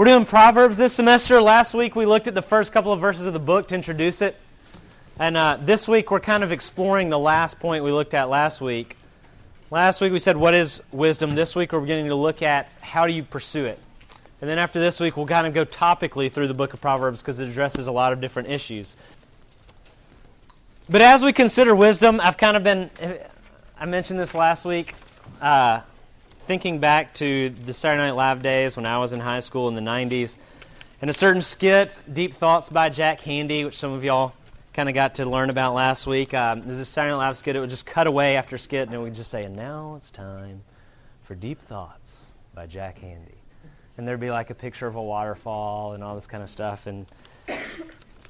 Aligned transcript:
We're 0.00 0.06
doing 0.06 0.24
Proverbs 0.24 0.78
this 0.78 0.94
semester. 0.94 1.42
Last 1.42 1.74
week 1.74 1.94
we 1.94 2.06
looked 2.06 2.26
at 2.26 2.32
the 2.32 2.40
first 2.40 2.72
couple 2.72 2.90
of 2.90 3.00
verses 3.00 3.26
of 3.26 3.34
the 3.34 3.38
book 3.38 3.68
to 3.68 3.74
introduce 3.74 4.22
it. 4.22 4.34
And 5.18 5.36
uh, 5.36 5.58
this 5.60 5.86
week 5.86 6.10
we're 6.10 6.20
kind 6.20 6.42
of 6.42 6.52
exploring 6.52 7.10
the 7.10 7.18
last 7.18 7.60
point 7.60 7.84
we 7.84 7.92
looked 7.92 8.14
at 8.14 8.30
last 8.30 8.62
week. 8.62 8.96
Last 9.70 10.00
week 10.00 10.10
we 10.10 10.18
said, 10.18 10.38
What 10.38 10.54
is 10.54 10.80
wisdom? 10.90 11.34
This 11.34 11.54
week 11.54 11.74
we're 11.74 11.82
beginning 11.82 12.06
to 12.06 12.14
look 12.14 12.40
at 12.40 12.72
how 12.80 13.06
do 13.06 13.12
you 13.12 13.22
pursue 13.22 13.66
it. 13.66 13.78
And 14.40 14.48
then 14.48 14.58
after 14.58 14.80
this 14.80 15.00
week, 15.00 15.18
we'll 15.18 15.26
kind 15.26 15.46
of 15.46 15.52
go 15.52 15.66
topically 15.66 16.32
through 16.32 16.48
the 16.48 16.54
book 16.54 16.72
of 16.72 16.80
Proverbs 16.80 17.20
because 17.20 17.38
it 17.38 17.50
addresses 17.50 17.86
a 17.86 17.92
lot 17.92 18.14
of 18.14 18.22
different 18.22 18.48
issues. 18.48 18.96
But 20.88 21.02
as 21.02 21.22
we 21.22 21.34
consider 21.34 21.76
wisdom, 21.76 22.22
I've 22.22 22.38
kind 22.38 22.56
of 22.56 22.62
been, 22.64 22.90
I 23.78 23.84
mentioned 23.84 24.18
this 24.18 24.34
last 24.34 24.64
week. 24.64 24.94
Uh, 25.42 25.82
thinking 26.50 26.80
back 26.80 27.14
to 27.14 27.50
the 27.50 27.72
Saturday 27.72 28.02
Night 28.02 28.16
Live 28.16 28.42
days 28.42 28.74
when 28.74 28.84
I 28.84 28.98
was 28.98 29.12
in 29.12 29.20
high 29.20 29.38
school 29.38 29.68
in 29.68 29.76
the 29.76 29.80
90s, 29.80 30.36
and 31.00 31.08
a 31.08 31.12
certain 31.12 31.42
skit, 31.42 31.96
Deep 32.12 32.34
Thoughts 32.34 32.68
by 32.70 32.88
Jack 32.88 33.20
Handey, 33.20 33.64
which 33.64 33.76
some 33.76 33.92
of 33.92 34.02
y'all 34.02 34.32
kind 34.72 34.88
of 34.88 34.94
got 34.96 35.14
to 35.14 35.26
learn 35.26 35.48
about 35.48 35.74
last 35.74 36.08
week. 36.08 36.34
Um, 36.34 36.62
a 36.62 36.84
Saturday 36.84 37.12
Night 37.12 37.18
Live 37.18 37.36
skit. 37.36 37.54
It 37.54 37.60
would 37.60 37.70
just 37.70 37.86
cut 37.86 38.08
away 38.08 38.36
after 38.36 38.58
skit, 38.58 38.88
and 38.88 38.94
it 38.96 38.98
would 38.98 39.14
just 39.14 39.30
say, 39.30 39.44
and 39.44 39.54
now 39.54 39.94
it's 39.96 40.10
time 40.10 40.62
for 41.22 41.36
Deep 41.36 41.60
Thoughts 41.60 42.34
by 42.52 42.66
Jack 42.66 42.98
Handey. 43.00 43.38
And 43.96 44.08
there'd 44.08 44.18
be 44.18 44.32
like 44.32 44.50
a 44.50 44.56
picture 44.56 44.88
of 44.88 44.96
a 44.96 45.02
waterfall 45.02 45.92
and 45.92 46.02
all 46.02 46.16
this 46.16 46.26
kind 46.26 46.42
of 46.42 46.50
stuff. 46.50 46.88
And 46.88 47.06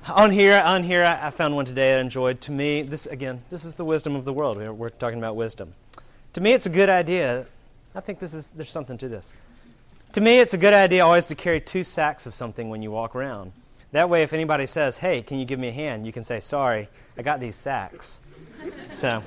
on 0.09 0.31
here, 0.31 0.61
on 0.63 0.83
here, 0.83 1.05
I 1.07 1.31
found 1.31 1.57
one 1.57 1.65
today 1.65 1.97
I 1.97 2.01
enjoyed. 2.01 2.43
To 2.43 2.53
me, 2.53 2.83
this 2.83 3.07
again, 3.07 3.45
this 3.49 3.65
is 3.65 3.77
the 3.77 3.85
wisdom 3.87 4.15
of 4.15 4.27
the 4.27 4.33
world. 4.35 4.59
We're 4.59 4.91
talking 4.91 5.17
about 5.17 5.37
wisdom. 5.37 5.73
To 6.35 6.43
me, 6.43 6.53
it's 6.53 6.67
a 6.67 6.71
good 6.71 6.91
idea 6.91 7.47
I 7.95 8.01
think 8.01 8.21
this 8.21 8.35
is, 8.35 8.51
there's 8.51 8.71
something 8.71 8.97
to 8.99 9.09
this. 9.09 9.33
To 10.13 10.21
me, 10.21 10.39
it's 10.39 10.55
a 10.55 10.59
good 10.59 10.73
idea 10.73 11.05
always 11.05 11.27
to 11.27 11.35
carry 11.35 11.61
two 11.61 11.83
sacks 11.83 12.27
of 12.27 12.35
something 12.35 12.69
when 12.69 12.83
you 12.83 12.91
walk 12.91 13.17
around. 13.17 13.53
That 13.93 14.09
way, 14.09 14.23
if 14.23 14.33
anybody 14.33 14.67
says, 14.67 14.97
hey, 14.99 15.23
can 15.23 15.39
you 15.39 15.45
give 15.45 15.59
me 15.59 15.69
a 15.69 15.73
hand? 15.73 16.07
You 16.07 16.13
can 16.13 16.23
say, 16.23 16.39
sorry, 16.39 16.89
I 17.19 17.23
got 17.23 17.41
these 17.41 17.57
sacks. 17.57 18.21
so, 18.93 19.23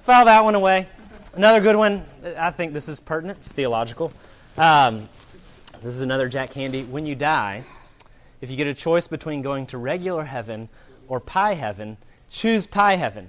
file 0.00 0.26
that 0.26 0.44
one 0.44 0.54
away. 0.54 0.86
Another 1.34 1.60
good 1.60 1.76
one, 1.76 2.04
I 2.36 2.50
think 2.50 2.74
this 2.74 2.88
is 2.88 3.00
pertinent, 3.00 3.38
it's 3.40 3.52
theological. 3.52 4.12
Um, 4.58 5.08
this 5.82 5.94
is 5.94 6.02
another 6.02 6.28
Jack 6.28 6.52
Handey. 6.52 6.86
When 6.86 7.06
you 7.06 7.14
die, 7.14 7.64
if 8.42 8.50
you 8.50 8.56
get 8.56 8.66
a 8.66 8.74
choice 8.74 9.06
between 9.06 9.40
going 9.40 9.66
to 9.68 9.78
regular 9.78 10.24
heaven 10.24 10.68
or 11.08 11.20
pie 11.20 11.54
heaven, 11.54 11.96
choose 12.30 12.66
pie 12.66 12.96
heaven. 12.96 13.28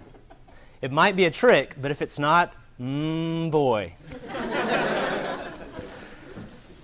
It 0.81 0.91
might 0.91 1.15
be 1.15 1.25
a 1.25 1.31
trick, 1.31 1.75
but 1.81 1.91
if 1.91 2.01
it's 2.01 2.19
not, 2.19 2.53
Mmm, 2.79 3.49
boy. 3.49 3.93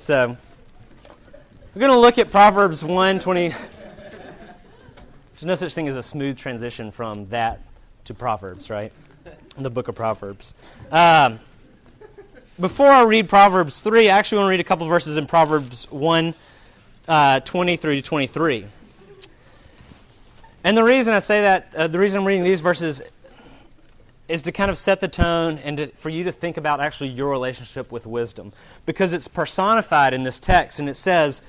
So, 0.04 0.36
we're 1.74 1.80
going 1.80 1.94
to 1.94 1.98
look 1.98 2.18
at 2.18 2.30
Proverbs 2.30 2.84
1 2.84 3.20
20. 3.20 3.48
There's 3.48 3.58
no 5.44 5.56
such 5.56 5.74
thing 5.74 5.88
as 5.88 5.96
a 5.96 6.04
smooth 6.04 6.38
transition 6.38 6.92
from 6.92 7.30
that 7.30 7.62
to 8.04 8.14
Proverbs, 8.14 8.70
right? 8.70 8.92
In 9.56 9.64
The 9.64 9.70
book 9.70 9.88
of 9.88 9.96
Proverbs. 9.96 10.56
Um, 10.92 11.40
before 12.60 12.90
I 12.90 13.04
read 13.04 13.30
Proverbs 13.30 13.80
3, 13.80 14.10
I 14.10 14.18
actually 14.18 14.40
want 14.40 14.48
to 14.48 14.50
read 14.50 14.60
a 14.60 14.66
couple 14.66 14.86
verses 14.88 15.16
in 15.16 15.26
Proverbs 15.26 15.90
1 15.90 16.36
uh, 17.08 17.40
20 17.40 17.78
through 17.78 18.02
23. 18.02 18.66
And 20.66 20.76
the 20.76 20.84
reason 20.84 21.14
I 21.14 21.20
say 21.20 21.44
that, 21.44 21.74
uh, 21.74 21.88
the 21.88 22.00
reason 22.00 22.20
I'm 22.20 22.28
reading 22.28 22.44
these 22.44 22.60
verses 22.60 23.02
is 24.28 24.42
to 24.44 24.52
kind 24.52 24.72
of 24.72 24.78
set 24.78 25.00
the 25.00 25.08
tone 25.08 25.58
and 25.60 25.78
to, 25.78 25.88
for 25.88 26.10
you 26.10 26.24
to 26.24 26.32
think 26.32 26.58
about 26.58 26.80
actually 26.80 27.10
your 27.10 27.30
relationship 27.30 27.92
with 27.92 28.06
wisdom. 28.06 28.54
Because 28.86 29.14
it's 29.14 29.28
personified 29.28 30.14
in 30.14 30.24
this 30.24 30.40
text 30.40 30.80
and 30.80 30.90
it 30.90 30.96
says 30.96 31.42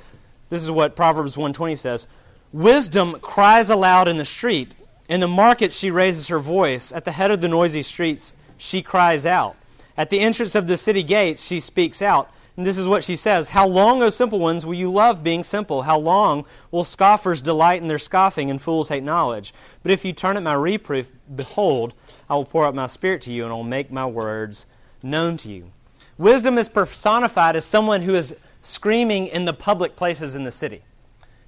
this 0.51 0.63
is 0.63 0.71
what 0.71 0.97
proverbs 0.97 1.37
120 1.37 1.77
says 1.77 2.07
wisdom 2.53 3.19
cries 3.21 3.71
aloud 3.71 4.09
in 4.09 4.17
the 4.17 4.25
street. 4.25 4.75
In 5.09 5.21
the 5.21 5.29
market 5.29 5.73
she 5.73 5.91
raises 5.91 6.29
her 6.29 6.39
voice. 6.39 6.93
At 6.93 7.05
the 7.05 7.13
head 7.13 7.31
of 7.31 7.41
the 7.41 7.49
noisy 7.49 7.83
streets 7.83 8.35
she 8.57 8.83
cries 8.83 9.25
out. 9.27 9.57
At 9.97 10.11
the 10.11 10.21
entrance 10.21 10.55
of 10.55 10.67
the 10.67 10.77
city 10.77 11.03
gates 11.03 11.45
she 11.45 11.61
speaks 11.61 12.03
out 12.03 12.31
and 12.57 12.65
this 12.65 12.79
is 12.79 12.87
what 12.87 13.03
she 13.03 13.17
says 13.17 13.49
How 13.49 13.67
long, 13.67 14.03
O 14.03 14.11
simple 14.11 14.39
ones, 14.39 14.65
will 14.65 14.75
you 14.75 14.91
love 14.91 15.23
being 15.23 15.43
simple? 15.43 15.83
How 15.83 15.99
long 15.99 16.45
will 16.71 16.85
scoffers 16.85 17.43
delight 17.43 17.83
in 17.83 17.89
their 17.89 17.99
scoffing 17.99 18.51
and 18.51 18.63
fools 18.63 18.89
hate 18.89 19.03
knowledge? 19.03 19.53
But 19.83 19.93
if 19.93 20.05
you 20.05 20.13
turn 20.13 20.37
at 20.37 20.43
my 20.43 20.55
reproof, 20.55 21.11
behold, 21.35 21.95
I 22.31 22.35
will 22.35 22.45
pour 22.45 22.67
out 22.67 22.75
my 22.75 22.87
spirit 22.87 23.23
to 23.23 23.33
you 23.33 23.45
and 23.45 23.53
I 23.53 23.57
will 23.57 23.65
make 23.65 23.91
my 23.91 24.07
words 24.07 24.67
known 25.03 25.37
to 25.39 25.49
you. 25.49 25.73
Wisdom 26.17 26.59
is 26.59 26.69
personified 26.69 27.57
as 27.57 27.65
someone 27.65 28.03
who 28.03 28.15
is 28.15 28.37
screaming 28.63 29.27
in 29.27 29.47
the 29.47 29.53
public 29.53 29.97
places 29.97 30.37
in 30.37 30.45
the 30.45 30.53
city, 30.53 30.83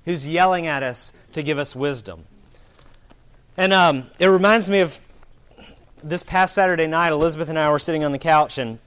who's 0.05 0.29
yelling 0.29 0.67
at 0.67 0.83
us 0.83 1.13
to 1.33 1.43
give 1.43 1.57
us 1.57 1.77
wisdom. 1.77 2.25
And 3.57 3.73
um, 3.73 4.11
it 4.19 4.27
reminds 4.27 4.69
me 4.69 4.81
of 4.81 5.01
this 6.03 6.25
past 6.25 6.55
Saturday 6.55 6.87
night, 6.87 7.13
Elizabeth 7.13 7.49
and 7.49 7.59
I 7.59 7.71
were 7.71 7.79
sitting 7.79 8.05
on 8.05 8.13
the 8.13 8.19
couch 8.19 8.59
and 8.59 8.79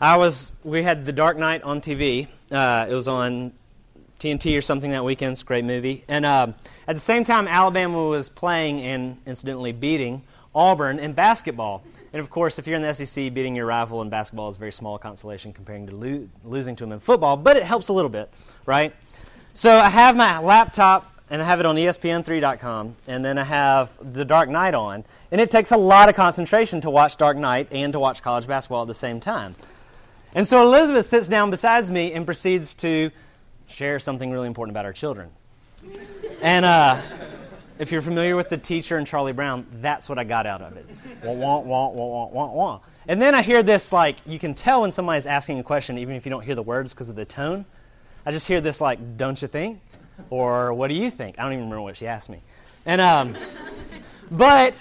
I 0.00 0.16
was, 0.16 0.54
we 0.62 0.84
had 0.84 1.04
The 1.04 1.12
Dark 1.12 1.36
Knight 1.36 1.62
on 1.62 1.80
TV. 1.80 2.28
Uh, 2.52 2.86
it 2.88 2.94
was 2.94 3.08
on 3.08 3.52
TNT 4.20 4.56
or 4.56 4.60
something 4.60 4.92
that 4.92 5.04
weekend. 5.04 5.32
It's 5.32 5.42
a 5.42 5.44
great 5.44 5.64
movie. 5.64 6.04
And 6.06 6.24
uh, 6.24 6.52
at 6.86 6.94
the 6.94 7.00
same 7.00 7.24
time, 7.24 7.48
Alabama 7.48 8.06
was 8.06 8.28
playing 8.28 8.80
and 8.80 9.16
incidentally 9.26 9.72
beating 9.72 10.22
Auburn 10.54 11.00
in 11.00 11.14
basketball. 11.14 11.82
And 12.12 12.20
of 12.20 12.30
course, 12.30 12.60
if 12.60 12.68
you're 12.68 12.76
in 12.76 12.82
the 12.82 12.94
SEC, 12.94 13.34
beating 13.34 13.56
your 13.56 13.66
rival 13.66 14.00
in 14.02 14.08
basketball 14.08 14.48
is 14.48 14.56
a 14.56 14.60
very 14.60 14.70
small 14.70 14.98
consolation 14.98 15.52
comparing 15.52 15.88
to 15.88 15.96
lo- 15.96 16.28
losing 16.44 16.76
to 16.76 16.84
them 16.84 16.92
in 16.92 17.00
football, 17.00 17.36
but 17.36 17.56
it 17.56 17.64
helps 17.64 17.88
a 17.88 17.92
little 17.92 18.08
bit, 18.08 18.32
right? 18.66 18.94
So 19.52 19.76
I 19.76 19.88
have 19.88 20.16
my 20.16 20.38
laptop 20.38 21.12
and 21.28 21.42
I 21.42 21.44
have 21.44 21.58
it 21.58 21.66
on 21.66 21.74
ESPN3.com, 21.74 22.96
and 23.06 23.22
then 23.22 23.36
I 23.36 23.44
have 23.44 23.90
The 24.14 24.24
Dark 24.24 24.48
Knight 24.48 24.74
on. 24.74 25.04
And 25.30 25.40
it 25.40 25.50
takes 25.50 25.72
a 25.72 25.76
lot 25.76 26.08
of 26.08 26.14
concentration 26.14 26.80
to 26.82 26.90
watch 26.90 27.16
Dark 27.16 27.36
Knight 27.36 27.68
and 27.70 27.92
to 27.92 28.00
watch 28.00 28.22
college 28.22 28.46
basketball 28.46 28.82
at 28.82 28.88
the 28.88 28.94
same 28.94 29.20
time. 29.20 29.54
And 30.34 30.46
so 30.46 30.62
Elizabeth 30.62 31.06
sits 31.06 31.28
down 31.28 31.50
beside 31.50 31.88
me 31.88 32.12
and 32.12 32.26
proceeds 32.26 32.74
to 32.74 33.10
share 33.68 33.98
something 33.98 34.30
really 34.30 34.46
important 34.46 34.72
about 34.72 34.84
our 34.84 34.92
children. 34.92 35.30
And 36.42 36.64
uh, 36.64 37.00
if 37.78 37.92
you're 37.92 38.02
familiar 38.02 38.36
with 38.36 38.48
the 38.48 38.58
teacher 38.58 38.98
and 38.98 39.06
Charlie 39.06 39.32
Brown, 39.32 39.66
that's 39.80 40.08
what 40.08 40.18
I 40.18 40.24
got 40.24 40.46
out 40.46 40.62
of 40.62 40.76
it. 40.76 40.86
Wah, 41.22 41.32
wah, 41.32 41.60
wah, 41.60 41.88
wah, 41.88 42.26
wah, 42.26 42.52
wah. 42.52 42.80
And 43.06 43.22
then 43.22 43.34
I 43.34 43.42
hear 43.42 43.62
this, 43.62 43.92
like, 43.92 44.16
you 44.26 44.38
can 44.38 44.52
tell 44.54 44.82
when 44.82 44.92
somebody's 44.92 45.26
asking 45.26 45.58
a 45.60 45.62
question, 45.62 45.96
even 45.98 46.14
if 46.14 46.26
you 46.26 46.30
don't 46.30 46.42
hear 46.42 46.54
the 46.54 46.62
words 46.62 46.92
because 46.92 47.08
of 47.08 47.16
the 47.16 47.24
tone. 47.24 47.64
I 48.26 48.32
just 48.32 48.46
hear 48.46 48.60
this, 48.60 48.80
like, 48.80 49.16
don't 49.16 49.40
you 49.40 49.48
think? 49.48 49.80
Or 50.28 50.74
what 50.74 50.88
do 50.88 50.94
you 50.94 51.10
think? 51.10 51.38
I 51.38 51.44
don't 51.44 51.52
even 51.52 51.64
remember 51.64 51.82
what 51.82 51.96
she 51.96 52.06
asked 52.06 52.28
me. 52.28 52.42
And, 52.84 53.00
um, 53.00 53.34
but 54.30 54.76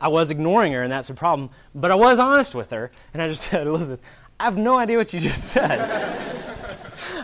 I 0.00 0.08
was 0.08 0.30
ignoring 0.30 0.72
her, 0.72 0.82
and 0.82 0.90
that's 0.90 1.10
a 1.10 1.14
problem. 1.14 1.50
But 1.74 1.90
I 1.90 1.96
was 1.96 2.18
honest 2.18 2.54
with 2.54 2.70
her, 2.70 2.90
and 3.12 3.22
I 3.22 3.28
just 3.28 3.44
said, 3.50 3.66
Elizabeth, 3.66 4.00
I 4.38 4.44
have 4.44 4.58
no 4.58 4.78
idea 4.78 4.98
what 4.98 5.12
you 5.12 5.20
just 5.20 5.44
said. 5.52 5.80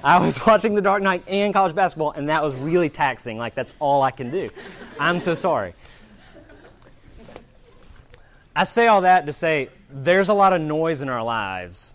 I 0.04 0.24
was 0.24 0.44
watching 0.44 0.74
The 0.74 0.82
Dark 0.82 1.02
Knight 1.02 1.24
and 1.26 1.52
college 1.54 1.74
basketball, 1.74 2.12
and 2.12 2.28
that 2.28 2.42
was 2.42 2.54
really 2.54 2.88
taxing. 2.88 3.38
Like, 3.38 3.54
that's 3.54 3.74
all 3.78 4.02
I 4.02 4.10
can 4.10 4.30
do. 4.30 4.50
I'm 4.98 5.20
so 5.20 5.34
sorry. 5.34 5.74
I 8.54 8.64
say 8.64 8.86
all 8.86 9.02
that 9.02 9.26
to 9.26 9.32
say 9.32 9.70
there's 9.90 10.28
a 10.28 10.34
lot 10.34 10.52
of 10.52 10.60
noise 10.60 11.02
in 11.02 11.08
our 11.08 11.22
lives. 11.22 11.94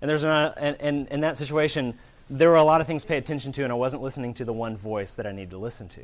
And 0.00 0.08
there's 0.08 0.24
a, 0.24 0.54
and, 0.56 0.76
and 0.80 1.08
in 1.08 1.20
that 1.20 1.36
situation, 1.36 1.94
there 2.28 2.50
were 2.50 2.56
a 2.56 2.64
lot 2.64 2.80
of 2.80 2.86
things 2.86 3.02
to 3.02 3.08
pay 3.08 3.16
attention 3.16 3.52
to, 3.52 3.62
and 3.62 3.72
I 3.72 3.76
wasn't 3.76 4.02
listening 4.02 4.34
to 4.34 4.44
the 4.44 4.52
one 4.52 4.76
voice 4.76 5.14
that 5.14 5.26
I 5.26 5.32
need 5.32 5.50
to 5.50 5.58
listen 5.58 5.88
to. 5.90 6.02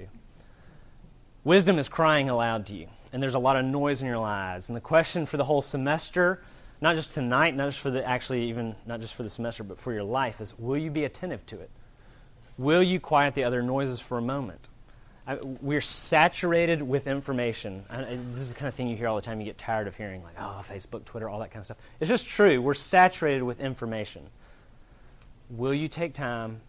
Wisdom 1.44 1.78
is 1.78 1.88
crying 1.88 2.30
aloud 2.30 2.66
to 2.66 2.74
you, 2.74 2.86
and 3.12 3.22
there's 3.22 3.34
a 3.34 3.38
lot 3.38 3.56
of 3.56 3.64
noise 3.64 4.00
in 4.00 4.06
your 4.06 4.18
lives. 4.18 4.68
And 4.68 4.76
the 4.76 4.80
question 4.80 5.26
for 5.26 5.36
the 5.36 5.44
whole 5.44 5.62
semester 5.62 6.42
not 6.82 6.96
just 6.96 7.14
tonight, 7.14 7.54
not 7.54 7.68
just 7.68 7.78
for 7.78 7.90
the 7.90 8.06
actually 8.06 8.42
even 8.48 8.74
not 8.86 9.00
just 9.00 9.14
for 9.14 9.22
the 9.22 9.30
semester, 9.30 9.62
but 9.62 9.78
for 9.78 9.92
your 9.92 10.02
life 10.02 10.40
is 10.40 10.58
will 10.58 10.76
you 10.76 10.90
be 10.90 11.04
attentive 11.04 11.46
to 11.46 11.60
it? 11.60 11.70
Will 12.58 12.82
you 12.82 13.00
quiet 13.00 13.34
the 13.34 13.44
other 13.44 13.62
noises 13.62 14.00
for 14.00 14.18
a 14.18 14.22
moment? 14.22 14.68
I, 15.24 15.36
we're 15.36 15.80
saturated 15.80 16.82
with 16.82 17.06
information. 17.06 17.84
This 18.32 18.42
is 18.42 18.52
the 18.52 18.58
kind 18.58 18.68
of 18.68 18.74
thing 18.74 18.88
you 18.88 18.96
hear 18.96 19.06
all 19.06 19.14
the 19.14 19.22
time. 19.22 19.38
You 19.38 19.46
get 19.46 19.56
tired 19.56 19.86
of 19.86 19.96
hearing, 19.96 20.24
like, 20.24 20.34
oh, 20.36 20.64
Facebook, 20.68 21.04
Twitter, 21.04 21.28
all 21.28 21.38
that 21.38 21.52
kind 21.52 21.60
of 21.60 21.66
stuff. 21.66 21.78
It's 22.00 22.08
just 22.08 22.26
true. 22.26 22.60
We're 22.60 22.74
saturated 22.74 23.44
with 23.44 23.60
information. 23.60 24.24
Will 25.50 25.72
you 25.72 25.86
take 25.86 26.12
time? 26.12 26.60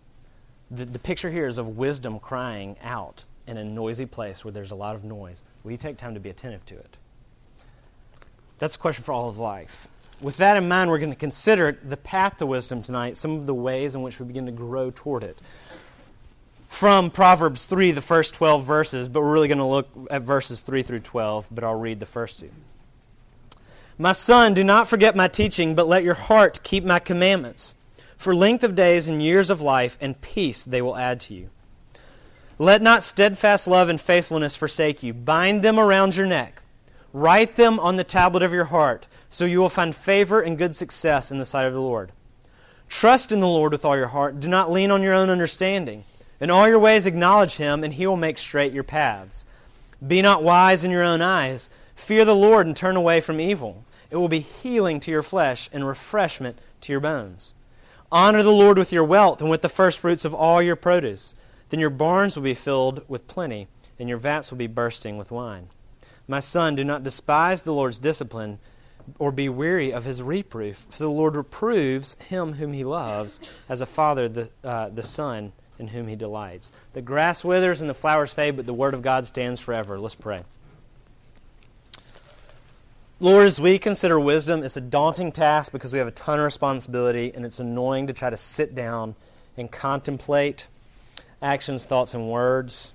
The, 0.69 0.85
the 0.85 0.99
picture 0.99 1.31
here 1.31 1.47
is 1.47 1.57
of 1.57 1.77
wisdom 1.77 2.19
crying 2.19 2.77
out 2.83 3.25
in 3.47 3.57
a 3.57 3.63
noisy 3.63 4.05
place 4.05 4.45
where 4.45 4.51
there's 4.51 4.71
a 4.71 4.75
lot 4.75 4.95
of 4.95 5.03
noise. 5.03 5.41
Will 5.63 5.71
you 5.71 5.77
take 5.77 5.97
time 5.97 6.13
to 6.13 6.19
be 6.19 6.29
attentive 6.29 6.63
to 6.67 6.75
it? 6.75 6.97
That's 8.59 8.75
a 8.75 8.79
question 8.79 9.03
for 9.03 9.13
all 9.13 9.27
of 9.27 9.39
life 9.39 9.87
with 10.23 10.37
that 10.37 10.57
in 10.57 10.67
mind, 10.67 10.89
we're 10.89 10.99
going 10.99 11.11
to 11.11 11.17
consider 11.17 11.77
the 11.83 11.97
path 11.97 12.37
to 12.37 12.45
wisdom 12.45 12.81
tonight, 12.81 13.17
some 13.17 13.31
of 13.31 13.45
the 13.45 13.53
ways 13.53 13.93
in 13.93 14.01
which 14.01 14.19
we 14.19 14.25
begin 14.25 14.45
to 14.45 14.51
grow 14.51 14.89
toward 14.89 15.23
it. 15.23 15.37
From 16.69 17.11
Proverbs 17.11 17.65
3, 17.65 17.91
the 17.91 18.01
first 18.01 18.33
12 18.33 18.65
verses, 18.65 19.09
but 19.09 19.21
we're 19.21 19.33
really 19.33 19.47
going 19.47 19.59
to 19.59 19.65
look 19.65 19.89
at 20.09 20.23
verses 20.23 20.61
3 20.61 20.81
through 20.81 21.01
12, 21.01 21.49
but 21.51 21.63
I'll 21.63 21.75
read 21.75 21.99
the 21.99 22.07
first 22.07 22.39
two. 22.39 22.49
My 23.99 24.13
son, 24.13 24.55
do 24.55 24.63
not 24.63 24.87
forget 24.87 25.15
my 25.15 25.27
teaching, 25.27 25.75
but 25.75 25.87
let 25.87 26.03
your 26.03 26.15
heart 26.15 26.63
keep 26.63 26.83
my 26.83 26.97
commandments. 26.97 27.75
For 28.17 28.33
length 28.33 28.63
of 28.63 28.73
days 28.73 29.07
and 29.07 29.21
years 29.21 29.49
of 29.49 29.61
life 29.61 29.97
and 30.01 30.19
peace 30.19 30.63
they 30.63 30.81
will 30.81 30.97
add 30.97 31.19
to 31.21 31.35
you. 31.35 31.49
Let 32.57 32.81
not 32.81 33.03
steadfast 33.03 33.67
love 33.67 33.89
and 33.89 33.99
faithfulness 33.99 34.55
forsake 34.55 35.03
you. 35.03 35.13
Bind 35.13 35.61
them 35.61 35.79
around 35.79 36.15
your 36.15 36.25
neck. 36.25 36.62
Write 37.13 37.55
them 37.55 37.79
on 37.79 37.95
the 37.95 38.03
tablet 38.03 38.41
of 38.41 38.51
your 38.51 38.65
heart, 38.65 39.05
so 39.29 39.45
you 39.45 39.59
will 39.59 39.69
find 39.69 39.95
favor 39.95 40.41
and 40.41 40.57
good 40.57 40.75
success 40.75 41.31
in 41.31 41.37
the 41.37 41.45
sight 41.45 41.67
of 41.67 41.73
the 41.73 41.81
Lord. 41.81 42.11
Trust 42.89 43.31
in 43.31 43.39
the 43.39 43.47
Lord 43.47 43.71
with 43.71 43.85
all 43.85 43.95
your 43.95 44.07
heart. 44.07 44.39
Do 44.39 44.47
not 44.47 44.71
lean 44.71 44.89
on 44.89 45.03
your 45.03 45.13
own 45.13 45.29
understanding. 45.29 46.05
In 46.39 46.49
all 46.49 46.67
your 46.67 46.79
ways 46.79 47.05
acknowledge 47.05 47.57
him, 47.57 47.83
and 47.83 47.93
he 47.93 48.07
will 48.07 48.17
make 48.17 48.39
straight 48.39 48.73
your 48.73 48.83
paths. 48.83 49.45
Be 50.05 50.21
not 50.23 50.43
wise 50.43 50.83
in 50.83 50.91
your 50.91 51.03
own 51.03 51.21
eyes. 51.21 51.69
Fear 51.95 52.25
the 52.25 52.35
Lord 52.35 52.65
and 52.65 52.75
turn 52.75 52.95
away 52.95 53.21
from 53.21 53.39
evil. 53.39 53.85
It 54.09 54.17
will 54.17 54.27
be 54.27 54.39
healing 54.39 54.99
to 55.01 55.11
your 55.11 55.23
flesh 55.23 55.69
and 55.71 55.87
refreshment 55.87 56.59
to 56.81 56.91
your 56.91 56.99
bones. 56.99 57.53
Honor 58.11 58.43
the 58.43 58.51
Lord 58.51 58.77
with 58.77 58.91
your 58.91 59.03
wealth 59.03 59.39
and 59.39 59.49
with 59.49 59.61
the 59.61 59.69
firstfruits 59.69 60.25
of 60.25 60.33
all 60.33 60.61
your 60.61 60.75
produce. 60.75 61.35
Then 61.69 61.79
your 61.79 61.89
barns 61.89 62.35
will 62.35 62.43
be 62.43 62.53
filled 62.53 63.03
with 63.07 63.27
plenty, 63.27 63.67
and 63.97 64.09
your 64.09 64.17
vats 64.17 64.51
will 64.51 64.57
be 64.57 64.67
bursting 64.67 65.17
with 65.17 65.31
wine. 65.31 65.69
My 66.27 66.39
son, 66.39 66.75
do 66.75 66.83
not 66.83 67.03
despise 67.03 67.63
the 67.63 67.73
Lord's 67.73 67.99
discipline, 67.99 68.59
or 69.19 69.31
be 69.31 69.49
weary 69.49 69.91
of 69.91 70.05
his 70.05 70.21
reproof. 70.21 70.87
For 70.89 71.03
the 71.03 71.09
Lord 71.09 71.35
reproves 71.35 72.15
him 72.29 72.53
whom 72.53 72.73
he 72.73 72.83
loves, 72.83 73.39
as 73.67 73.81
a 73.81 73.85
father 73.85 74.29
the, 74.29 74.49
uh, 74.63 74.89
the 74.89 75.03
son 75.03 75.51
in 75.77 75.89
whom 75.89 76.07
he 76.07 76.15
delights. 76.15 76.71
The 76.93 77.01
grass 77.01 77.43
withers 77.43 77.81
and 77.81 77.89
the 77.89 77.93
flowers 77.93 78.31
fade, 78.31 78.55
but 78.55 78.65
the 78.65 78.73
word 78.73 78.93
of 78.93 79.01
God 79.01 79.25
stands 79.25 79.59
forever. 79.59 79.99
Let's 79.99 80.15
pray. 80.15 80.43
Lord, 83.19 83.45
as 83.45 83.59
we 83.59 83.77
consider 83.77 84.19
wisdom, 84.19 84.63
it's 84.63 84.77
a 84.77 84.81
daunting 84.81 85.31
task 85.31 85.71
because 85.71 85.93
we 85.93 85.99
have 85.99 86.07
a 86.07 86.11
ton 86.11 86.39
of 86.39 86.45
responsibility, 86.45 87.31
and 87.33 87.45
it's 87.45 87.59
annoying 87.59 88.07
to 88.07 88.13
try 88.13 88.29
to 88.29 88.37
sit 88.37 88.75
down 88.75 89.15
and 89.57 89.71
contemplate 89.71 90.67
actions, 91.41 91.85
thoughts, 91.85 92.13
and 92.13 92.29
words, 92.29 92.92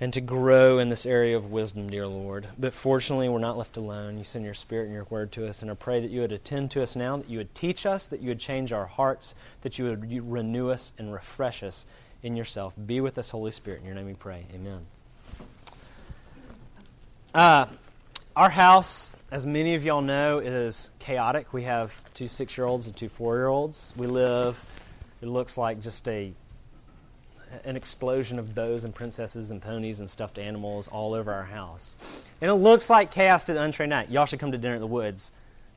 and 0.00 0.12
to 0.12 0.20
grow 0.20 0.78
in 0.78 0.88
this 0.88 1.06
area 1.06 1.36
of 1.36 1.50
wisdom, 1.50 1.88
dear 1.88 2.06
Lord. 2.06 2.48
But 2.58 2.74
fortunately, 2.74 3.28
we're 3.28 3.38
not 3.38 3.56
left 3.56 3.76
alone. 3.76 4.18
You 4.18 4.24
send 4.24 4.44
your 4.44 4.54
Spirit 4.54 4.86
and 4.86 4.92
your 4.92 5.06
word 5.08 5.30
to 5.32 5.46
us, 5.48 5.62
and 5.62 5.70
I 5.70 5.74
pray 5.74 6.00
that 6.00 6.10
you 6.10 6.20
would 6.20 6.32
attend 6.32 6.70
to 6.72 6.82
us 6.82 6.96
now, 6.96 7.16
that 7.16 7.28
you 7.28 7.38
would 7.38 7.54
teach 7.54 7.86
us, 7.86 8.08
that 8.08 8.20
you 8.20 8.28
would 8.28 8.40
change 8.40 8.72
our 8.72 8.86
hearts, 8.86 9.34
that 9.62 9.78
you 9.78 9.84
would 9.84 10.30
renew 10.30 10.70
us 10.70 10.92
and 10.98 11.12
refresh 11.12 11.62
us 11.62 11.86
in 12.22 12.36
yourself. 12.36 12.74
Be 12.86 13.00
with 13.00 13.18
us, 13.18 13.30
Holy 13.30 13.50
Spirit. 13.50 13.80
In 13.80 13.86
your 13.86 13.94
name 13.94 14.06
we 14.06 14.14
pray. 14.14 14.46
Amen. 14.54 14.86
Uh, 17.32 17.66
our 18.36 18.50
house, 18.50 19.16
as 19.30 19.46
many 19.46 19.76
of 19.76 19.84
y'all 19.84 20.02
know, 20.02 20.38
is 20.38 20.90
chaotic. 20.98 21.52
We 21.52 21.62
have 21.64 22.02
two 22.14 22.26
six 22.26 22.58
year 22.58 22.66
olds 22.66 22.86
and 22.86 22.96
two 22.96 23.08
four 23.08 23.36
year 23.36 23.46
olds. 23.46 23.94
We 23.96 24.08
live, 24.08 24.62
it 25.20 25.28
looks 25.28 25.56
like 25.56 25.80
just 25.80 26.08
a 26.08 26.32
an 27.64 27.76
explosion 27.76 28.38
of 28.38 28.54
bows 28.54 28.84
and 28.84 28.94
princesses 28.94 29.50
and 29.50 29.60
ponies 29.60 30.00
and 30.00 30.08
stuffed 30.08 30.38
animals 30.38 30.88
all 30.88 31.14
over 31.14 31.32
our 31.32 31.44
house. 31.44 31.94
And 32.40 32.50
it 32.50 32.54
looks 32.54 32.90
like 32.90 33.10
chaos 33.10 33.44
to 33.44 33.54
the 33.54 33.62
untrained 33.62 33.94
eye. 33.94 34.06
Y'all 34.10 34.26
should 34.26 34.40
come 34.40 34.52
to 34.52 34.58
dinner 34.58 34.74
at 34.74 34.80
the 34.80 34.86
woods. 34.86 35.32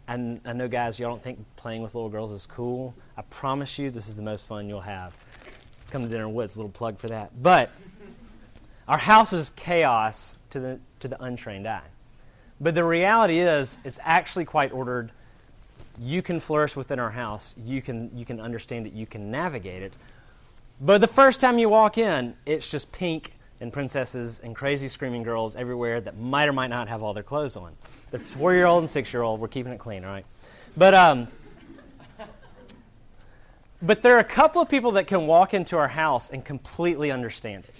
And 0.07 0.39
I 0.45 0.53
know, 0.53 0.67
guys, 0.67 0.99
y'all 0.99 1.09
don't 1.09 1.21
think 1.21 1.39
playing 1.57 1.81
with 1.81 1.93
little 1.93 2.09
girls 2.09 2.31
is 2.31 2.45
cool. 2.45 2.93
I 3.17 3.21
promise 3.23 3.77
you, 3.77 3.91
this 3.91 4.07
is 4.07 4.15
the 4.15 4.21
most 4.21 4.47
fun 4.47 4.69
you'll 4.69 4.81
have. 4.81 5.13
Come 5.91 6.01
to 6.03 6.07
dinner 6.07 6.23
in 6.23 6.29
the 6.29 6.35
woods, 6.35 6.55
a 6.55 6.59
little 6.59 6.71
plug 6.71 6.97
for 6.97 7.09
that. 7.09 7.31
But 7.43 7.71
our 8.87 8.97
house 8.97 9.33
is 9.33 9.51
chaos 9.51 10.37
to 10.51 10.59
the, 10.59 10.79
to 11.01 11.07
the 11.07 11.21
untrained 11.21 11.67
eye. 11.67 11.81
But 12.59 12.73
the 12.73 12.83
reality 12.83 13.39
is, 13.39 13.79
it's 13.83 13.99
actually 14.01 14.45
quite 14.45 14.71
ordered. 14.71 15.11
You 15.99 16.21
can 16.21 16.39
flourish 16.39 16.75
within 16.75 16.99
our 16.99 17.11
house. 17.11 17.55
You 17.63 17.81
can, 17.81 18.09
you 18.15 18.25
can 18.25 18.39
understand 18.39 18.87
it. 18.87 18.93
You 18.93 19.05
can 19.05 19.29
navigate 19.29 19.83
it. 19.83 19.93
But 20.79 21.01
the 21.01 21.07
first 21.07 21.41
time 21.41 21.57
you 21.57 21.69
walk 21.69 21.97
in, 21.97 22.35
it's 22.45 22.69
just 22.69 22.91
pink 22.91 23.33
and 23.59 23.73
princesses 23.73 24.39
and 24.43 24.55
crazy 24.55 24.87
screaming 24.87 25.23
girls 25.23 25.55
everywhere 25.55 25.99
that 26.01 26.17
might 26.17 26.47
or 26.47 26.53
might 26.53 26.67
not 26.67 26.87
have 26.87 27.01
all 27.01 27.13
their 27.13 27.23
clothes 27.23 27.57
on. 27.57 27.75
The 28.11 28.19
four 28.19 28.53
year 28.53 28.65
old 28.65 28.83
and 28.83 28.89
six 28.89 29.11
year 29.11 29.23
old, 29.23 29.39
we're 29.39 29.47
keeping 29.47 29.73
it 29.73 29.79
clean, 29.79 30.05
all 30.05 30.11
right? 30.11 30.25
But, 30.75 30.93
um, 30.93 31.27
but 33.81 34.03
there 34.03 34.15
are 34.15 34.19
a 34.19 34.23
couple 34.23 34.61
of 34.61 34.69
people 34.69 34.91
that 34.91 35.07
can 35.07 35.25
walk 35.25 35.55
into 35.55 35.77
our 35.77 35.87
house 35.87 36.29
and 36.29 36.45
completely 36.45 37.09
understand 37.09 37.63
it. 37.65 37.73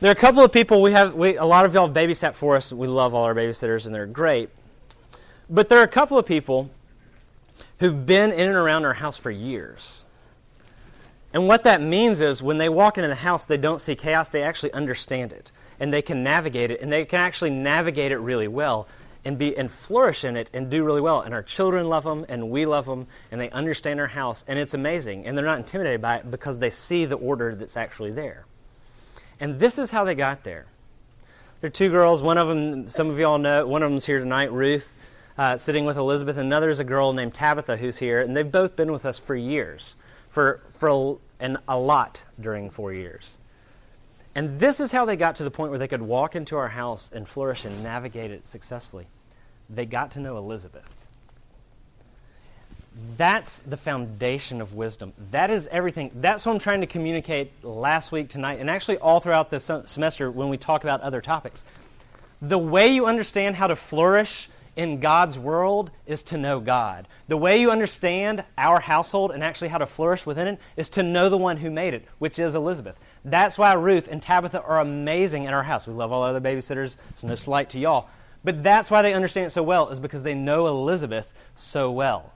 There 0.00 0.10
are 0.10 0.12
a 0.12 0.16
couple 0.16 0.42
of 0.42 0.50
people 0.50 0.82
we 0.82 0.90
have. 0.90 1.14
We, 1.14 1.36
a 1.36 1.44
lot 1.44 1.64
of 1.64 1.74
y'all 1.74 1.88
babysat 1.88 2.34
for 2.34 2.56
us. 2.56 2.72
We 2.72 2.88
love 2.88 3.14
all 3.14 3.22
our 3.22 3.36
babysitters, 3.36 3.86
and 3.86 3.94
they're 3.94 4.06
great. 4.06 4.50
But 5.48 5.68
there 5.68 5.78
are 5.78 5.84
a 5.84 5.88
couple 5.88 6.18
of 6.18 6.26
people 6.26 6.70
who've 7.78 8.04
been 8.04 8.32
in 8.32 8.48
and 8.48 8.56
around 8.56 8.84
our 8.84 8.94
house 8.94 9.16
for 9.16 9.30
years. 9.30 10.04
And 11.32 11.48
what 11.48 11.64
that 11.64 11.80
means 11.80 12.20
is 12.20 12.42
when 12.42 12.58
they 12.58 12.68
walk 12.68 12.98
into 12.98 13.08
the 13.08 13.14
house, 13.14 13.46
they 13.46 13.56
don't 13.56 13.80
see 13.80 13.94
chaos, 13.94 14.28
they 14.28 14.42
actually 14.42 14.72
understand 14.72 15.32
it. 15.32 15.50
And 15.80 15.92
they 15.92 16.02
can 16.02 16.22
navigate 16.22 16.70
it, 16.70 16.80
and 16.80 16.92
they 16.92 17.04
can 17.04 17.20
actually 17.20 17.50
navigate 17.50 18.12
it 18.12 18.18
really 18.18 18.48
well 18.48 18.86
and 19.24 19.38
be 19.38 19.56
and 19.56 19.70
flourish 19.70 20.24
in 20.24 20.36
it 20.36 20.50
and 20.52 20.70
do 20.70 20.84
really 20.84 21.00
well. 21.00 21.20
And 21.20 21.32
our 21.32 21.42
children 21.42 21.88
love 21.88 22.04
them, 22.04 22.26
and 22.28 22.50
we 22.50 22.66
love 22.66 22.86
them, 22.86 23.06
and 23.30 23.40
they 23.40 23.50
understand 23.50 24.00
our 24.00 24.08
house, 24.08 24.44
and 24.46 24.58
it's 24.58 24.74
amazing. 24.74 25.26
And 25.26 25.36
they're 25.36 25.44
not 25.44 25.58
intimidated 25.58 26.02
by 26.02 26.16
it 26.16 26.30
because 26.30 26.58
they 26.58 26.70
see 26.70 27.04
the 27.04 27.16
order 27.16 27.54
that's 27.54 27.76
actually 27.76 28.10
there. 28.10 28.44
And 29.40 29.58
this 29.58 29.78
is 29.78 29.90
how 29.90 30.04
they 30.04 30.14
got 30.14 30.44
there. 30.44 30.66
There 31.60 31.68
are 31.68 31.70
two 31.70 31.90
girls. 31.90 32.20
One 32.20 32.38
of 32.38 32.48
them, 32.48 32.88
some 32.88 33.08
of 33.08 33.18
y'all 33.18 33.38
know, 33.38 33.66
one 33.66 33.82
of 33.82 33.90
them's 33.90 34.04
here 34.04 34.18
tonight, 34.18 34.50
Ruth, 34.52 34.92
uh, 35.38 35.56
sitting 35.56 35.84
with 35.84 35.96
Elizabeth. 35.96 36.36
Another 36.36 36.70
is 36.70 36.80
a 36.80 36.84
girl 36.84 37.12
named 37.12 37.34
Tabitha 37.34 37.76
who's 37.76 37.98
here. 37.98 38.20
And 38.20 38.36
they've 38.36 38.50
both 38.50 38.74
been 38.74 38.90
with 38.90 39.06
us 39.06 39.18
for 39.18 39.36
years, 39.36 39.94
for, 40.32 40.60
for 40.72 41.18
and 41.38 41.58
a 41.68 41.78
lot 41.78 42.22
during 42.40 42.70
four 42.70 42.92
years. 42.92 43.36
And 44.34 44.58
this 44.58 44.80
is 44.80 44.90
how 44.90 45.04
they 45.04 45.16
got 45.16 45.36
to 45.36 45.44
the 45.44 45.50
point 45.50 45.70
where 45.70 45.78
they 45.78 45.88
could 45.88 46.02
walk 46.02 46.34
into 46.34 46.56
our 46.56 46.68
house 46.68 47.10
and 47.14 47.28
flourish 47.28 47.64
and 47.64 47.82
navigate 47.82 48.30
it 48.30 48.46
successfully. 48.46 49.06
They 49.68 49.84
got 49.84 50.12
to 50.12 50.20
know 50.20 50.38
Elizabeth. 50.38 50.88
That's 53.16 53.60
the 53.60 53.76
foundation 53.76 54.60
of 54.60 54.74
wisdom. 54.74 55.12
That 55.30 55.50
is 55.50 55.66
everything. 55.70 56.10
That's 56.14 56.44
what 56.46 56.52
I'm 56.52 56.58
trying 56.58 56.80
to 56.80 56.86
communicate 56.86 57.52
last 57.64 58.12
week, 58.12 58.28
tonight, 58.28 58.58
and 58.58 58.70
actually 58.70 58.98
all 58.98 59.20
throughout 59.20 59.50
this 59.50 59.70
semester 59.84 60.30
when 60.30 60.48
we 60.48 60.56
talk 60.56 60.82
about 60.82 61.00
other 61.02 61.20
topics. 61.20 61.64
The 62.40 62.58
way 62.58 62.88
you 62.88 63.06
understand 63.06 63.56
how 63.56 63.66
to 63.66 63.76
flourish 63.76 64.48
in 64.76 65.00
God's 65.00 65.38
world 65.38 65.90
is 66.06 66.22
to 66.24 66.38
know 66.38 66.58
God. 66.60 67.06
The 67.28 67.36
way 67.36 67.60
you 67.60 67.70
understand 67.70 68.44
our 68.56 68.80
household 68.80 69.30
and 69.30 69.44
actually 69.44 69.68
how 69.68 69.78
to 69.78 69.86
flourish 69.86 70.24
within 70.24 70.48
it 70.48 70.60
is 70.76 70.88
to 70.90 71.02
know 71.02 71.28
the 71.28 71.36
one 71.36 71.58
who 71.58 71.70
made 71.70 71.94
it, 71.94 72.06
which 72.18 72.38
is 72.38 72.54
Elizabeth. 72.54 72.96
That's 73.24 73.58
why 73.58 73.74
Ruth 73.74 74.08
and 74.08 74.22
Tabitha 74.22 74.62
are 74.62 74.80
amazing 74.80 75.44
in 75.44 75.52
our 75.52 75.62
house. 75.62 75.86
We 75.86 75.92
love 75.92 76.12
all 76.12 76.22
other 76.22 76.40
babysitters. 76.40 76.96
It's 77.10 77.24
no 77.24 77.34
slight 77.34 77.70
to 77.70 77.78
y'all. 77.78 78.08
But 78.44 78.62
that's 78.62 78.90
why 78.90 79.02
they 79.02 79.14
understand 79.14 79.46
it 79.46 79.50
so 79.50 79.62
well, 79.62 79.90
is 79.90 80.00
because 80.00 80.22
they 80.22 80.34
know 80.34 80.66
Elizabeth 80.66 81.32
so 81.54 81.90
well. 81.90 82.32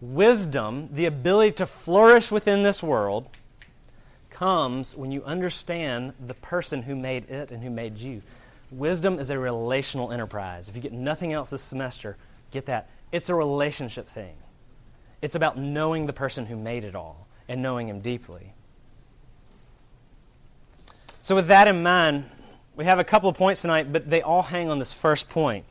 Wisdom, 0.00 0.88
the 0.92 1.06
ability 1.06 1.52
to 1.52 1.66
flourish 1.66 2.30
within 2.30 2.62
this 2.62 2.82
world, 2.82 3.28
comes 4.30 4.94
when 4.94 5.10
you 5.10 5.24
understand 5.24 6.12
the 6.24 6.34
person 6.34 6.82
who 6.82 6.94
made 6.94 7.28
it 7.28 7.50
and 7.50 7.64
who 7.64 7.70
made 7.70 7.98
you. 7.98 8.22
Wisdom 8.70 9.18
is 9.18 9.30
a 9.30 9.38
relational 9.38 10.12
enterprise. 10.12 10.68
If 10.68 10.76
you 10.76 10.82
get 10.82 10.92
nothing 10.92 11.32
else 11.32 11.50
this 11.50 11.62
semester, 11.62 12.16
get 12.50 12.66
that. 12.66 12.88
It's 13.12 13.28
a 13.28 13.34
relationship 13.34 14.08
thing. 14.08 14.34
It's 15.22 15.34
about 15.34 15.58
knowing 15.58 16.06
the 16.06 16.12
person 16.12 16.46
who 16.46 16.56
made 16.56 16.84
it 16.84 16.94
all 16.94 17.26
and 17.48 17.62
knowing 17.62 17.88
him 17.88 18.00
deeply. 18.00 18.52
So, 21.22 21.34
with 21.34 21.48
that 21.48 21.66
in 21.66 21.82
mind, 21.82 22.26
we 22.76 22.84
have 22.84 22.98
a 22.98 23.04
couple 23.04 23.28
of 23.28 23.36
points 23.36 23.62
tonight, 23.62 23.92
but 23.92 24.08
they 24.08 24.22
all 24.22 24.42
hang 24.42 24.70
on 24.70 24.78
this 24.78 24.92
first 24.92 25.28
point. 25.28 25.64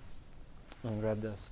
Going 0.83 0.95
to 0.95 1.01
grab 1.01 1.21
this. 1.21 1.49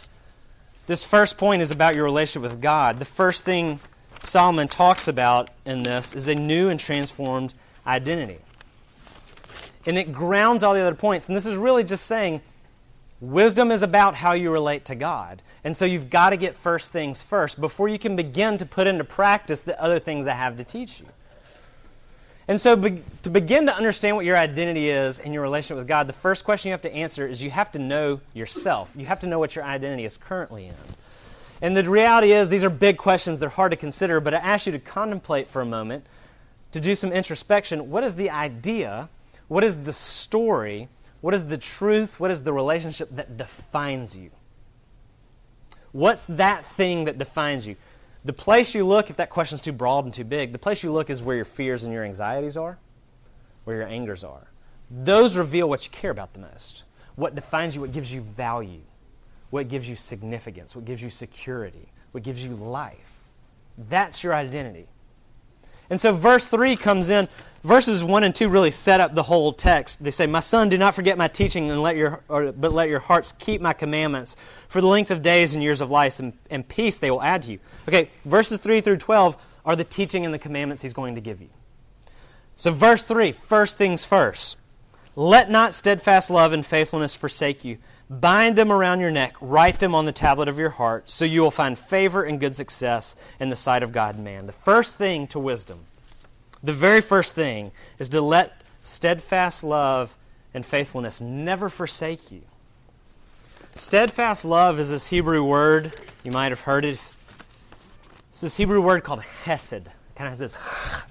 This 0.88 1.04
first 1.04 1.38
point 1.38 1.62
is 1.62 1.72
about 1.72 1.96
your 1.96 2.06
relationship 2.06 2.52
with 2.52 2.62
God. 2.62 3.00
The 3.00 3.06
first 3.06 3.46
thing 3.46 3.80
Solomon 4.22 4.68
talks 4.68 5.08
about 5.08 5.50
in 5.66 5.84
this 5.84 6.14
is 6.14 6.28
a 6.28 6.36
new 6.36 6.70
and 6.70 6.80
transformed 6.80 7.54
identity. 7.88 8.40
And 9.86 9.98
it 9.98 10.12
grounds 10.12 10.64
all 10.64 10.74
the 10.74 10.82
other 10.82 10.96
points. 10.96 11.28
And 11.28 11.38
this 11.38 11.46
is 11.46 11.56
really 11.56 11.84
just 11.84 12.06
saying 12.06 12.42
wisdom 13.22 13.72
is 13.72 13.82
about 13.82 14.16
how 14.16 14.34
you 14.34 14.52
relate 14.52 14.86
to 14.86 14.96
God. 14.96 15.42
And 15.64 15.76
so 15.76 15.86
you've 15.86 16.10
got 16.10 16.32
to 16.32 16.38
get 16.38 16.56
first 16.56 16.92
things 16.92 17.22
first 17.22 17.60
before 17.60 17.88
you 17.88 18.00
can 18.00 18.16
begin 18.16 18.58
to 18.58 18.66
put 18.66 18.88
into 18.88 19.04
practice 19.04 19.62
the 19.62 19.82
other 19.82 20.00
things 20.00 20.28
I 20.28 20.34
have 20.34 20.58
to 20.58 20.64
teach 20.64 21.00
you. 21.00 21.08
And 22.48 22.62
so, 22.62 22.76
be, 22.76 23.02
to 23.24 23.32
begin 23.32 23.66
to 23.66 23.76
understand 23.76 24.16
what 24.16 24.26
your 24.26 24.38
identity 24.38 24.90
is 24.90 25.18
and 25.18 25.34
your 25.34 25.42
relationship 25.42 25.78
with 25.78 25.88
God, 25.88 26.08
the 26.08 26.14
first 26.14 26.44
question 26.44 26.70
you 26.70 26.74
have 26.74 26.82
to 26.84 26.94
answer 26.94 27.26
is 27.26 27.42
you 27.42 27.50
have 27.50 27.72
to 27.72 27.80
know 27.80 28.22
yourself. 28.36 28.94
You 28.96 29.08
have 29.08 29.20
to 29.22 29.28
know 29.28 29.40
what 29.40 29.56
your 29.56 29.66
identity 29.66 30.06
is 30.06 30.16
currently 30.18 30.68
in. 30.68 30.76
And 31.62 31.76
the 31.76 31.90
reality 31.90 32.34
is, 32.34 32.50
these 32.50 32.64
are 32.64 32.70
big 32.70 32.98
questions. 32.98 33.40
They're 33.40 33.50
hard 33.50 33.72
to 33.72 33.78
consider, 33.78 34.20
but 34.20 34.36
I 34.36 34.38
ask 34.38 34.68
you 34.68 34.72
to 34.74 34.80
contemplate 34.80 35.48
for 35.48 35.62
a 35.62 35.66
moment, 35.66 36.06
to 36.72 36.80
do 36.80 36.94
some 36.94 37.12
introspection. 37.12 37.90
What 37.90 38.04
is 38.04 38.16
the 38.16 38.30
idea? 38.30 39.10
What 39.48 39.64
is 39.64 39.84
the 39.84 39.94
story? 39.94 40.90
What 41.22 41.34
is 41.34 41.46
the 41.46 41.58
truth? 41.58 42.20
What 42.20 42.32
is 42.32 42.44
the 42.44 42.54
relationship 42.54 43.10
that 43.12 43.38
defines 43.38 44.16
you? 44.16 44.32
What's 45.92 46.24
that 46.24 46.66
thing 46.66 47.06
that 47.06 47.18
defines 47.18 47.66
you? 47.66 47.76
The 48.26 48.34
place 48.34 48.74
you 48.74 48.86
look, 48.86 49.10
if 49.10 49.18
that 49.18 49.30
question's 49.30 49.62
too 49.62 49.72
broad 49.72 50.06
and 50.06 50.14
too 50.14 50.24
big, 50.24 50.52
the 50.52 50.60
place 50.60 50.84
you 50.84 50.92
look 50.92 51.10
is 51.10 51.22
where 51.22 51.36
your 51.36 51.46
fears 51.46 51.84
and 51.84 51.94
your 51.94 52.04
anxieties 52.04 52.58
are, 52.58 52.80
where 53.64 53.78
your 53.78 53.88
angers 53.88 54.24
are. 54.24 54.48
Those 54.90 55.38
reveal 55.38 55.70
what 55.70 55.86
you 55.86 55.92
care 55.92 56.12
about 56.12 56.34
the 56.34 56.40
most, 56.40 56.84
what 57.16 57.36
defines 57.36 57.76
you, 57.76 57.82
what 57.82 57.92
gives 57.92 58.14
you 58.14 58.22
value, 58.22 58.82
what 59.52 59.68
gives 59.68 59.88
you 59.88 59.96
significance, 59.96 60.76
what 60.76 60.86
gives 60.86 61.02
you 61.02 61.10
security, 61.10 61.88
what 62.12 62.24
gives 62.24 62.44
you 62.44 62.56
life. 62.56 63.28
That's 63.78 64.24
your 64.24 64.34
identity. 64.34 64.88
And 65.90 66.00
so 66.00 66.12
verse 66.12 66.48
3 66.48 66.76
comes 66.76 67.10
in. 67.10 67.28
Verses 67.64 68.04
1 68.04 68.24
and 68.24 68.36
2 68.36 68.48
really 68.48 68.70
set 68.70 69.02
up 69.02 69.16
the 69.16 69.24
whole 69.24 69.52
text. 69.52 70.04
They 70.04 70.12
say, 70.12 70.28
My 70.28 70.40
son, 70.40 70.70
do 70.70 70.78
not 70.78 70.94
forget 70.94 71.18
my 71.18 71.28
teaching, 71.28 71.72
and 71.72 71.82
let 71.82 71.96
your, 71.96 72.24
or, 72.28 72.52
but 72.52 72.74
let 72.74 72.90
your 72.90 73.00
hearts 73.00 73.32
keep 73.32 73.60
my 73.60 73.74
commandments. 73.74 74.36
For 74.68 74.82
the 74.82 74.88
length 74.88 75.10
of 75.10 75.24
days 75.24 75.56
and 75.56 75.64
years 75.64 75.82
of 75.82 75.90
life 75.90 76.20
and, 76.20 76.34
and 76.52 76.68
peace 76.68 77.00
they 77.00 77.10
will 77.10 77.24
add 77.24 77.42
to 77.44 77.54
you. 77.54 77.60
Okay, 77.88 78.10
verses 78.24 78.60
3 78.60 78.82
through 78.82 78.98
12 78.98 79.36
are 79.66 79.76
the 79.76 79.84
teaching 79.84 80.26
and 80.26 80.34
the 80.34 80.38
commandments 80.38 80.84
he's 80.84 80.94
going 80.94 81.16
to 81.16 81.22
give 81.22 81.42
you. 81.42 81.50
So, 82.56 82.72
verse 82.72 83.04
3, 83.04 83.32
first 83.32 83.78
things 83.78 84.06
first. 84.06 84.58
Let 85.16 85.50
not 85.50 85.74
steadfast 85.74 86.30
love 86.30 86.54
and 86.54 86.66
faithfulness 86.66 87.16
forsake 87.16 87.66
you. 87.66 87.80
Bind 88.10 88.56
them 88.56 88.72
around 88.72 89.00
your 89.00 89.10
neck, 89.10 89.36
write 89.42 89.80
them 89.80 89.96
on 89.96 90.06
the 90.06 90.12
tablet 90.12 90.48
of 90.48 90.60
your 90.60 90.70
heart, 90.70 91.10
so 91.10 91.26
you 91.26 91.42
will 91.42 91.52
find 91.52 91.78
favor 91.78 92.24
and 92.24 92.40
good 92.40 92.56
success 92.56 93.16
in 93.40 93.50
the 93.50 93.56
sight 93.56 93.82
of 93.82 93.92
God 93.92 94.16
and 94.16 94.24
man. 94.24 94.46
The 94.46 94.54
first 94.54 94.96
thing 94.96 95.26
to 95.28 95.40
wisdom, 95.40 95.86
the 96.64 96.74
very 96.74 97.02
first 97.02 97.34
thing, 97.34 97.72
is 97.98 98.10
to 98.10 98.22
let 98.22 98.62
steadfast 98.84 99.64
love 99.64 100.18
and 100.54 100.64
faithfulness 100.64 101.20
never 101.20 101.68
forsake 101.68 102.32
you. 102.32 102.44
Steadfast 103.74 104.46
love 104.46 104.80
is 104.80 104.90
this 104.90 105.08
Hebrew 105.08 105.44
word, 105.44 105.92
you 106.24 106.32
might 106.32 106.52
have 106.52 106.62
heard 106.62 106.86
it. 106.86 107.00
It's 108.30 108.42
this 108.42 108.56
Hebrew 108.56 108.82
word 108.82 109.04
called 109.04 109.22
hesed. 109.22 109.74
It 109.74 110.16
kind 110.16 110.28
of 110.28 110.32
has 110.32 110.40
this 110.40 110.58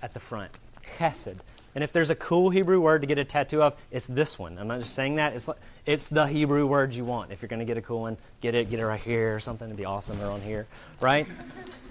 at 0.03 0.15
the 0.15 0.21
front. 0.21 0.53
Hesed. 0.99 1.37
And 1.75 1.83
if 1.83 1.93
there's 1.93 2.11
a 2.11 2.15
cool 2.15 2.51
Hebrew 2.51 2.81
word 2.81 3.01
to 3.01 3.07
get 3.07 3.19
a 3.19 3.25
tattoo 3.25 3.63
of, 3.63 3.75
it's 3.91 4.07
this 4.07 4.39
one. 4.39 4.59
I'm 4.59 4.69
not 4.69 4.81
just 4.81 4.95
saying 4.95 5.17
that. 5.17 5.35
It's, 5.35 5.49
like, 5.49 5.59
it's 5.87 6.07
the 6.07 6.27
Hebrew 6.27 6.67
word 6.67 6.95
you 6.95 7.05
want. 7.05 7.33
If 7.33 7.43
you're 7.43 7.49
going 7.49 7.59
to 7.59 7.65
get 7.65 7.77
a 7.77 7.83
cool 7.83 8.03
one, 8.03 8.17
get 8.41 8.55
it, 8.55 8.71
get 8.71 8.79
it 8.79 8.87
right 8.87 9.01
here 9.01 9.35
or 9.35 9.41
something. 9.41 9.67
It'd 9.67 9.77
be 9.77 9.85
awesome 9.85 10.21
or 10.23 10.31
on 10.31 10.41
here, 10.41 10.67
right? 11.01 11.27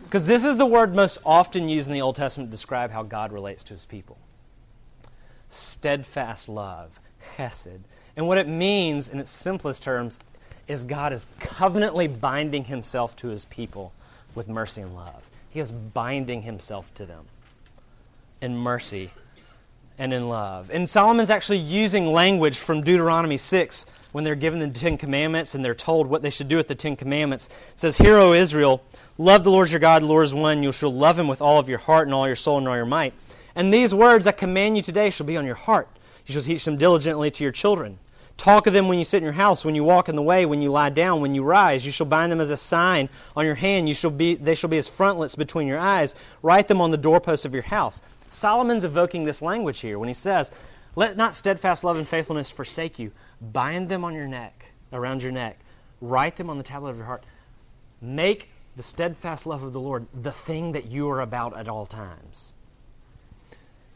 Because 0.06 0.26
this 0.26 0.46
is 0.46 0.56
the 0.56 0.66
word 0.66 0.96
most 0.96 1.18
often 1.26 1.68
used 1.68 1.88
in 1.90 1.94
the 1.94 2.02
Old 2.02 2.16
Testament 2.16 2.50
to 2.50 2.52
describe 2.52 2.92
how 2.92 3.04
God 3.04 3.34
relates 3.34 3.64
to 3.66 3.74
his 3.74 3.84
people. 3.84 4.18
Steadfast 5.50 6.48
love, 6.48 7.00
hesed. 7.36 7.82
And 8.16 8.28
what 8.28 8.38
it 8.38 8.48
means, 8.48 9.10
in 9.10 9.20
its 9.20 9.32
simplest 9.32 9.84
terms, 9.84 10.20
is 10.68 10.86
God 10.86 11.12
is 11.12 11.28
covenantly 11.40 12.08
binding 12.08 12.66
himself 12.66 13.16
to 13.18 13.28
his 13.28 13.46
people 13.46 13.92
with 14.34 14.48
mercy 14.48 14.82
and 14.82 14.96
love. 14.96 15.30
He 15.50 15.60
is 15.60 15.72
binding 15.72 16.44
himself 16.44 16.94
to 16.96 17.06
them 17.06 17.26
in 18.42 18.58
mercy 18.58 19.12
and 19.98 20.14
in 20.14 20.30
love. 20.30 20.70
And 20.72 20.90
Solomon's 20.90 21.30
actually 21.30 21.60
using 21.60 22.08
language 22.08 22.58
from 22.58 22.82
Deuteronomy 22.82 23.38
6 23.38 23.86
when 24.12 24.24
they're 24.24 24.36
given 24.36 24.60
the 24.60 24.70
Ten 24.70 24.98
Commandments 24.98 25.56
and 25.56 25.64
they're 25.64 25.76
told 25.76 26.08
what 26.08 26.22
they 26.22 26.30
should 26.30 26.48
do 26.48 26.58
with 26.58 26.68
the 26.68 26.76
Ten 26.76 26.96
Commandments. 26.96 27.48
It 27.48 27.80
says, 27.80 27.98
Hear, 27.98 28.18
O 28.18 28.34
Israel, 28.34 28.84
love 29.18 29.44
the 29.44 29.52
Lord 29.52 29.72
your 29.72 29.80
God, 29.80 30.04
the 30.04 30.08
Lord 30.08 30.26
is 30.26 30.34
one. 30.34 30.64
You 30.64 30.72
shall 30.72 30.94
love 30.94 31.18
him 31.18 31.28
with 31.28 31.42
all 31.42 31.60
of 31.60 31.70
your 31.70 31.80
heart 31.80 32.08
and 32.08 32.14
all 32.14 32.28
your 32.28 32.36
soul 32.36 32.58
and 32.58 32.68
all 32.68 32.76
your 32.76 32.86
might. 32.86 33.14
And 33.56 33.74
these 33.74 33.94
words 33.94 34.28
I 34.28 34.32
command 34.32 34.78
you 34.78 34.84
today 34.84 35.10
shall 35.10 35.26
be 35.26 35.38
on 35.38 35.46
your 35.46 35.56
heart. 35.56 35.88
You 36.26 36.34
shall 36.34 36.44
teach 36.44 36.66
them 36.66 36.78
diligently 36.78 37.30
to 37.32 37.44
your 37.44 37.52
children. 37.52 38.00
Talk 38.38 38.66
of 38.66 38.74
them 38.74 38.88
when 38.88 38.98
you 38.98 39.06
sit 39.06 39.18
in 39.18 39.24
your 39.24 39.34
house, 39.34 39.64
when 39.64 39.76
you 39.76 39.84
walk 39.84 40.10
in 40.10 40.16
the 40.16 40.22
way, 40.22 40.46
when 40.46 40.62
you 40.62 40.72
lie 40.72 40.90
down, 40.90 41.22
when 41.22 41.36
you 41.36 41.44
rise. 41.44 41.86
You 41.86 41.92
shall 41.92 42.08
bind 42.08 42.32
them 42.32 42.42
as 42.42 42.50
a 42.50 42.58
sign 42.58 43.10
on 43.36 43.46
your 43.46 43.56
hand. 43.56 43.88
You 43.88 43.94
shall 43.94 44.12
be, 44.12 44.36
they 44.36 44.56
shall 44.56 44.70
be 44.70 44.80
as 44.80 44.88
frontlets 44.88 45.36
between 45.36 45.68
your 45.68 45.80
eyes. 45.80 46.16
Write 46.42 46.68
them 46.68 46.82
on 46.82 46.92
the 46.92 46.98
doorposts 46.98 47.46
of 47.46 47.54
your 47.54 47.64
house. 47.64 48.02
Solomon's 48.34 48.84
evoking 48.84 49.24
this 49.24 49.42
language 49.42 49.80
here 49.80 50.00
when 50.00 50.08
he 50.08 50.14
says, 50.14 50.52
Let 50.96 51.16
not 51.18 51.36
steadfast 51.36 51.84
love 51.84 51.98
and 51.98 52.08
faithfulness 52.08 52.50
forsake 52.50 53.00
you. 53.00 53.12
Bind 53.42 53.90
them 53.90 54.04
on 54.04 54.14
your 54.14 54.28
neck, 54.28 54.72
around 54.92 55.22
your 55.22 55.32
neck. 55.32 55.60
Write 56.02 56.36
them 56.36 56.50
on 56.50 56.58
the 56.58 56.64
tablet 56.64 56.90
of 56.90 56.98
your 56.98 57.06
heart. 57.06 57.24
Make 58.02 58.50
the 58.76 58.84
steadfast 58.84 59.46
love 59.46 59.64
of 59.64 59.72
the 59.72 59.80
Lord 59.80 60.08
the 60.14 60.32
thing 60.32 60.72
that 60.72 60.86
you 60.86 61.10
are 61.10 61.22
about 61.22 61.56
at 61.56 61.70
all 61.70 61.86
times. 61.86 62.54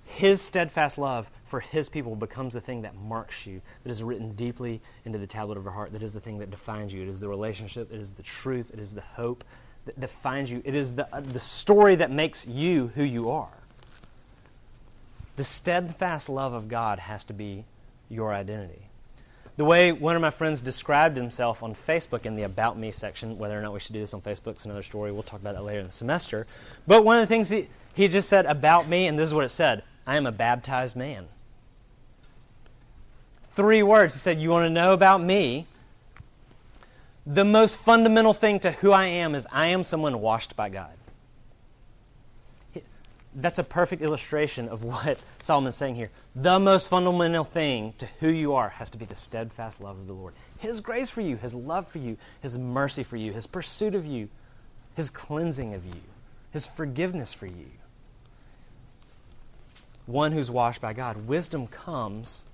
His 0.06 0.42
steadfast 0.42 0.98
love 0.98 1.30
for 1.46 1.60
His 1.60 1.90
people 1.90 2.16
becomes 2.16 2.54
the 2.54 2.62
thing 2.62 2.84
that 2.84 2.96
marks 2.96 3.46
you, 3.46 3.62
that 3.84 3.90
is 3.90 4.02
written 4.02 4.32
deeply 4.34 4.80
into 5.04 5.18
the 5.18 5.28
tablet 5.28 5.58
of 5.58 5.64
your 5.64 5.74
heart, 5.74 5.92
that 5.92 6.02
is 6.02 6.14
the 6.14 6.20
thing 6.20 6.38
that 6.40 6.50
defines 6.50 6.94
you. 6.94 7.02
It 7.02 7.10
is 7.10 7.20
the 7.20 7.28
relationship, 7.28 7.92
it 7.92 8.00
is 8.00 8.12
the 8.12 8.24
truth, 8.24 8.72
it 8.74 8.80
is 8.80 8.94
the 8.94 9.02
hope 9.02 9.44
that 9.86 10.00
defines 10.00 10.50
you, 10.52 10.62
it 10.64 10.76
is 10.76 10.94
the, 10.94 11.14
uh, 11.14 11.20
the 11.20 11.40
story 11.40 11.96
that 11.96 12.12
makes 12.12 12.48
you 12.48 12.92
who 12.96 13.04
you 13.04 13.30
are. 13.30 13.57
The 15.38 15.44
steadfast 15.44 16.30
love 16.30 16.54
of 16.54 16.68
God 16.68 16.98
has 16.98 17.24
to 17.26 17.34
be 17.34 17.64
your 18.10 18.34
identity. 18.34 18.82
The 19.56 19.66
way 19.66 19.92
one 19.92 20.16
of 20.16 20.22
my 20.22 20.32
friends 20.32 20.62
described 20.62 21.16
himself 21.16 21.62
on 21.62 21.76
Facebook 21.76 22.26
in 22.26 22.36
the 22.36 22.44
About 22.44 22.78
Me 22.78 22.92
section, 22.92 23.38
whether 23.38 23.58
or 23.58 23.62
not 23.62 23.72
we 23.72 23.80
should 23.80 23.94
do 23.94 24.00
this 24.00 24.16
on 24.16 24.22
Facebook 24.22 24.58
is 24.58 24.66
another 24.66 24.82
story. 24.82 25.12
We'll 25.12 25.24
talk 25.24 25.40
about 25.40 25.54
that 25.54 25.64
later 25.64 25.80
in 25.80 25.86
the 25.86 25.92
semester. 25.92 26.48
But 26.88 27.06
one 27.06 27.18
of 27.18 27.22
the 27.22 27.28
things 27.28 27.50
he, 27.50 27.68
he 27.94 28.08
just 28.08 28.30
said 28.30 28.48
about 28.48 28.88
me, 28.88 29.06
and 29.06 29.18
this 29.18 29.28
is 29.28 29.34
what 29.34 29.46
it 29.46 29.50
said 29.50 29.84
I 30.08 30.18
am 30.18 30.26
a 30.26 30.32
baptized 30.32 30.96
man. 30.96 31.28
Three 33.54 33.84
words. 33.84 34.16
He 34.16 34.20
said, 34.20 34.42
You 34.42 34.50
want 34.50 34.66
to 34.66 34.72
know 34.72 34.94
about 34.94 35.22
me? 35.22 35.68
The 37.28 37.46
most 37.46 37.78
fundamental 37.78 38.34
thing 38.34 38.60
to 38.62 38.72
who 38.72 38.92
I 38.92 39.06
am 39.06 39.36
is 39.36 39.46
I 39.52 39.68
am 39.68 39.84
someone 39.84 40.20
washed 40.20 40.56
by 40.56 40.70
God 40.70 40.97
that's 43.38 43.60
a 43.60 43.64
perfect 43.64 44.02
illustration 44.02 44.68
of 44.68 44.84
what 44.84 45.20
Solomon's 45.42 45.76
saying 45.76 45.96
here. 45.96 46.10
The 46.36 46.60
most 46.60 46.90
fundamental 46.90 47.44
thing 47.44 47.94
to 48.00 48.08
who 48.20 48.30
you 48.30 48.56
are 48.56 48.70
has 48.70 48.90
to 48.90 48.98
be 48.98 49.06
the 49.06 49.16
steadfast 49.16 49.80
love 49.80 49.98
of 49.98 50.08
the 50.08 50.14
Lord. 50.14 50.34
His 50.58 50.82
grace 50.82 51.10
for 51.10 51.22
you, 51.22 51.38
His 51.38 51.54
love 51.54 51.88
for 51.88 52.00
you, 52.00 52.18
His 52.42 52.58
mercy 52.58 53.04
for 53.04 53.16
you, 53.16 53.32
His 53.32 53.46
pursuit 53.46 53.94
of 53.94 54.08
you, 54.08 54.28
His 54.96 55.12
cleansing 55.12 55.76
of 55.76 55.86
you, 55.86 56.02
His 56.52 56.66
forgiveness 56.66 57.32
for 57.32 57.46
you. 57.46 57.70
One 60.08 60.32
who's 60.32 60.50
washed 60.50 60.82
by 60.82 60.94
God. 60.94 61.28
Wisdom 61.28 61.68
comes 61.68 62.48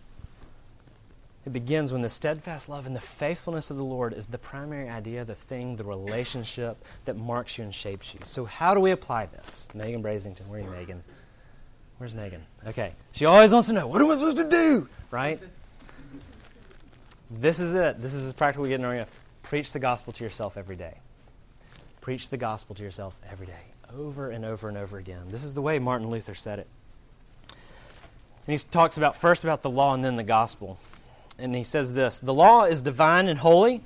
it 1.45 1.51
begins 1.51 1.91
when 1.91 2.01
the 2.01 2.09
steadfast 2.09 2.69
love 2.69 2.85
and 2.85 2.95
the 2.95 3.01
faithfulness 3.01 3.69
of 3.69 3.75
the 3.75 3.83
Lord 3.83 4.13
is 4.13 4.27
the 4.27 4.37
primary 4.37 4.87
idea, 4.87 5.25
the 5.25 5.35
thing, 5.35 5.75
the 5.75 5.83
relationship 5.83 6.77
that 7.03 7.17
marks 7.17 7.57
you 7.57 7.65
and 7.65 7.75
shapes 7.75 8.13
you. 8.13 8.21
So, 8.23 8.45
how 8.45 8.73
do 8.73 8.79
we 8.79 8.91
apply 8.91 9.25
this? 9.25 9.67
Megan 9.73 10.01
Brazington, 10.01 10.47
where 10.47 10.59
are 10.59 10.63
you, 10.63 10.69
Megan? 10.69 11.03
Where's 11.97 12.15
Megan? 12.15 12.43
Okay. 12.65 12.93
She 13.11 13.25
always 13.25 13.51
wants 13.51 13.67
to 13.67 13.73
know, 13.73 13.87
what 13.87 14.01
am 14.01 14.09
I 14.09 14.15
supposed 14.15 14.37
to 14.37 14.49
do? 14.49 14.87
Right? 15.11 15.39
This 17.29 17.59
is 17.59 17.73
it. 17.73 18.01
This 18.01 18.13
is 18.13 18.25
as 18.25 18.33
practical 18.33 18.63
we 18.63 18.69
get 18.69 18.79
in 18.79 18.85
our 18.85 19.05
Preach 19.41 19.73
the 19.73 19.79
gospel 19.79 20.13
to 20.13 20.23
yourself 20.23 20.55
every 20.55 20.77
day. 20.77 20.95
Preach 21.99 22.29
the 22.29 22.37
gospel 22.37 22.75
to 22.75 22.83
yourself 22.83 23.15
every 23.29 23.45
day, 23.45 23.53
over 23.93 24.29
and 24.29 24.45
over 24.45 24.69
and 24.69 24.77
over 24.77 24.97
again. 24.97 25.23
This 25.29 25.43
is 25.43 25.53
the 25.53 25.61
way 25.61 25.79
Martin 25.79 26.09
Luther 26.09 26.35
said 26.35 26.59
it. 26.59 26.67
And 27.49 28.57
he 28.57 28.57
talks 28.57 28.97
about 28.97 29.15
first 29.15 29.43
about 29.43 29.61
the 29.61 29.69
law 29.69 29.93
and 29.93 30.03
then 30.03 30.15
the 30.15 30.23
gospel 30.23 30.77
and 31.37 31.55
he 31.55 31.63
says 31.63 31.93
this 31.93 32.19
The 32.19 32.33
law 32.33 32.63
is 32.63 32.81
divine 32.81 33.27
and 33.27 33.39
holy, 33.39 33.81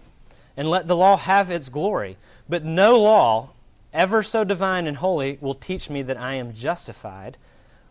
and 0.56 0.70
let 0.70 0.88
the 0.88 0.96
law 0.96 1.18
have 1.18 1.50
its 1.50 1.70
glory. 1.70 2.18
But 2.50 2.63
no 2.63 3.00
law, 3.01 3.51
ever 3.94 4.24
so 4.24 4.44
divine 4.44 4.88
and 4.88 4.98
holy, 4.98 5.38
will 5.42 5.56
teach 5.56 5.89
me 5.89 6.01
that 6.04 6.18
I 6.18 6.36
am 6.36 6.54
justified 6.54 7.38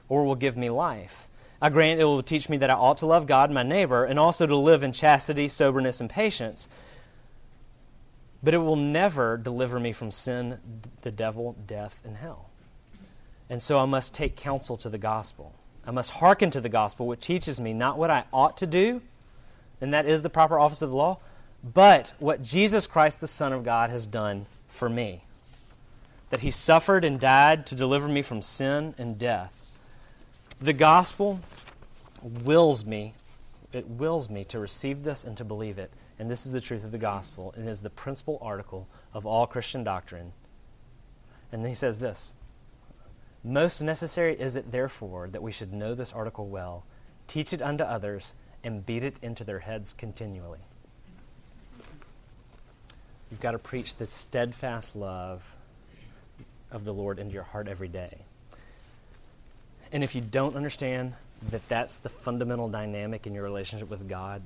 or 0.09 0.25
will 0.25 0.35
give 0.35 0.57
me 0.57 0.71
life. 0.71 1.29
I 1.61 1.71
grant 1.71 2.01
it 2.01 2.05
will 2.05 2.23
teach 2.23 2.49
me 2.49 2.59
that 2.59 2.71
I 2.71 2.75
ought 2.75 2.99
to 2.99 3.07
love 3.07 3.27
God, 3.27 3.51
my 3.51 3.63
neighbor, 3.63 4.05
and 4.05 4.19
also 4.19 4.47
to 4.47 4.57
live 4.57 4.83
in 4.83 4.93
chastity, 4.93 5.49
soberness, 5.49 6.01
and 6.01 6.11
patience. 6.11 6.69
But 8.43 8.55
it 8.55 8.59
will 8.59 8.77
never 8.77 9.37
deliver 9.37 9.81
me 9.81 9.93
from 9.93 10.11
sin, 10.11 10.59
the 11.01 11.11
devil, 11.11 11.57
death, 11.67 12.01
and 12.05 12.17
hell. 12.17 12.51
And 13.49 13.63
so 13.63 13.79
I 13.79 13.87
must 13.87 14.13
take 14.13 14.37
counsel 14.37 14.77
to 14.79 14.91
the 14.91 14.99
gospel. 14.99 15.55
I 15.87 15.93
must 15.93 16.11
hearken 16.11 16.51
to 16.51 16.61
the 16.61 16.69
gospel, 16.69 17.07
which 17.07 17.21
teaches 17.21 17.59
me 17.59 17.73
not 17.73 17.97
what 17.97 18.11
I 18.11 18.25
ought 18.33 18.59
to 18.59 18.67
do 18.67 19.01
and 19.81 19.93
that 19.93 20.07
is 20.07 20.23
the 20.23 20.31
proper 20.31 20.59
office 20.59 20.83
of 20.83 20.91
the 20.91 20.97
law, 20.97 21.19
but 21.63 22.15
what 22.19 22.43
Jesus 22.43 22.87
Christ, 22.87 23.21
the 23.21 23.29
Son 23.29 23.53
of 23.53 23.65
God, 23.65 23.91
has 23.91 24.07
done 24.07 24.47
for 24.69 24.89
me. 24.89 25.23
That 26.31 26.41
he 26.41 26.51
suffered 26.51 27.05
and 27.05 27.21
died 27.21 27.67
to 27.67 27.75
deliver 27.75 28.09
me 28.09 28.23
from 28.23 28.43
sin 28.43 28.95
and 28.99 29.19
death. 29.19 29.63
The 30.61 30.73
gospel 30.73 31.41
wills 32.23 32.85
me, 32.85 33.15
it 33.73 33.87
wills 33.87 34.31
me 34.31 34.45
to 34.45 34.59
receive 34.59 35.03
this 35.03 35.25
and 35.25 35.37
to 35.37 35.45
believe 35.45 35.79
it. 35.79 35.91
And 36.19 36.31
this 36.31 36.47
is 36.47 36.53
the 36.53 36.61
truth 36.61 36.83
of 36.83 36.93
the 36.93 36.99
gospel. 36.99 37.55
It 37.57 37.67
is 37.67 37.83
the 37.83 37.91
principal 37.91 38.39
article 38.41 38.89
of 39.13 39.27
all 39.27 39.47
Christian 39.47 39.85
doctrine. 39.85 40.33
And 41.53 41.67
he 41.67 41.75
says 41.75 41.99
this 41.99 42.35
Most 43.45 43.83
necessary 43.83 44.39
is 44.39 44.57
it, 44.57 44.73
therefore, 44.73 45.29
that 45.29 45.43
we 45.43 45.53
should 45.53 45.73
know 45.73 45.95
this 45.95 46.13
article 46.13 46.47
well, 46.47 46.85
teach 47.27 47.53
it 47.53 47.61
unto 47.61 47.85
others, 47.85 48.35
and 48.67 48.85
beat 48.85 49.05
it 49.05 49.15
into 49.23 49.45
their 49.45 49.61
heads 49.61 49.95
continually. 49.97 50.59
You've 53.31 53.41
got 53.41 53.53
to 53.53 53.59
preach 53.59 53.95
the 53.95 54.07
steadfast 54.07 54.97
love 54.97 55.57
of 56.73 56.85
the 56.85 56.93
Lord 56.93 57.19
into 57.21 57.33
your 57.33 57.45
heart 57.45 57.69
every 57.69 57.89
day. 57.89 58.19
And 59.93 60.03
if 60.03 60.17
you 60.17 60.21
don't 60.21 60.57
understand 60.57 61.15
that 61.51 61.67
that's 61.69 61.99
the 61.99 62.09
fundamental 62.09 62.69
dynamic 62.69 63.27
in 63.27 63.35
your 63.35 63.45
relationship 63.45 63.89
with 63.89 64.09
God, 64.09 64.43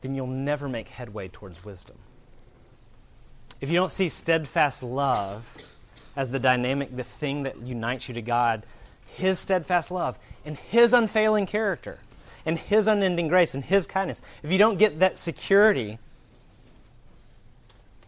then 0.00 0.14
you'll 0.14 0.28
never 0.28 0.68
make 0.68 0.88
headway 0.88 1.26
towards 1.26 1.64
wisdom. 1.64 1.96
If 3.60 3.68
you 3.68 3.74
don't 3.74 3.90
see 3.90 4.08
steadfast 4.08 4.84
love 4.84 5.56
as 6.14 6.30
the 6.30 6.38
dynamic, 6.38 6.94
the 6.94 7.02
thing 7.02 7.42
that 7.42 7.60
unites 7.62 8.06
you 8.08 8.14
to 8.14 8.22
God, 8.22 8.62
His 9.16 9.40
steadfast 9.40 9.90
love 9.90 10.18
and 10.44 10.56
His 10.56 10.92
unfailing 10.92 11.46
character 11.46 11.98
and 12.48 12.58
His 12.58 12.88
unending 12.88 13.28
grace 13.28 13.54
and 13.54 13.62
His 13.62 13.86
kindness, 13.86 14.22
if 14.42 14.50
you 14.50 14.56
don't 14.56 14.78
get 14.78 15.00
that 15.00 15.18
security 15.18 15.98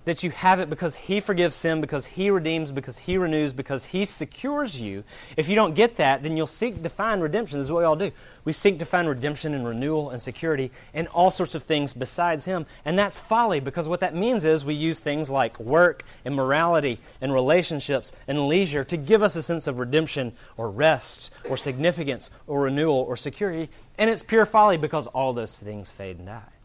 that 0.04 0.22
you 0.22 0.30
have 0.30 0.60
it 0.60 0.70
because 0.70 0.94
He 0.94 1.20
forgives 1.20 1.54
sin, 1.54 1.80
because 1.80 2.06
He 2.06 2.30
redeems, 2.30 2.72
because 2.72 2.98
He 2.98 3.18
renews, 3.18 3.52
because 3.52 3.86
He 3.86 4.04
secures 4.04 4.80
you. 4.80 5.04
If 5.36 5.48
you 5.48 5.54
don't 5.54 5.74
get 5.74 5.96
that, 5.96 6.22
then 6.22 6.36
you'll 6.36 6.46
seek 6.46 6.82
to 6.82 6.88
find 6.88 7.22
redemption. 7.22 7.58
This 7.58 7.66
is 7.66 7.72
what 7.72 7.80
we 7.80 7.84
all 7.84 7.96
do. 7.96 8.10
We 8.44 8.52
seek 8.52 8.78
to 8.78 8.86
find 8.86 9.08
redemption 9.08 9.52
and 9.54 9.66
renewal 9.66 10.10
and 10.10 10.20
security 10.20 10.70
and 10.94 11.06
all 11.08 11.30
sorts 11.30 11.54
of 11.54 11.62
things 11.62 11.92
besides 11.92 12.46
Him. 12.46 12.66
And 12.84 12.98
that's 12.98 13.20
folly 13.20 13.60
because 13.60 13.88
what 13.88 14.00
that 14.00 14.14
means 14.14 14.44
is 14.44 14.64
we 14.64 14.74
use 14.74 15.00
things 15.00 15.28
like 15.28 15.60
work 15.60 16.04
and 16.24 16.34
morality 16.34 16.98
and 17.20 17.32
relationships 17.32 18.12
and 18.26 18.48
leisure 18.48 18.84
to 18.84 18.96
give 18.96 19.22
us 19.22 19.36
a 19.36 19.42
sense 19.42 19.66
of 19.66 19.78
redemption 19.78 20.32
or 20.56 20.70
rest 20.70 21.32
or 21.48 21.56
significance 21.56 22.30
or 22.46 22.62
renewal 22.62 22.96
or 22.96 23.16
security. 23.16 23.68
And 23.98 24.08
it's 24.08 24.22
pure 24.22 24.46
folly 24.46 24.78
because 24.78 25.06
all 25.08 25.32
those 25.32 25.56
things 25.56 25.92
fade 25.92 26.16
and 26.18 26.26
die. 26.26 26.59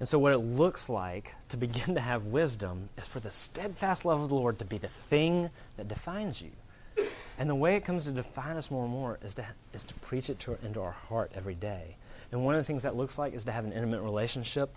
And 0.00 0.08
so, 0.08 0.18
what 0.18 0.32
it 0.32 0.38
looks 0.38 0.88
like 0.88 1.34
to 1.50 1.56
begin 1.56 1.94
to 1.94 2.00
have 2.00 2.26
wisdom 2.26 2.88
is 2.96 3.06
for 3.06 3.20
the 3.20 3.30
steadfast 3.30 4.04
love 4.04 4.20
of 4.20 4.30
the 4.30 4.34
Lord 4.34 4.58
to 4.58 4.64
be 4.64 4.78
the 4.78 4.88
thing 4.88 5.50
that 5.76 5.86
defines 5.86 6.42
you. 6.42 6.50
And 7.38 7.48
the 7.48 7.54
way 7.54 7.76
it 7.76 7.84
comes 7.84 8.04
to 8.04 8.10
define 8.10 8.56
us 8.56 8.70
more 8.70 8.84
and 8.84 8.92
more 8.92 9.18
is 9.22 9.34
to, 9.34 9.46
is 9.72 9.84
to 9.84 9.94
preach 9.94 10.28
it 10.28 10.38
to, 10.40 10.58
into 10.62 10.80
our 10.80 10.90
heart 10.90 11.32
every 11.34 11.54
day. 11.54 11.96
And 12.32 12.44
one 12.44 12.54
of 12.54 12.60
the 12.60 12.64
things 12.64 12.82
that 12.82 12.96
looks 12.96 13.18
like 13.18 13.32
is 13.34 13.44
to 13.44 13.52
have 13.52 13.64
an 13.64 13.72
intimate 13.72 14.02
relationship 14.02 14.74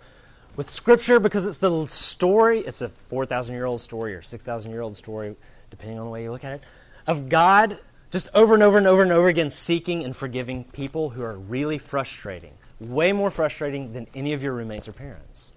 with 0.56 0.70
Scripture 0.70 1.20
because 1.20 1.44
it's 1.44 1.58
the 1.58 1.86
story, 1.86 2.60
it's 2.60 2.80
a 2.80 2.88
4,000 2.88 3.54
year 3.54 3.66
old 3.66 3.80
story 3.80 4.14
or 4.14 4.22
6,000 4.22 4.70
year 4.70 4.80
old 4.80 4.96
story, 4.96 5.36
depending 5.70 5.98
on 5.98 6.04
the 6.04 6.10
way 6.10 6.22
you 6.22 6.30
look 6.30 6.44
at 6.44 6.54
it, 6.54 6.62
of 7.06 7.28
God 7.28 7.78
just 8.10 8.28
over 8.34 8.54
and 8.54 8.62
over 8.62 8.78
and 8.78 8.86
over 8.86 9.02
and 9.02 9.12
over 9.12 9.28
again 9.28 9.50
seeking 9.50 10.04
and 10.04 10.14
forgiving 10.14 10.64
people 10.64 11.10
who 11.10 11.22
are 11.22 11.36
really 11.36 11.78
frustrating 11.78 12.52
way 12.80 13.12
more 13.12 13.30
frustrating 13.30 13.92
than 13.92 14.06
any 14.14 14.32
of 14.32 14.42
your 14.42 14.52
roommates 14.52 14.88
or 14.88 14.92
parents. 14.92 15.54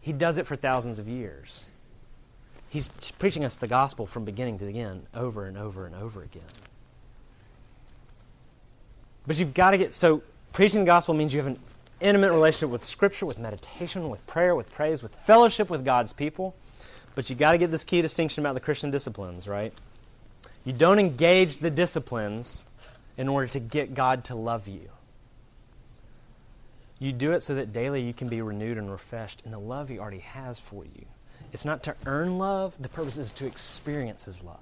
He 0.00 0.12
does 0.12 0.38
it 0.38 0.46
for 0.46 0.56
thousands 0.56 0.98
of 0.98 1.08
years. 1.08 1.70
He's 2.68 2.88
preaching 3.18 3.44
us 3.44 3.56
the 3.56 3.68
gospel 3.68 4.06
from 4.06 4.24
beginning 4.24 4.58
to 4.58 4.64
the 4.64 4.80
end, 4.80 5.06
over 5.14 5.46
and 5.46 5.56
over 5.56 5.86
and 5.86 5.94
over 5.94 6.22
again. 6.22 6.42
But 9.26 9.38
you've 9.38 9.54
got 9.54 9.70
to 9.70 9.78
get 9.78 9.94
so 9.94 10.22
preaching 10.52 10.80
the 10.80 10.86
gospel 10.86 11.14
means 11.14 11.32
you 11.32 11.40
have 11.40 11.46
an 11.46 11.58
intimate 12.00 12.32
relationship 12.32 12.70
with 12.70 12.84
Scripture, 12.84 13.26
with 13.26 13.38
meditation, 13.38 14.10
with 14.10 14.26
prayer, 14.26 14.54
with 14.54 14.72
praise, 14.72 15.02
with 15.02 15.14
fellowship 15.14 15.70
with 15.70 15.84
God's 15.84 16.12
people. 16.12 16.54
But 17.14 17.30
you've 17.30 17.38
got 17.38 17.52
to 17.52 17.58
get 17.58 17.70
this 17.70 17.84
key 17.84 18.02
distinction 18.02 18.42
about 18.42 18.54
the 18.54 18.60
Christian 18.60 18.90
disciplines, 18.90 19.48
right? 19.48 19.72
You 20.64 20.72
don't 20.72 20.98
engage 20.98 21.58
the 21.58 21.70
disciplines 21.70 22.66
in 23.16 23.28
order 23.28 23.46
to 23.48 23.60
get 23.60 23.94
God 23.94 24.24
to 24.24 24.34
love 24.34 24.66
you. 24.66 24.90
You 27.04 27.12
do 27.12 27.32
it 27.32 27.42
so 27.42 27.54
that 27.56 27.74
daily 27.74 28.00
you 28.00 28.14
can 28.14 28.28
be 28.28 28.40
renewed 28.40 28.78
and 28.78 28.90
refreshed 28.90 29.42
in 29.44 29.50
the 29.50 29.58
love 29.58 29.90
He 29.90 29.98
already 29.98 30.20
has 30.20 30.58
for 30.58 30.86
you. 30.86 31.04
It's 31.52 31.66
not 31.66 31.82
to 31.82 31.94
earn 32.06 32.38
love, 32.38 32.74
the 32.80 32.88
purpose 32.88 33.18
is 33.18 33.30
to 33.32 33.46
experience 33.46 34.24
His 34.24 34.42
love. 34.42 34.56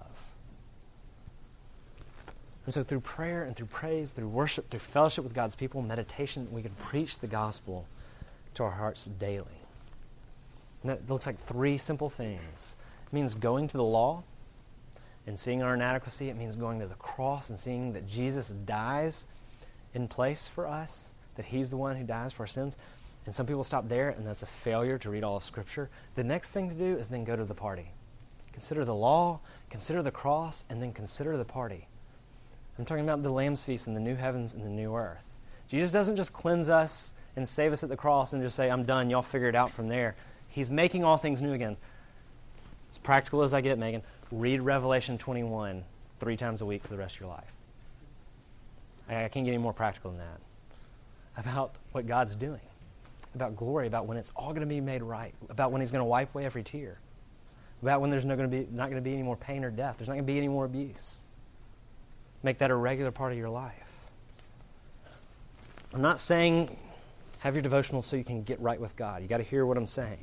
And 2.65 2.75
so, 2.75 2.83
through 2.83 2.99
prayer 2.99 3.45
and 3.45 3.55
through 3.55 3.69
praise, 3.69 4.11
through 4.11 4.27
worship, 4.27 4.71
through 4.71 4.81
fellowship 4.81 5.23
with 5.23 5.35
God's 5.35 5.55
people, 5.55 5.83
meditation, 5.83 6.49
we 6.51 6.63
can 6.63 6.73
preach 6.81 7.21
the 7.21 7.29
gospel 7.29 7.87
to 8.55 8.65
our 8.65 8.73
hearts 8.73 9.07
daily. 9.07 9.47
And 10.83 10.91
that 10.91 11.09
looks 11.09 11.27
like 11.27 11.39
three 11.39 11.79
simple 11.79 12.11
things 12.11 12.75
it 13.07 13.13
means 13.13 13.35
going 13.35 13.69
to 13.69 13.77
the 13.77 13.85
law 13.85 14.25
and 15.29 15.39
seeing 15.39 15.63
our 15.63 15.75
inadequacy, 15.75 16.29
it 16.29 16.37
means 16.37 16.57
going 16.57 16.81
to 16.81 16.89
the 16.89 16.97
cross 16.97 17.51
and 17.51 17.59
seeing 17.59 17.93
that 17.93 18.09
Jesus 18.09 18.49
dies 18.49 19.29
in 19.95 20.09
place 20.09 20.49
for 20.49 20.67
us 20.67 21.15
that 21.37 21.47
He's 21.47 21.71
the 21.71 21.77
one 21.77 21.97
who 21.97 22.05
dies 22.05 22.33
for 22.33 22.45
our 22.45 22.49
sins. 22.49 22.77
And 23.25 23.35
some 23.35 23.47
people 23.47 23.65
stop 23.65 23.89
there, 23.89 24.11
and 24.11 24.27
that's 24.27 24.43
a 24.43 24.47
failure 24.47 24.99
to 24.99 25.11
read 25.11 25.23
all 25.23 25.37
of 25.37 25.45
Scripture. 25.45 25.91
The 26.17 26.25
next 26.25 26.51
thing 26.51 26.69
to 26.69 26.75
do 26.75 26.97
is 26.97 27.09
then 27.09 27.25
go 27.25 27.37
to 27.37 27.45
the 27.45 27.55
party. 27.55 27.91
Consider 28.53 28.85
the 28.85 28.95
law, 28.95 29.41
consider 29.71 30.03
the 30.03 30.11
cross, 30.11 30.65
and 30.69 30.83
then 30.83 30.93
consider 30.93 31.37
the 31.37 31.45
party. 31.45 31.89
I'm 32.79 32.85
talking 32.85 33.05
about 33.05 33.23
the 33.23 33.31
Lamb's 33.31 33.63
Feast 33.63 33.87
and 33.87 33.97
the 33.97 34.01
new 34.01 34.17
heavens 34.17 34.55
and 34.55 34.65
the 34.65 34.71
new 34.71 34.95
earth. 34.95 35.23
Jesus 35.69 35.93
doesn't 35.93 36.17
just 36.17 36.33
cleanse 36.33 36.69
us 36.69 37.13
and 37.37 37.49
save 37.49 37.73
us 37.73 37.83
at 37.83 37.89
the 37.89 37.97
cross 37.97 38.33
and 38.33 38.43
just 38.43 38.57
say, 38.57 38.71
I'm 38.71 38.85
done, 38.85 39.09
y'all 39.09 39.23
figure 39.23 39.49
it 39.49 39.55
out 39.55 39.71
from 39.71 39.89
there. 39.89 40.17
He's 40.49 40.71
making 40.71 41.05
all 41.05 41.17
things 41.17 41.41
new 41.41 41.53
again. 41.53 41.77
As 42.91 42.99
practical 42.99 43.43
as 43.43 43.55
I 43.55 43.63
get, 43.63 43.79
Megan, 43.79 44.03
read 44.31 44.61
Revelation 44.61 45.17
21 45.17 45.85
three 46.19 46.37
times 46.37 46.61
a 46.61 46.67
week 46.67 46.83
for 46.83 46.89
the 46.89 46.99
rest 46.99 47.15
of 47.15 47.21
your 47.21 47.31
life. 47.31 47.53
I, 49.09 49.25
I 49.25 49.29
can't 49.29 49.47
get 49.47 49.53
any 49.53 49.63
more 49.63 49.73
practical 49.73 50.11
than 50.11 50.19
that 50.19 50.41
about 51.37 51.75
what 51.93 52.07
God's 52.07 52.37
doing, 52.37 52.61
about 53.35 53.57
glory, 53.57 53.87
about 53.87 54.07
when 54.07 54.17
it's 54.17 54.33
all 54.37 54.51
going 54.51 54.61
to 54.61 54.67
be 54.67 54.81
made 54.81 55.03
right, 55.03 55.35
about 55.49 55.73
when 55.73 55.81
He's 55.81 55.91
going 55.91 56.01
to 56.01 56.07
wipe 56.07 56.35
away 56.35 56.45
every 56.45 56.63
tear, 56.63 56.99
about 57.83 58.01
when 58.01 58.11
there's 58.11 58.25
no 58.25 58.37
going 58.37 58.51
to 58.51 58.57
be, 58.57 58.69
not 58.71 58.91
going 58.91 59.03
to 59.03 59.03
be 59.03 59.13
any 59.13 59.23
more 59.23 59.37
pain 59.37 59.65
or 59.65 59.71
death, 59.71 59.97
there's 59.99 60.09
not 60.09 60.15
going 60.15 60.25
to 60.25 60.33
be 60.33 60.39
any 60.39 60.49
more 60.49 60.65
abuse. 60.65 61.27
Make 62.43 62.59
that 62.59 62.71
a 62.71 62.77
regular 62.77 63.11
part 63.11 63.33
of 63.33 63.39
your 63.39 63.51
life. 63.51 63.93
I'm 65.95 66.03
not 66.03 66.19
saying 66.19 66.77
have 67.41 67.55
your 67.55 67.63
devotional 67.63 68.03
so 68.03 68.17
you 68.17 68.25
can 68.25 68.45
get 68.45 68.61
right 68.61 68.81
with 68.81 68.97
God. 68.97 69.21
You 69.21 69.29
got 69.29 69.39
to 69.39 69.43
hear 69.43 69.67
what 69.67 69.77
I'm 69.77 69.87
saying. 69.87 70.21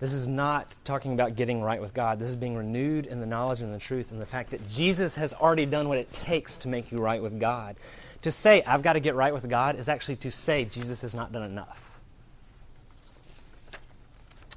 This 0.00 0.12
is 0.12 0.28
not 0.28 0.76
talking 0.84 1.12
about 1.12 1.34
getting 1.34 1.62
right 1.62 1.80
with 1.80 1.94
God. 1.94 2.18
This 2.18 2.28
is 2.28 2.36
being 2.36 2.56
renewed 2.56 3.06
in 3.06 3.20
the 3.20 3.26
knowledge 3.26 3.62
and 3.62 3.72
the 3.72 3.78
truth 3.78 4.12
and 4.12 4.20
the 4.20 4.26
fact 4.26 4.50
that 4.50 4.68
Jesus 4.68 5.14
has 5.14 5.32
already 5.32 5.66
done 5.66 5.88
what 5.88 5.98
it 5.98 6.12
takes 6.12 6.56
to 6.58 6.68
make 6.68 6.92
you 6.92 6.98
right 6.98 7.22
with 7.22 7.38
God. 7.40 7.76
To 8.22 8.32
say, 8.32 8.62
I've 8.64 8.82
got 8.82 8.94
to 8.94 9.00
get 9.00 9.14
right 9.14 9.32
with 9.32 9.48
God, 9.48 9.78
is 9.78 9.88
actually 9.88 10.16
to 10.16 10.30
say, 10.30 10.64
Jesus 10.64 11.02
has 11.02 11.14
not 11.14 11.32
done 11.32 11.44
enough. 11.44 11.98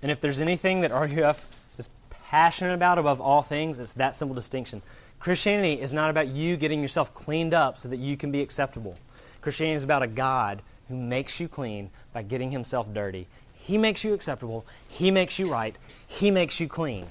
And 0.01 0.11
if 0.11 0.19
there's 0.19 0.39
anything 0.39 0.81
that 0.81 0.91
RUF 0.91 1.47
is 1.77 1.89
passionate 2.09 2.73
about 2.73 2.97
above 2.97 3.21
all 3.21 3.43
things, 3.43 3.77
it's 3.77 3.93
that 3.93 4.15
simple 4.15 4.33
distinction. 4.33 4.81
Christianity 5.19 5.79
is 5.79 5.93
not 5.93 6.09
about 6.09 6.27
you 6.29 6.57
getting 6.57 6.81
yourself 6.81 7.13
cleaned 7.13 7.53
up 7.53 7.77
so 7.77 7.87
that 7.89 7.97
you 7.97 8.17
can 8.17 8.31
be 8.31 8.41
acceptable. 8.41 8.95
Christianity 9.41 9.75
is 9.75 9.83
about 9.83 10.01
a 10.01 10.07
God 10.07 10.63
who 10.87 10.95
makes 10.95 11.39
you 11.39 11.47
clean 11.47 11.91
by 12.13 12.23
getting 12.23 12.49
himself 12.49 12.91
dirty. 12.91 13.27
He 13.53 13.77
makes 13.77 14.03
you 14.03 14.13
acceptable. 14.15 14.65
He 14.87 15.11
makes 15.11 15.37
you 15.37 15.51
right. 15.51 15.77
He 16.07 16.31
makes 16.31 16.59
you 16.59 16.67
clean. 16.67 17.05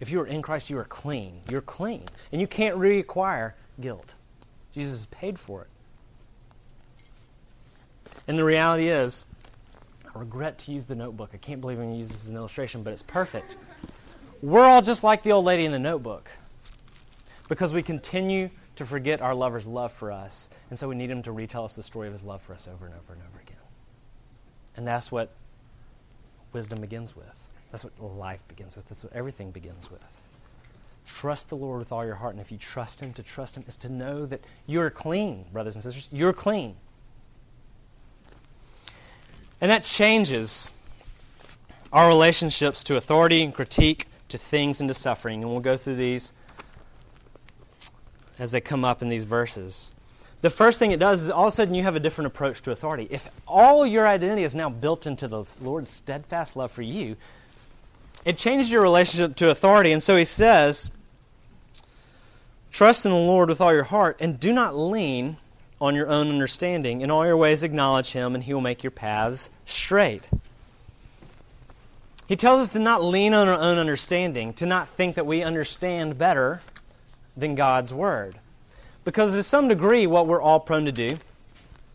If 0.00 0.10
you 0.10 0.20
are 0.20 0.26
in 0.26 0.40
Christ, 0.40 0.70
you 0.70 0.78
are 0.78 0.84
clean. 0.84 1.42
You're 1.50 1.60
clean. 1.60 2.04
And 2.32 2.40
you 2.40 2.46
can't 2.46 2.76
reacquire 2.76 3.52
guilt. 3.78 4.14
Jesus 4.72 4.92
has 4.92 5.06
paid 5.06 5.38
for 5.38 5.62
it. 5.62 5.68
And 8.26 8.38
the 8.38 8.44
reality 8.44 8.88
is, 8.88 9.26
I 10.14 10.18
regret 10.18 10.58
to 10.60 10.72
use 10.72 10.86
the 10.86 10.94
notebook. 10.94 11.30
I 11.34 11.38
can't 11.38 11.60
believe 11.60 11.78
I'm 11.78 11.84
going 11.84 11.94
to 11.94 11.98
use 11.98 12.08
this 12.08 12.24
as 12.24 12.28
an 12.28 12.36
illustration, 12.36 12.82
but 12.82 12.92
it's 12.92 13.02
perfect. 13.02 13.56
We're 14.42 14.64
all 14.64 14.82
just 14.82 15.04
like 15.04 15.22
the 15.22 15.32
old 15.32 15.44
lady 15.44 15.64
in 15.64 15.72
the 15.72 15.78
notebook 15.78 16.30
because 17.48 17.72
we 17.72 17.82
continue 17.82 18.50
to 18.76 18.84
forget 18.84 19.20
our 19.20 19.34
lover's 19.34 19.66
love 19.66 19.92
for 19.92 20.10
us, 20.10 20.48
and 20.70 20.78
so 20.78 20.88
we 20.88 20.94
need 20.94 21.10
him 21.10 21.22
to 21.22 21.32
retell 21.32 21.64
us 21.64 21.76
the 21.76 21.82
story 21.82 22.08
of 22.08 22.12
his 22.12 22.24
love 22.24 22.42
for 22.42 22.54
us 22.54 22.66
over 22.66 22.86
and 22.86 22.94
over 22.94 23.12
and 23.12 23.22
over 23.22 23.40
again. 23.40 23.56
And 24.76 24.86
that's 24.86 25.12
what 25.12 25.34
wisdom 26.52 26.80
begins 26.80 27.14
with. 27.14 27.46
That's 27.70 27.84
what 27.84 27.92
life 28.00 28.42
begins 28.48 28.76
with. 28.76 28.88
That's 28.88 29.04
what 29.04 29.12
everything 29.12 29.50
begins 29.50 29.90
with. 29.90 30.31
Trust 31.06 31.48
the 31.48 31.56
Lord 31.56 31.78
with 31.78 31.92
all 31.92 32.04
your 32.04 32.14
heart. 32.14 32.34
And 32.34 32.40
if 32.40 32.52
you 32.52 32.58
trust 32.58 33.00
Him, 33.00 33.12
to 33.14 33.22
trust 33.22 33.56
Him 33.56 33.64
is 33.66 33.76
to 33.78 33.88
know 33.88 34.26
that 34.26 34.40
you're 34.66 34.90
clean, 34.90 35.46
brothers 35.52 35.74
and 35.74 35.82
sisters. 35.82 36.08
You're 36.12 36.32
clean. 36.32 36.76
And 39.60 39.70
that 39.70 39.84
changes 39.84 40.72
our 41.92 42.08
relationships 42.08 42.82
to 42.84 42.96
authority 42.96 43.42
and 43.42 43.54
critique, 43.54 44.06
to 44.28 44.38
things 44.38 44.80
and 44.80 44.88
to 44.88 44.94
suffering. 44.94 45.42
And 45.42 45.52
we'll 45.52 45.60
go 45.60 45.76
through 45.76 45.96
these 45.96 46.32
as 48.38 48.50
they 48.50 48.60
come 48.60 48.84
up 48.84 49.02
in 49.02 49.08
these 49.08 49.24
verses. 49.24 49.92
The 50.40 50.50
first 50.50 50.80
thing 50.80 50.90
it 50.90 50.98
does 50.98 51.22
is 51.22 51.30
all 51.30 51.46
of 51.46 51.52
a 51.52 51.56
sudden 51.56 51.74
you 51.74 51.84
have 51.84 51.94
a 51.94 52.00
different 52.00 52.26
approach 52.26 52.62
to 52.62 52.72
authority. 52.72 53.06
If 53.10 53.28
all 53.46 53.86
your 53.86 54.08
identity 54.08 54.42
is 54.42 54.56
now 54.56 54.68
built 54.68 55.06
into 55.06 55.28
the 55.28 55.44
Lord's 55.60 55.90
steadfast 55.90 56.56
love 56.56 56.72
for 56.72 56.82
you, 56.82 57.16
it 58.24 58.36
changes 58.36 58.70
your 58.70 58.82
relationship 58.82 59.36
to 59.36 59.50
authority. 59.50 59.92
And 59.92 60.02
so 60.02 60.16
he 60.16 60.24
says, 60.24 60.90
Trust 62.70 63.04
in 63.04 63.12
the 63.12 63.18
Lord 63.18 63.48
with 63.48 63.60
all 63.60 63.72
your 63.72 63.84
heart 63.84 64.16
and 64.20 64.40
do 64.40 64.52
not 64.52 64.76
lean 64.76 65.36
on 65.80 65.94
your 65.94 66.08
own 66.08 66.28
understanding. 66.28 67.00
In 67.00 67.10
all 67.10 67.26
your 67.26 67.36
ways, 67.36 67.62
acknowledge 67.62 68.12
him, 68.12 68.34
and 68.34 68.44
he 68.44 68.54
will 68.54 68.60
make 68.60 68.82
your 68.82 68.92
paths 68.92 69.50
straight. 69.66 70.22
He 72.28 72.36
tells 72.36 72.62
us 72.62 72.68
to 72.70 72.78
not 72.78 73.04
lean 73.04 73.34
on 73.34 73.48
our 73.48 73.58
own 73.58 73.78
understanding, 73.78 74.54
to 74.54 74.64
not 74.64 74.88
think 74.88 75.16
that 75.16 75.26
we 75.26 75.42
understand 75.42 76.16
better 76.16 76.62
than 77.36 77.56
God's 77.56 77.92
Word. 77.92 78.36
Because 79.04 79.32
to 79.32 79.42
some 79.42 79.68
degree, 79.68 80.06
what 80.06 80.26
we're 80.26 80.40
all 80.40 80.60
prone 80.60 80.84
to 80.84 80.92
do 80.92 81.18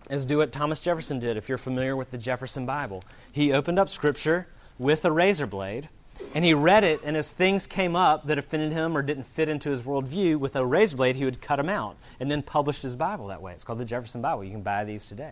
is 0.10 0.26
do 0.26 0.38
what 0.38 0.52
Thomas 0.52 0.80
Jefferson 0.80 1.20
did, 1.20 1.38
if 1.38 1.50
you're 1.50 1.58
familiar 1.58 1.96
with 1.96 2.12
the 2.12 2.18
Jefferson 2.18 2.66
Bible. 2.66 3.04
He 3.32 3.54
opened 3.54 3.80
up 3.80 3.90
Scripture 3.90 4.48
with 4.78 5.06
a 5.06 5.12
razor 5.12 5.48
blade, 5.48 5.90
and 6.34 6.44
he 6.44 6.54
read 6.54 6.84
it, 6.84 7.02
and 7.04 7.18
as 7.18 7.32
things 7.32 7.68
came 7.68 7.96
up 7.96 8.26
that 8.26 8.38
offended 8.38 8.72
him 8.72 8.98
or 8.98 9.02
didn't 9.02 9.26
fit 9.26 9.50
into 9.50 9.70
his 9.70 9.82
worldview, 9.82 10.38
with 10.38 10.56
a 10.56 10.66
razor 10.66 10.98
blade, 10.98 11.16
he 11.16 11.26
would 11.26 11.42
cut 11.42 11.58
them 11.58 11.70
out 11.70 11.96
and 12.20 12.30
then 12.30 12.42
published 12.42 12.84
his 12.84 12.96
Bible 12.96 13.28
that 13.28 13.42
way. 13.42 13.54
It's 13.54 13.64
called 13.64 13.80
the 13.80 13.86
Jefferson 13.86 14.22
Bible. 14.22 14.44
You 14.44 14.52
can 14.52 14.62
buy 14.62 14.84
these 14.84 15.08
today. 15.08 15.32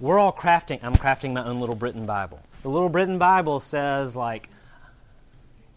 We're 0.00 0.18
all 0.18 0.32
crafting, 0.32 0.80
I'm 0.82 0.94
crafting 0.94 1.32
my 1.32 1.44
own 1.44 1.60
Little 1.60 1.74
Britain 1.74 2.06
Bible. 2.06 2.40
The 2.62 2.68
Little 2.68 2.88
Britain 2.88 3.18
Bible 3.18 3.60
says, 3.60 4.16
like, 4.16 4.48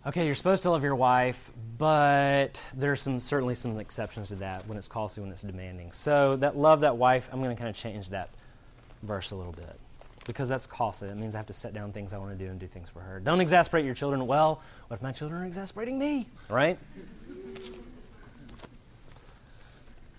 okay, 0.05 0.25
you're 0.25 0.35
supposed 0.35 0.63
to 0.63 0.71
love 0.71 0.83
your 0.83 0.95
wife, 0.95 1.51
but 1.77 2.61
there's 2.73 3.01
some 3.01 3.19
certainly 3.19 3.55
some 3.55 3.79
exceptions 3.79 4.29
to 4.29 4.35
that 4.35 4.67
when 4.67 4.77
it's 4.77 4.87
costly, 4.87 5.21
when 5.21 5.31
it's 5.31 5.43
demanding. 5.43 5.91
So 5.91 6.35
that 6.37 6.57
love 6.57 6.81
that 6.81 6.97
wife, 6.97 7.29
I'm 7.31 7.41
going 7.41 7.55
to 7.55 7.59
kind 7.59 7.69
of 7.69 7.75
change 7.75 8.09
that 8.09 8.29
verse 9.03 9.31
a 9.31 9.35
little 9.35 9.53
bit 9.53 9.79
because 10.27 10.49
that's 10.49 10.67
costly. 10.67 11.07
That 11.07 11.17
means 11.17 11.33
I 11.33 11.39
have 11.39 11.47
to 11.47 11.53
set 11.53 11.73
down 11.73 11.93
things 11.93 12.13
I 12.13 12.17
want 12.17 12.37
to 12.37 12.45
do 12.45 12.51
and 12.51 12.59
do 12.59 12.67
things 12.67 12.89
for 12.89 12.99
her. 12.99 13.19
Don't 13.19 13.39
exasperate 13.39 13.85
your 13.85 13.95
children. 13.95 14.27
Well, 14.27 14.61
what 14.89 14.97
if 14.97 15.01
my 15.01 15.13
children 15.13 15.41
are 15.41 15.45
exasperating 15.45 15.97
me? 15.97 16.27
Right? 16.49 16.77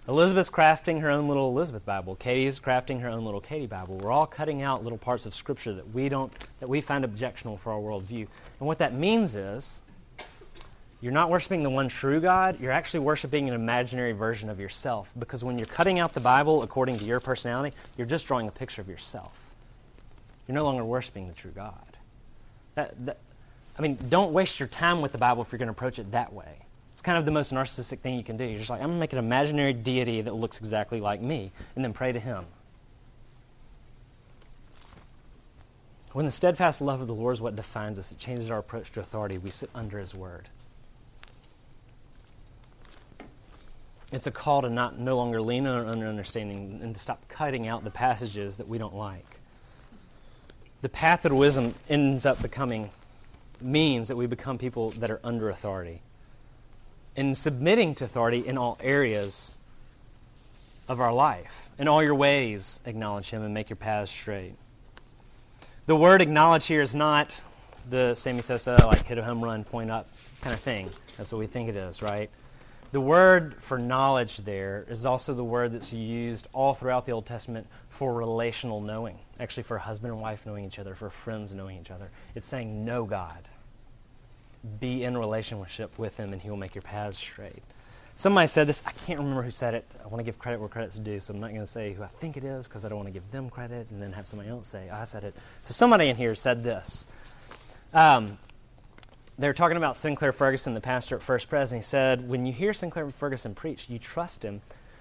Elizabeth's 0.09 0.49
crafting 0.49 1.03
her 1.03 1.11
own 1.11 1.29
little 1.29 1.51
Elizabeth 1.51 1.85
Bible. 1.85 2.16
Katie's 2.16 2.59
crafting 2.59 3.03
her 3.03 3.11
own 3.11 3.27
little 3.27 3.42
Katie 3.42 3.66
Bible. 3.66 3.99
We're 3.99 4.11
all 4.11 4.27
cutting 4.27 4.62
out 4.62 4.83
little 4.83 4.97
parts 4.97 5.27
of 5.27 5.35
Scripture 5.35 5.75
that 5.75 5.92
we 5.92 6.09
don't 6.09 6.33
that 6.61 6.68
we 6.68 6.81
find 6.81 7.05
objectionable 7.05 7.59
for 7.59 7.73
our 7.73 7.79
worldview. 7.79 8.27
And 8.59 8.66
what 8.66 8.79
that 8.79 8.94
means 8.94 9.37
is 9.37 9.83
you're 11.03 11.12
not 11.12 11.29
worshiping 11.29 11.62
the 11.62 11.68
one 11.68 11.88
true 11.88 12.21
God, 12.21 12.59
you're 12.59 12.73
actually 12.73 13.01
worshiping 13.01 13.49
an 13.49 13.55
imaginary 13.55 14.12
version 14.12 14.49
of 14.49 14.59
yourself. 14.59 15.12
Because 15.18 15.44
when 15.44 15.59
you're 15.59 15.66
cutting 15.66 15.99
out 15.99 16.14
the 16.14 16.21
Bible 16.21 16.62
according 16.62 16.97
to 16.97 17.05
your 17.05 17.21
personality, 17.21 17.77
you're 17.99 18.07
just 18.07 18.27
drawing 18.27 18.49
a 18.49 18.51
picture 18.51 18.81
of 18.81 18.88
yourself. 18.88 19.47
You're 20.48 20.54
no 20.54 20.64
longer 20.64 20.84
worshiping 20.84 21.28
the 21.28 21.34
true 21.34 21.52
God. 21.54 21.96
That, 22.74 22.94
that, 23.04 23.18
I 23.78 23.82
mean, 23.82 23.98
don't 24.08 24.32
waste 24.32 24.58
your 24.58 24.68
time 24.68 25.02
with 25.02 25.12
the 25.12 25.18
Bible 25.18 25.42
if 25.42 25.52
you're 25.52 25.58
going 25.58 25.68
to 25.68 25.72
approach 25.72 25.98
it 25.98 26.11
that 26.12 26.32
way. 26.32 26.56
It's 26.94 27.02
kind 27.02 27.18
of 27.18 27.26
the 27.26 27.30
most 27.30 27.52
narcissistic 27.52 28.00
thing 28.00 28.16
you 28.16 28.24
can 28.24 28.37
do. 28.37 28.44
You're 28.44 28.58
just 28.58 28.70
like, 28.70 28.80
I'm 28.80 28.88
going 28.88 28.96
to 28.96 29.00
make 29.00 29.12
an 29.12 29.18
imaginary 29.20 29.74
deity 29.74 30.22
that 30.22 30.34
looks 30.34 30.58
exactly 30.58 31.00
like 31.00 31.22
me, 31.22 31.52
and 31.76 31.84
then 31.84 31.92
pray 31.92 32.11
to 32.11 32.18
him. 32.18 32.44
When 36.12 36.26
the 36.26 36.32
steadfast 36.32 36.80
love 36.80 37.00
of 37.00 37.06
the 37.06 37.14
Lord 37.14 37.34
is 37.34 37.40
what 37.40 37.54
defines 37.54 37.98
us, 37.98 38.11
it 38.11 38.18
changes 38.18 38.50
our 38.50 38.58
approach 38.58 38.90
to 38.92 39.00
authority. 39.00 39.38
We 39.38 39.50
sit 39.50 39.70
under 39.74 39.98
his 39.98 40.14
word. 40.14 40.48
It's 44.11 44.26
a 44.26 44.30
call 44.30 44.62
to 44.62 44.70
not 44.70 44.98
no 44.98 45.16
longer 45.16 45.42
lean 45.42 45.66
on 45.66 46.02
our 46.02 46.08
understanding 46.08 46.80
and 46.82 46.94
to 46.94 47.00
stop 47.00 47.28
cutting 47.28 47.68
out 47.68 47.84
the 47.84 47.90
passages 47.90 48.56
that 48.56 48.66
we 48.66 48.78
don't 48.78 48.94
like. 48.94 49.38
The 50.81 50.88
path 50.88 51.25
of 51.25 51.33
wisdom 51.33 51.75
ends 51.88 52.25
up 52.25 52.41
becoming 52.41 52.91
means 53.61 54.09
that 54.09 54.17
we 54.17 54.27
become 54.27 54.59
people 54.59 54.91
that 54.91 55.11
are 55.11 55.21
under 55.25 55.51
authority 55.51 56.01
in 57.17 57.35
submitting 57.35 57.97
to 57.97 58.05
authority 58.05 58.47
in 58.47 58.57
all 58.57 58.79
areas 58.81 59.59
of 60.88 61.01
our 61.01 61.12
life. 61.12 61.69
In 61.77 61.88
all 61.88 62.01
your 62.01 62.14
ways, 62.14 62.81
acknowledge 62.85 63.31
Him 63.31 63.43
and 63.43 63.53
make 63.53 63.69
your 63.69 63.77
paths 63.77 64.12
straight. 64.12 64.55
The 65.87 65.97
word 65.97 66.23
acknowledge 66.23 66.67
here 66.67 66.81
is 66.81 66.95
not 66.95 67.43
the 67.91 68.14
Sammy 68.14 68.43
Sosa, 68.43 68.77
like 68.87 69.05
hit 69.05 69.19
a 69.19 69.25
home 69.25 69.43
run, 69.43 69.64
point 69.64 69.91
up 69.91 70.09
kind 70.41 70.55
of 70.55 70.61
thing. 70.61 70.91
That's 71.17 71.33
what 71.33 71.38
we 71.38 71.47
think 71.49 71.69
it 71.69 71.75
is, 71.75 72.03
right? 72.03 72.31
The 72.90 73.01
word 73.01 73.57
for 73.61 73.79
knowledge 73.79 74.38
there 74.38 74.87
is 74.88 75.05
also 75.05 75.35
the 75.35 75.44
word 75.44 75.72
that's 75.72 75.92
used 75.92 76.48
all 76.55 76.72
throughout 76.72 77.05
the 77.05 77.12
Old 77.12 77.27
Testament 77.27 77.66
for 77.90 78.14
relational 78.14 78.81
knowing. 78.81 79.18
Actually, 79.38 79.64
for 79.64 79.77
husband 79.79 80.12
and 80.12 80.22
wife 80.22 80.46
knowing 80.46 80.64
each 80.64 80.79
other, 80.79 80.94
for 80.94 81.11
friends 81.11 81.53
knowing 81.53 81.79
each 81.79 81.90
other. 81.90 82.11
It's 82.35 82.46
saying, 82.46 82.85
know 82.85 83.05
God 83.05 83.48
be 84.81 85.05
in 85.05 85.16
relationship 85.16 85.96
with 85.98 86.16
him 86.16 86.33
and 86.33 86.42
he 86.42 86.51
will 86.51 86.57
make 86.57 86.74
your 86.74 86.83
paths 86.83 87.18
straight. 87.18 87.62
Somebody 88.16 88.48
said 88.48 88.66
this. 88.66 88.83
I 88.85 88.90
can't 88.90 89.20
remember 89.20 89.42
who 89.42 89.51
said 89.51 89.74
it. 89.74 89.85
I 90.03 90.09
want 90.09 90.18
to 90.18 90.24
give 90.24 90.38
credit 90.38 90.59
where 90.59 90.68
credit's 90.68 90.98
due, 90.98 91.20
so 91.20 91.33
I'm 91.33 91.40
not 91.40 91.51
going 91.51 91.61
to 91.61 91.66
say 91.66 91.92
who 91.92 92.03
I 92.03 92.09
think 92.20 92.37
it 92.37 92.42
is 92.42 92.66
because 92.66 92.85
I 92.85 92.88
don't 92.88 92.98
want 92.98 93.07
to 93.07 93.12
give 93.12 93.31
them 93.31 93.48
credit 93.48 93.88
and 93.90 94.03
then 94.03 94.12
have 94.12 94.27
somebody 94.27 94.51
else 94.51 94.66
say, 94.66 94.90
I 94.90 95.05
said 95.05 95.22
it. 95.22 95.37
So 95.62 95.72
somebody 95.72 96.09
in 96.09 96.16
here 96.16 96.35
said 96.35 96.64
this. 96.64 97.07
Um, 97.94 98.38
they 99.38 99.46
were 99.46 99.55
talking 99.55 99.77
about 99.77 99.96
Sinclair 99.96 100.33
Ferguson, 100.33 100.74
the 100.74 100.81
pastor 100.81 101.16
at 101.16 101.22
First 101.22 101.48
Pres, 101.48 101.70
and 101.70 101.79
he 101.79 101.83
said, 101.83 102.29
When 102.29 102.44
you 102.44 102.53
hear 102.53 102.74
Sinclair 102.74 103.09
Ferguson 103.11 103.55
preach, 103.55 103.88
you 103.88 103.98
trust 103.98 104.44
him 104.44 104.61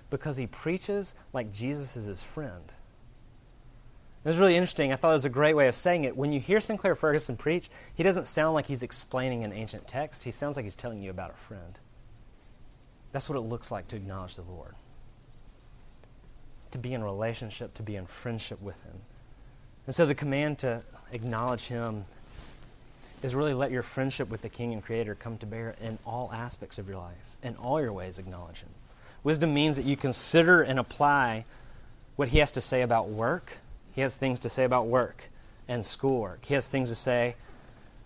because 0.09 0.37
he 0.37 0.45
preaches 0.45 1.15
like 1.33 1.51
Jesus 1.51 1.97
is 1.97 2.05
his 2.05 2.23
friend. 2.23 2.71
It 4.23 4.29
was 4.29 4.39
really 4.39 4.55
interesting. 4.55 4.91
I 4.91 4.95
thought 4.95 5.11
it 5.11 5.13
was 5.13 5.25
a 5.25 5.29
great 5.29 5.55
way 5.55 5.67
of 5.67 5.75
saying 5.75 6.03
it. 6.03 6.15
When 6.15 6.31
you 6.31 6.39
hear 6.39 6.59
Sinclair 6.59 6.95
Ferguson 6.95 7.37
preach, 7.37 7.69
he 7.95 8.03
doesn't 8.03 8.27
sound 8.27 8.53
like 8.53 8.67
he's 8.67 8.83
explaining 8.83 9.43
an 9.43 9.53
ancient 9.53 9.87
text. 9.87 10.23
He 10.23 10.31
sounds 10.31 10.55
like 10.55 10.65
he's 10.65 10.75
telling 10.75 11.01
you 11.01 11.09
about 11.09 11.31
a 11.31 11.37
friend. 11.37 11.79
That's 13.11 13.29
what 13.29 13.37
it 13.37 13.41
looks 13.41 13.71
like 13.71 13.87
to 13.87 13.95
acknowledge 13.95 14.35
the 14.35 14.41
Lord. 14.41 14.75
To 16.71 16.77
be 16.77 16.93
in 16.93 17.03
relationship, 17.03 17.73
to 17.75 17.83
be 17.83 17.95
in 17.95 18.05
friendship 18.05 18.61
with 18.61 18.83
Him. 18.83 18.97
And 19.85 19.95
so 19.95 20.05
the 20.05 20.13
command 20.13 20.59
to 20.59 20.83
acknowledge 21.11 21.67
Him 21.67 22.05
is 23.23 23.35
really 23.35 23.53
let 23.53 23.71
your 23.71 23.81
friendship 23.81 24.29
with 24.29 24.41
the 24.41 24.49
King 24.49 24.73
and 24.73 24.83
Creator 24.83 25.15
come 25.15 25.37
to 25.39 25.45
bear 25.45 25.75
in 25.81 25.97
all 26.05 26.29
aspects 26.33 26.77
of 26.77 26.87
your 26.87 26.97
life. 26.97 27.35
In 27.43 27.55
all 27.55 27.81
your 27.81 27.93
ways, 27.93 28.19
acknowledge 28.19 28.61
Him. 28.61 28.69
Wisdom 29.23 29.53
means 29.53 29.75
that 29.75 29.85
you 29.85 29.97
consider 29.97 30.61
and 30.61 30.79
apply 30.79 31.45
what 32.15 32.29
He 32.29 32.37
has 32.37 32.51
to 32.53 32.61
say 32.61 32.81
about 32.81 33.09
work 33.09 33.57
he 33.97 34.03
has 34.03 34.15
things 34.15 34.39
to 34.41 34.49
say 34.49 34.63
about 34.63 34.85
work 34.85 35.23
and 35.67 35.83
schoolwork. 35.83 36.45
He 36.45 36.53
has 36.53 36.67
things 36.67 36.89
to 36.89 36.95
say 36.95 37.35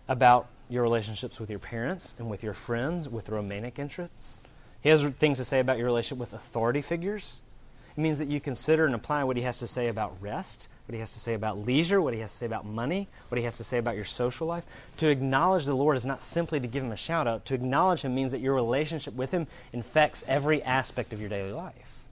about 0.08 0.47
your 0.69 0.84
relationships 0.84 1.38
with 1.38 1.50
your 1.50 1.60
parents 1.60 2.15
and 2.17 2.30
with 2.30 2.43
your 2.43 2.54
friends, 2.54 3.10
with 3.10 3.28
romantic 3.28 3.78
interests. 3.78 4.39
He 4.80 4.88
has 4.88 5.04
things 5.04 5.38
to 5.39 5.43
say 5.43 5.60
about 5.60 5.78
your 5.78 5.88
relationship 5.88 6.17
with 6.17 6.32
authority 6.32 6.82
figures. 6.82 7.41
It 7.97 8.00
means 8.00 8.19
that 8.19 8.30
you 8.30 8.39
consider 8.39 8.86
and 8.86 8.95
apply 8.95 9.26
what 9.26 9.36
he 9.36 9.43
has 9.43 9.58
to 9.58 9.67
say 9.67 9.89
about 9.89 10.15
rest, 10.21 10.69
what 10.86 10.94
he 10.94 11.00
has 11.00 11.13
to 11.13 11.20
say 11.20 11.34
about 11.34 11.60
leisure, 11.60 12.02
what 12.02 12.13
he 12.13 12.20
has 12.20 12.32
to 12.32 12.38
say 12.38 12.46
about 12.46 12.65
money, 12.65 13.08
what 13.30 13.38
he 13.38 13.46
has 13.46 13.56
to 13.56 13.63
say 13.63 13.78
about 13.78 13.96
your 13.96 14.06
social 14.06 14.48
life. 14.48 14.63
To 14.98 15.10
acknowledge 15.10 15.65
the 15.65 15.74
Lord 15.74 15.96
is 15.96 16.06
not 16.06 16.22
simply 16.22 16.60
to 16.60 16.67
give 16.67 16.84
him 16.84 16.91
a 16.91 16.98
shout 16.98 17.28
out. 17.28 17.46
To 17.46 17.54
acknowledge 17.54 18.02
him 18.02 18.13
means 18.13 18.32
that 18.32 18.41
your 18.41 18.56
relationship 18.56 19.13
with 19.13 19.32
him 19.32 19.48
infects 19.72 20.26
every 20.28 20.62
aspect 20.63 21.13
of 21.13 21.20
your 21.20 21.30
daily 21.30 21.52
life. 21.52 22.04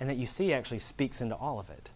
And 0.00 0.10
that 0.10 0.16
you 0.16 0.26
see 0.26 0.52
actually 0.52 0.80
speaks 0.80 1.20
into 1.20 1.36
all 1.36 1.60
of 1.60 1.70
it 1.70 1.90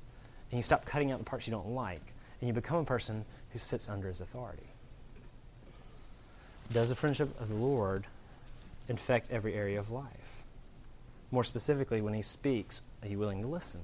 and 0.51 0.59
you 0.59 0.62
stop 0.62 0.85
cutting 0.85 1.11
out 1.11 1.19
the 1.19 1.25
parts 1.25 1.47
you 1.47 1.51
don't 1.51 1.71
like, 1.71 2.12
and 2.40 2.49
you 2.49 2.55
become 2.55 2.79
a 2.79 2.85
person 2.85 3.25
who 3.53 3.59
sits 3.59 3.88
under 3.88 4.09
his 4.09 4.21
authority. 4.21 4.69
Does 6.73 6.88
the 6.88 6.95
friendship 6.95 7.40
of 7.40 7.49
the 7.49 7.55
Lord 7.55 8.07
infect 8.88 9.31
every 9.31 9.55
area 9.55 9.79
of 9.79 9.90
life? 9.90 10.45
More 11.31 11.45
specifically, 11.45 12.01
when 12.01 12.14
he 12.14 12.23
speaks, 12.23 12.81
are 13.03 13.09
you 13.09 13.19
willing 13.19 13.42
to 13.42 13.49
listen? 13.49 13.81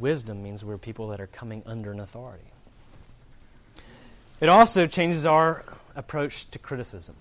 Wisdom 0.00 0.42
means 0.42 0.64
we're 0.64 0.78
people 0.78 1.08
that 1.08 1.20
are 1.20 1.26
coming 1.26 1.62
under 1.66 1.92
an 1.92 2.00
authority. 2.00 2.44
It 4.40 4.48
also 4.48 4.86
changes 4.86 5.26
our 5.26 5.64
approach 5.94 6.50
to 6.50 6.58
criticism. 6.58 7.16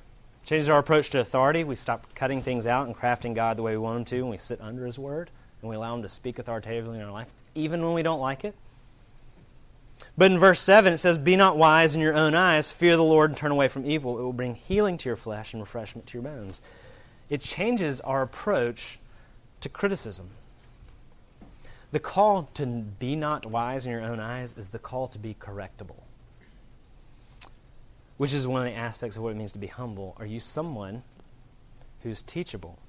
Changes 0.46 0.70
our 0.70 0.80
approach 0.80 1.10
to 1.12 1.20
authority. 1.20 1.64
We 1.64 1.76
stop 1.76 2.14
cutting 2.16 2.42
things 2.42 2.66
out 2.66 2.88
and 2.88 2.96
crafting 2.96 3.36
God 3.36 3.58
the 3.58 3.64
way 3.64 3.74
we 3.74 3.78
want 3.78 4.00
him 4.00 4.06
to, 4.06 4.18
and 4.18 4.30
we 4.30 4.38
sit 4.38 4.60
under 4.62 4.86
his 4.86 4.98
word 4.98 5.30
and 5.62 5.70
we 5.70 5.76
allow 5.76 5.96
Him 5.96 6.02
to 6.02 6.10
speak 6.10 6.40
authoritatively 6.40 6.98
in 6.98 7.06
our 7.06 7.12
life, 7.12 7.28
even 7.56 7.84
when 7.84 7.94
we 7.94 8.04
don't 8.04 8.20
like 8.20 8.44
it. 8.44 8.56
But 10.18 10.32
in 10.32 10.40
verse 10.40 10.60
7, 10.60 10.94
it 10.94 10.98
says, 10.98 11.18
Be 11.18 11.36
not 11.36 11.58
wise 11.58 11.96
in 11.96 12.02
your 12.02 12.16
own 12.16 12.34
eyes, 12.34 12.72
fear 12.72 12.98
the 12.98 13.04
Lord, 13.04 13.30
and 13.30 13.38
turn 13.38 13.52
away 13.52 13.68
from 13.68 13.86
evil. 13.86 14.18
It 14.18 14.24
will 14.24 14.34
bring 14.34 14.56
healing 14.56 14.98
to 14.98 15.10
your 15.10 15.16
flesh 15.16 15.54
and 15.54 15.62
refreshment 15.62 16.08
to 16.08 16.18
your 16.18 16.24
bones. 16.24 16.62
It 17.30 17.42
changes 17.42 18.02
our 18.02 18.24
approach 18.24 19.00
to 19.62 19.70
criticism. 19.70 20.32
The 21.92 22.00
call 22.00 22.44
to 22.54 22.66
be 22.66 23.16
not 23.16 23.46
wise 23.46 23.86
in 23.86 23.92
your 23.92 24.02
own 24.02 24.20
eyes 24.20 24.56
is 24.58 24.70
the 24.70 24.80
call 24.80 25.08
to 25.10 25.20
be 25.20 25.36
correctable, 25.40 26.02
which 28.18 28.34
is 28.34 28.48
one 28.48 28.66
of 28.66 28.74
the 28.74 28.78
aspects 28.78 29.18
of 29.18 29.24
what 29.24 29.30
it 29.30 29.36
means 29.36 29.52
to 29.54 29.60
be 29.60 29.68
humble. 29.68 30.16
Are 30.18 30.26
you 30.26 30.40
someone 30.40 31.04
who's 32.02 32.24
teachable? 32.24 32.80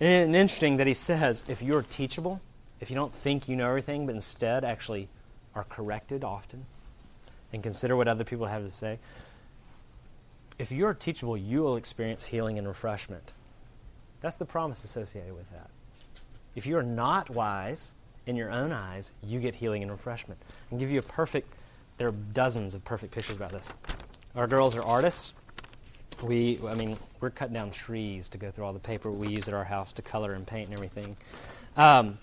And 0.00 0.08
it's 0.08 0.36
interesting 0.36 0.78
that 0.78 0.86
he 0.86 0.94
says 0.94 1.42
if 1.48 1.60
you're 1.60 1.82
teachable, 1.82 2.40
if 2.80 2.90
you 2.90 2.96
don't 2.96 3.14
think 3.14 3.48
you 3.48 3.56
know 3.56 3.68
everything, 3.68 4.06
but 4.06 4.14
instead 4.14 4.64
actually 4.64 5.08
are 5.54 5.64
corrected 5.64 6.24
often 6.24 6.64
and 7.52 7.62
consider 7.62 7.94
what 7.94 8.08
other 8.08 8.24
people 8.24 8.46
have 8.46 8.62
to 8.62 8.70
say, 8.70 8.98
if 10.58 10.72
you're 10.72 10.94
teachable, 10.94 11.36
you 11.36 11.60
will 11.60 11.76
experience 11.76 12.24
healing 12.24 12.56
and 12.56 12.66
refreshment. 12.66 13.34
That's 14.22 14.36
the 14.36 14.46
promise 14.46 14.82
associated 14.82 15.34
with 15.34 15.50
that. 15.50 15.68
If 16.56 16.66
you 16.66 16.78
are 16.78 16.82
not 16.82 17.28
wise 17.28 17.94
in 18.26 18.34
your 18.34 18.50
own 18.50 18.72
eyes, 18.72 19.12
you 19.22 19.38
get 19.38 19.54
healing 19.54 19.82
and 19.82 19.90
refreshment. 19.90 20.40
I 20.48 20.68
can 20.70 20.78
give 20.78 20.90
you 20.90 20.98
a 20.98 21.02
perfect, 21.02 21.52
there 21.98 22.08
are 22.08 22.14
dozens 22.32 22.74
of 22.74 22.82
perfect 22.84 23.12
pictures 23.14 23.36
about 23.36 23.52
this. 23.52 23.72
Our 24.34 24.46
girls 24.46 24.74
are 24.74 24.82
artists. 24.82 25.34
We, 26.22 26.58
I 26.66 26.74
mean, 26.74 26.96
we're 27.20 27.28
cutting 27.28 27.52
down 27.52 27.70
trees 27.70 28.30
to 28.30 28.38
go 28.38 28.50
through 28.50 28.64
all 28.64 28.72
the 28.72 28.78
paper 28.78 29.10
we 29.10 29.28
use 29.28 29.48
at 29.48 29.54
our 29.54 29.64
house 29.64 29.92
to 29.92 30.02
color 30.02 30.32
and 30.32 30.46
paint 30.46 30.68
and 30.68 30.74
everything. 30.74 31.16
Um, 31.76 32.18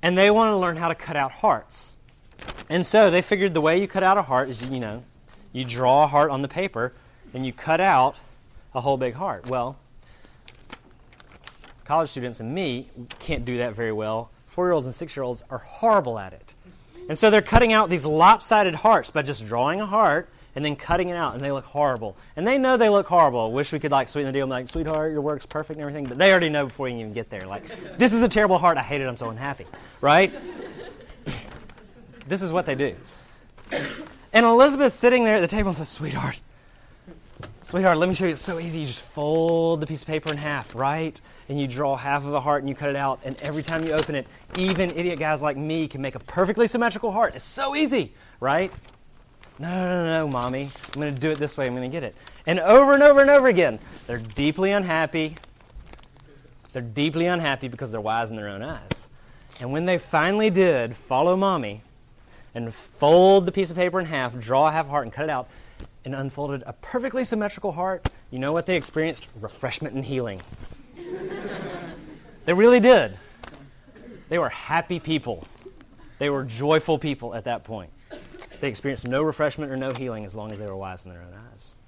and 0.00 0.16
they 0.16 0.30
want 0.30 0.52
to 0.52 0.56
learn 0.56 0.76
how 0.76 0.86
to 0.86 0.94
cut 0.94 1.16
out 1.16 1.32
hearts. 1.32 1.96
And 2.68 2.86
so 2.86 3.10
they 3.10 3.20
figured 3.20 3.52
the 3.52 3.60
way 3.60 3.80
you 3.80 3.88
cut 3.88 4.04
out 4.04 4.16
a 4.16 4.22
heart 4.22 4.48
is, 4.48 4.62
you 4.62 4.78
know, 4.78 5.02
you 5.52 5.64
draw 5.64 6.04
a 6.04 6.06
heart 6.06 6.30
on 6.30 6.40
the 6.42 6.48
paper 6.48 6.92
and 7.34 7.44
you 7.44 7.52
cut 7.52 7.80
out 7.80 8.14
a 8.76 8.80
whole 8.80 8.96
big 8.96 9.14
heart. 9.14 9.48
Well, 9.48 9.76
college 11.84 12.10
students 12.10 12.40
and 12.40 12.54
me 12.54 12.88
can't 13.18 13.44
do 13.44 13.58
that 13.58 13.74
very 13.74 13.92
well. 13.92 14.30
Four 14.46 14.66
year 14.66 14.72
olds 14.72 14.86
and 14.86 14.94
six 14.94 15.16
year 15.16 15.24
olds 15.24 15.42
are 15.50 15.58
horrible 15.58 16.18
at 16.18 16.32
it. 16.32 16.54
And 17.08 17.18
so 17.18 17.30
they're 17.30 17.42
cutting 17.42 17.72
out 17.72 17.90
these 17.90 18.06
lopsided 18.06 18.74
hearts 18.74 19.10
by 19.10 19.22
just 19.22 19.46
drawing 19.46 19.80
a 19.80 19.86
heart 19.86 20.28
and 20.54 20.64
then 20.64 20.76
cutting 20.76 21.08
it 21.08 21.16
out, 21.16 21.34
and 21.34 21.42
they 21.42 21.50
look 21.50 21.64
horrible. 21.64 22.16
And 22.36 22.46
they 22.46 22.58
know 22.58 22.76
they 22.76 22.90
look 22.90 23.06
horrible. 23.06 23.52
Wish 23.52 23.72
we 23.72 23.78
could 23.78 23.90
like 23.90 24.08
sweeten 24.08 24.26
the 24.26 24.32
deal. 24.32 24.44
I'm 24.44 24.50
like, 24.50 24.68
sweetheart, 24.68 25.12
your 25.12 25.22
work's 25.22 25.46
perfect 25.46 25.78
and 25.78 25.80
everything, 25.80 26.04
but 26.04 26.18
they 26.18 26.30
already 26.30 26.50
know 26.50 26.66
before 26.66 26.88
you 26.88 26.98
even 26.98 27.14
get 27.14 27.30
there. 27.30 27.40
Like, 27.40 27.64
this 27.96 28.12
is 28.12 28.20
a 28.20 28.28
terrible 28.28 28.58
heart. 28.58 28.76
I 28.76 28.82
hate 28.82 29.00
it. 29.00 29.06
I'm 29.06 29.16
so 29.16 29.30
unhappy. 29.30 29.66
Right? 30.02 30.32
this 32.28 32.42
is 32.42 32.52
what 32.52 32.66
they 32.66 32.74
do. 32.74 32.94
And 34.32 34.44
Elizabeth's 34.44 34.96
sitting 34.96 35.24
there 35.24 35.36
at 35.36 35.40
the 35.40 35.48
table 35.48 35.70
and 35.70 35.76
says, 35.78 35.88
Sweetheart, 35.88 36.40
sweetheart, 37.72 37.96
let 37.96 38.06
me 38.06 38.14
show 38.14 38.26
you. 38.26 38.32
It's 38.32 38.42
so 38.42 38.58
easy. 38.58 38.80
You 38.80 38.86
just 38.86 39.00
fold 39.00 39.80
the 39.80 39.86
piece 39.86 40.02
of 40.02 40.06
paper 40.06 40.30
in 40.30 40.36
half, 40.36 40.74
right? 40.74 41.18
And 41.48 41.58
you 41.58 41.66
draw 41.66 41.96
half 41.96 42.22
of 42.22 42.34
a 42.34 42.40
heart 42.40 42.60
and 42.60 42.68
you 42.68 42.74
cut 42.74 42.90
it 42.90 42.96
out. 42.96 43.20
And 43.24 43.40
every 43.40 43.62
time 43.62 43.82
you 43.82 43.92
open 43.94 44.14
it, 44.14 44.26
even 44.58 44.90
idiot 44.90 45.18
guys 45.18 45.40
like 45.40 45.56
me 45.56 45.88
can 45.88 46.02
make 46.02 46.14
a 46.14 46.18
perfectly 46.18 46.66
symmetrical 46.66 47.10
heart. 47.10 47.34
It's 47.34 47.44
so 47.44 47.74
easy, 47.74 48.12
right? 48.40 48.70
No, 49.58 49.70
no, 49.70 50.04
no, 50.04 50.04
no, 50.04 50.28
mommy. 50.28 50.68
I'm 50.92 51.00
going 51.00 51.14
to 51.14 51.18
do 51.18 51.30
it 51.30 51.38
this 51.38 51.56
way. 51.56 51.64
I'm 51.64 51.74
going 51.74 51.90
to 51.90 51.96
get 51.96 52.02
it. 52.02 52.14
And 52.44 52.60
over 52.60 52.92
and 52.92 53.02
over 53.02 53.22
and 53.22 53.30
over 53.30 53.48
again, 53.48 53.78
they're 54.06 54.18
deeply 54.18 54.72
unhappy. 54.72 55.36
They're 56.74 56.82
deeply 56.82 57.24
unhappy 57.24 57.68
because 57.68 57.90
they're 57.90 58.02
wise 58.02 58.30
in 58.30 58.36
their 58.36 58.50
own 58.50 58.62
eyes. 58.62 59.08
And 59.60 59.72
when 59.72 59.86
they 59.86 59.96
finally 59.96 60.50
did 60.50 60.94
follow 60.94 61.36
mommy, 61.36 61.80
and 62.54 62.72
fold 62.74 63.46
the 63.46 63.52
piece 63.52 63.70
of 63.70 63.76
paper 63.76 63.98
in 63.98 64.06
half, 64.06 64.38
draw 64.38 64.68
a 64.68 64.72
half 64.72 64.88
heart, 64.88 65.04
and 65.04 65.12
cut 65.12 65.24
it 65.24 65.30
out, 65.30 65.48
and 66.04 66.14
unfolded 66.14 66.62
a 66.66 66.72
perfectly 66.74 67.24
symmetrical 67.24 67.72
heart, 67.72 68.08
you 68.30 68.38
know 68.38 68.52
what 68.52 68.66
they 68.66 68.76
experienced? 68.76 69.28
Refreshment 69.40 69.94
and 69.94 70.04
healing. 70.04 70.40
they 72.44 72.52
really 72.52 72.80
did. 72.80 73.18
They 74.28 74.38
were 74.38 74.48
happy 74.48 74.98
people. 74.98 75.46
They 76.18 76.30
were 76.30 76.44
joyful 76.44 76.98
people 76.98 77.34
at 77.34 77.44
that 77.44 77.64
point. 77.64 77.90
They 78.60 78.68
experienced 78.68 79.06
no 79.06 79.22
refreshment 79.22 79.70
or 79.72 79.76
no 79.76 79.92
healing 79.92 80.24
as 80.24 80.34
long 80.34 80.52
as 80.52 80.58
they 80.58 80.66
were 80.66 80.76
wise 80.76 81.04
in 81.04 81.12
their 81.12 81.22
own 81.22 81.34
eyes. 81.52 81.78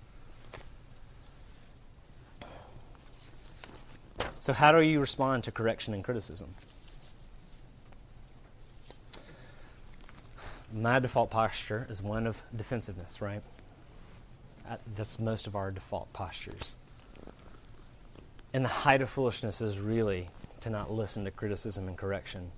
So, 4.40 4.52
how 4.52 4.72
do 4.72 4.80
you 4.80 5.00
respond 5.00 5.44
to 5.44 5.52
correction 5.52 5.94
and 5.94 6.04
criticism? 6.04 6.54
my 10.74 10.98
default 10.98 11.30
posture 11.30 11.86
is 11.88 12.02
one 12.02 12.26
of 12.26 12.42
defensiveness, 12.54 13.20
right? 13.20 13.42
That's 14.94 15.18
most 15.18 15.46
of 15.46 15.56
our 15.56 15.70
default 15.70 16.12
postures. 16.12 16.76
And 18.52 18.64
the 18.64 18.68
height 18.68 19.02
of 19.02 19.10
foolishness 19.10 19.60
is 19.60 19.78
really 19.78 20.28
to 20.60 20.70
not 20.70 20.90
listen 20.90 21.24
to 21.24 21.30
criticism 21.30 21.88
and 21.88 21.96
correction, 21.96 22.50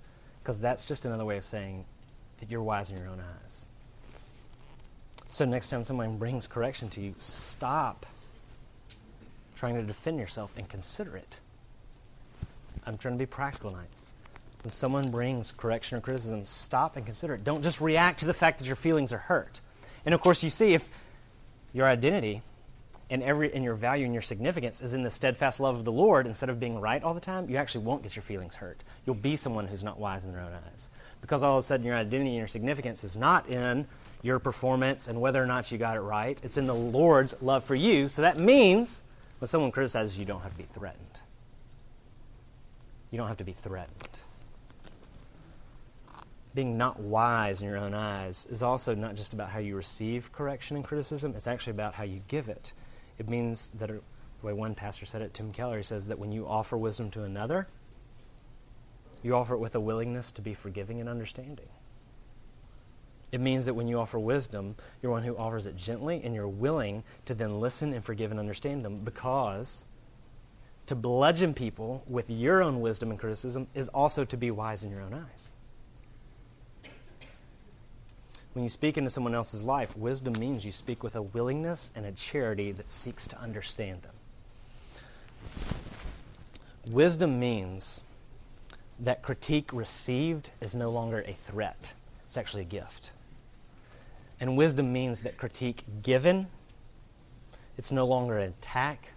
because 0.42 0.60
that's 0.60 0.86
just 0.86 1.04
another 1.04 1.24
way 1.24 1.36
of 1.36 1.44
saying 1.44 1.84
that 2.38 2.50
you're 2.50 2.62
wise 2.62 2.90
in 2.90 2.96
your 2.96 3.08
own 3.08 3.20
eyes. 3.42 3.66
So, 5.30 5.44
next 5.44 5.68
time 5.68 5.84
someone 5.84 6.18
brings 6.18 6.46
correction 6.46 6.88
to 6.90 7.00
you, 7.00 7.14
stop 7.18 8.06
trying 9.56 9.74
to 9.74 9.82
defend 9.82 10.20
yourself 10.20 10.52
and 10.56 10.68
consider 10.68 11.16
it. 11.16 11.40
I'm 12.84 12.96
trying 12.96 13.14
to 13.14 13.18
be 13.18 13.26
practical 13.26 13.70
tonight 13.70 13.88
when 14.66 14.72
someone 14.72 15.08
brings 15.12 15.52
correction 15.52 15.96
or 15.96 16.00
criticism, 16.00 16.44
stop 16.44 16.96
and 16.96 17.04
consider 17.04 17.34
it. 17.34 17.44
Don't 17.44 17.62
just 17.62 17.80
react 17.80 18.18
to 18.18 18.26
the 18.26 18.34
fact 18.34 18.58
that 18.58 18.66
your 18.66 18.74
feelings 18.74 19.12
are 19.12 19.18
hurt. 19.18 19.60
And 20.04 20.12
of 20.12 20.20
course, 20.20 20.42
you 20.42 20.50
see 20.50 20.74
if 20.74 20.88
your 21.76 21.86
identity 21.86 22.40
and 23.10 23.22
every 23.22 23.52
and 23.52 23.62
your 23.62 23.74
value 23.74 24.06
and 24.06 24.14
your 24.14 24.22
significance 24.22 24.80
is 24.80 24.94
in 24.94 25.02
the 25.02 25.10
steadfast 25.10 25.60
love 25.60 25.76
of 25.76 25.84
the 25.84 25.92
Lord 25.92 26.26
instead 26.26 26.48
of 26.48 26.58
being 26.58 26.80
right 26.80 27.02
all 27.02 27.12
the 27.12 27.20
time, 27.20 27.50
you 27.50 27.58
actually 27.58 27.84
won't 27.84 28.02
get 28.02 28.16
your 28.16 28.22
feelings 28.22 28.54
hurt. 28.54 28.82
You'll 29.04 29.14
be 29.14 29.36
someone 29.36 29.68
who's 29.68 29.84
not 29.84 30.00
wise 30.00 30.24
in 30.24 30.32
their 30.32 30.40
own 30.40 30.52
eyes. 30.52 30.88
Because 31.20 31.42
all 31.42 31.58
of 31.58 31.64
a 31.64 31.66
sudden 31.66 31.84
your 31.84 31.94
identity 31.94 32.30
and 32.30 32.38
your 32.38 32.48
significance 32.48 33.04
is 33.04 33.14
not 33.14 33.46
in 33.48 33.86
your 34.22 34.38
performance 34.38 35.06
and 35.06 35.20
whether 35.20 35.40
or 35.40 35.46
not 35.46 35.70
you 35.70 35.76
got 35.76 35.98
it 35.98 36.00
right. 36.00 36.38
It's 36.42 36.56
in 36.56 36.66
the 36.66 36.74
Lord's 36.74 37.34
love 37.42 37.62
for 37.62 37.74
you. 37.74 38.08
So 38.08 38.22
that 38.22 38.40
means 38.40 39.02
when 39.38 39.46
someone 39.46 39.70
criticizes 39.70 40.16
you, 40.16 40.20
you 40.20 40.26
don't 40.26 40.40
have 40.40 40.52
to 40.52 40.58
be 40.58 40.68
threatened. 40.72 41.20
You 43.10 43.18
don't 43.18 43.28
have 43.28 43.36
to 43.36 43.44
be 43.44 43.52
threatened 43.52 44.18
being 46.56 46.76
not 46.76 46.98
wise 46.98 47.60
in 47.60 47.68
your 47.68 47.76
own 47.76 47.94
eyes 47.94 48.46
is 48.50 48.62
also 48.62 48.94
not 48.94 49.14
just 49.14 49.34
about 49.34 49.50
how 49.50 49.58
you 49.58 49.76
receive 49.76 50.32
correction 50.32 50.74
and 50.74 50.84
criticism, 50.84 51.34
it's 51.36 51.46
actually 51.46 51.72
about 51.72 51.94
how 51.94 52.02
you 52.02 52.18
give 52.28 52.48
it. 52.48 52.72
It 53.18 53.28
means 53.28 53.70
that, 53.78 53.90
er, 53.90 54.00
the 54.40 54.46
way 54.46 54.52
one 54.54 54.74
pastor 54.74 55.04
said 55.06 55.22
it, 55.22 55.34
Tim 55.34 55.52
Keller, 55.52 55.76
he 55.76 55.82
says 55.82 56.08
that 56.08 56.18
when 56.18 56.32
you 56.32 56.48
offer 56.48 56.76
wisdom 56.78 57.10
to 57.12 57.24
another, 57.24 57.68
you 59.22 59.34
offer 59.34 59.54
it 59.54 59.58
with 59.58 59.74
a 59.74 59.80
willingness 59.80 60.32
to 60.32 60.42
be 60.42 60.54
forgiving 60.54 60.98
and 60.98 61.08
understanding. 61.08 61.68
It 63.32 63.40
means 63.40 63.66
that 63.66 63.74
when 63.74 63.86
you 63.86 63.98
offer 63.98 64.18
wisdom, 64.18 64.76
you're 65.02 65.12
one 65.12 65.24
who 65.24 65.36
offers 65.36 65.66
it 65.66 65.76
gently 65.76 66.22
and 66.24 66.34
you're 66.34 66.48
willing 66.48 67.04
to 67.26 67.34
then 67.34 67.60
listen 67.60 67.92
and 67.92 68.02
forgive 68.02 68.30
and 68.30 68.40
understand 68.40 68.82
them 68.82 69.00
because 69.04 69.84
to 70.86 70.94
bludgeon 70.94 71.52
people 71.52 72.02
with 72.06 72.30
your 72.30 72.62
own 72.62 72.80
wisdom 72.80 73.10
and 73.10 73.20
criticism 73.20 73.66
is 73.74 73.88
also 73.88 74.24
to 74.24 74.36
be 74.38 74.50
wise 74.50 74.84
in 74.84 74.90
your 74.90 75.02
own 75.02 75.12
eyes. 75.12 75.52
When 78.56 78.62
you 78.62 78.70
speak 78.70 78.96
into 78.96 79.10
someone 79.10 79.34
else's 79.34 79.62
life, 79.62 79.94
wisdom 79.98 80.32
means 80.38 80.64
you 80.64 80.72
speak 80.72 81.02
with 81.02 81.14
a 81.14 81.20
willingness 81.20 81.90
and 81.94 82.06
a 82.06 82.12
charity 82.12 82.72
that 82.72 82.90
seeks 82.90 83.28
to 83.28 83.38
understand 83.38 84.00
them. 84.00 84.14
Wisdom 86.90 87.38
means 87.38 88.02
that 88.98 89.20
critique 89.20 89.70
received 89.74 90.52
is 90.62 90.74
no 90.74 90.88
longer 90.90 91.22
a 91.26 91.34
threat, 91.34 91.92
it's 92.26 92.38
actually 92.38 92.62
a 92.62 92.64
gift. 92.64 93.12
And 94.40 94.56
wisdom 94.56 94.90
means 94.90 95.20
that 95.20 95.36
critique 95.36 95.84
given, 96.02 96.46
it's 97.76 97.92
no 97.92 98.06
longer 98.06 98.38
an 98.38 98.48
attack, 98.48 99.08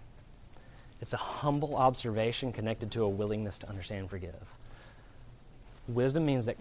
it's 1.00 1.14
a 1.14 1.16
humble 1.16 1.76
observation 1.76 2.52
connected 2.52 2.90
to 2.90 3.04
a 3.04 3.08
willingness 3.08 3.56
to 3.60 3.68
understand 3.70 4.00
and 4.00 4.10
forgive. 4.10 4.54
Wisdom 5.88 6.26
means 6.26 6.44
that 6.44 6.60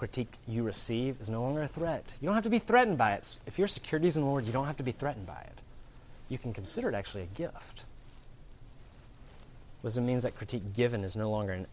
critique 0.00 0.32
you 0.48 0.62
receive 0.62 1.20
is 1.20 1.28
no 1.28 1.42
longer 1.42 1.62
a 1.62 1.68
threat. 1.68 2.14
You 2.22 2.26
don't 2.26 2.34
have 2.34 2.44
to 2.44 2.50
be 2.50 2.58
threatened 2.58 2.96
by 2.96 3.12
it. 3.12 3.36
If 3.44 3.58
your 3.58 3.68
security 3.68 4.08
is 4.08 4.16
in 4.16 4.22
the 4.22 4.28
Lord, 4.30 4.46
you 4.46 4.52
don't 4.52 4.64
have 4.64 4.78
to 4.78 4.82
be 4.82 4.92
threatened 4.92 5.26
by 5.26 5.42
it. 5.42 5.60
You 6.30 6.38
can 6.38 6.54
consider 6.54 6.88
it 6.88 6.94
actually 6.94 7.24
a 7.24 7.26
gift. 7.26 7.84
Wisdom 9.82 10.06
means 10.06 10.22
that 10.22 10.34
critique 10.34 10.72
given 10.72 11.04
is 11.04 11.16
no 11.16 11.30
longer 11.30 11.52
an 11.52 11.66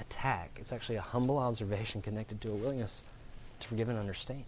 attack. 0.00 0.56
It's 0.56 0.72
actually 0.72 0.96
a 0.96 1.02
humble 1.02 1.38
observation 1.38 2.02
connected 2.02 2.40
to 2.40 2.50
a 2.50 2.54
willingness 2.54 3.04
to 3.60 3.68
forgive 3.68 3.88
and 3.88 3.96
understand. 3.96 4.42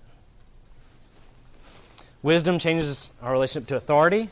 Wisdom 2.25 2.59
changes 2.59 3.13
our 3.23 3.31
relationship 3.31 3.69
to 3.69 3.77
authority, 3.77 4.31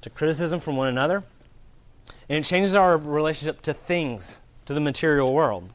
to 0.00 0.08
criticism 0.08 0.58
from 0.58 0.78
one 0.78 0.88
another, 0.88 1.22
and 2.30 2.38
it 2.38 2.48
changes 2.48 2.74
our 2.74 2.96
relationship 2.96 3.60
to 3.60 3.74
things, 3.74 4.40
to 4.64 4.72
the 4.72 4.80
material 4.80 5.34
world 5.34 5.68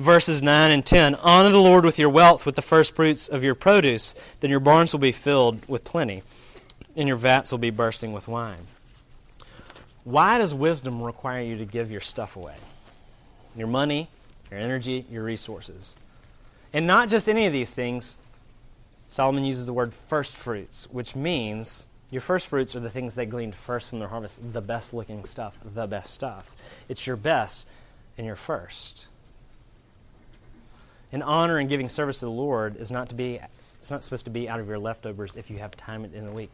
verses 0.00 0.42
9 0.42 0.70
and 0.70 0.84
10 0.84 1.14
Honor 1.16 1.50
the 1.50 1.60
Lord 1.60 1.84
with 1.84 1.98
your 1.98 2.08
wealth, 2.08 2.46
with 2.46 2.56
the 2.56 2.62
first 2.62 2.94
fruits 2.94 3.28
of 3.28 3.44
your 3.44 3.54
produce. 3.54 4.14
Then 4.40 4.50
your 4.50 4.60
barns 4.60 4.92
will 4.92 5.00
be 5.00 5.12
filled 5.12 5.68
with 5.68 5.84
plenty, 5.84 6.22
and 6.96 7.06
your 7.06 7.16
vats 7.16 7.50
will 7.52 7.58
be 7.58 7.70
bursting 7.70 8.12
with 8.12 8.26
wine. 8.26 8.66
Why 10.04 10.38
does 10.38 10.54
wisdom 10.54 11.02
require 11.02 11.42
you 11.42 11.58
to 11.58 11.64
give 11.64 11.90
your 11.90 12.00
stuff 12.00 12.36
away? 12.36 12.56
Your 13.54 13.66
money, 13.66 14.08
your 14.50 14.58
energy, 14.58 15.04
your 15.10 15.22
resources. 15.22 15.98
And 16.72 16.86
not 16.86 17.08
just 17.08 17.28
any 17.28 17.46
of 17.46 17.52
these 17.52 17.74
things. 17.74 18.16
Solomon 19.08 19.44
uses 19.44 19.66
the 19.66 19.72
word 19.72 19.92
first 19.92 20.36
fruits, 20.36 20.88
which 20.90 21.16
means 21.16 21.88
your 22.12 22.22
first 22.22 22.46
fruits 22.46 22.76
are 22.76 22.80
the 22.80 22.90
things 22.90 23.14
they 23.14 23.26
gleaned 23.26 23.56
first 23.56 23.88
from 23.88 23.98
their 23.98 24.08
harvest, 24.08 24.40
the 24.52 24.60
best 24.60 24.94
looking 24.94 25.24
stuff, 25.24 25.58
the 25.64 25.88
best 25.88 26.14
stuff. 26.14 26.54
It's 26.88 27.06
your 27.06 27.16
best 27.16 27.66
and 28.16 28.24
your 28.24 28.36
first. 28.36 29.08
And 31.12 31.22
honor 31.22 31.58
and 31.58 31.68
giving 31.68 31.88
service 31.88 32.20
to 32.20 32.26
the 32.26 32.30
Lord 32.30 32.76
is 32.76 32.90
not 32.90 33.08
to 33.08 33.14
be 33.14 33.40
it's 33.80 33.90
not 33.90 34.04
supposed 34.04 34.26
to 34.26 34.30
be 34.30 34.48
out 34.48 34.60
of 34.60 34.68
your 34.68 34.78
leftovers 34.78 35.36
if 35.36 35.50
you 35.50 35.58
have 35.58 35.74
time 35.76 36.04
in 36.04 36.26
the 36.26 36.32
week. 36.32 36.52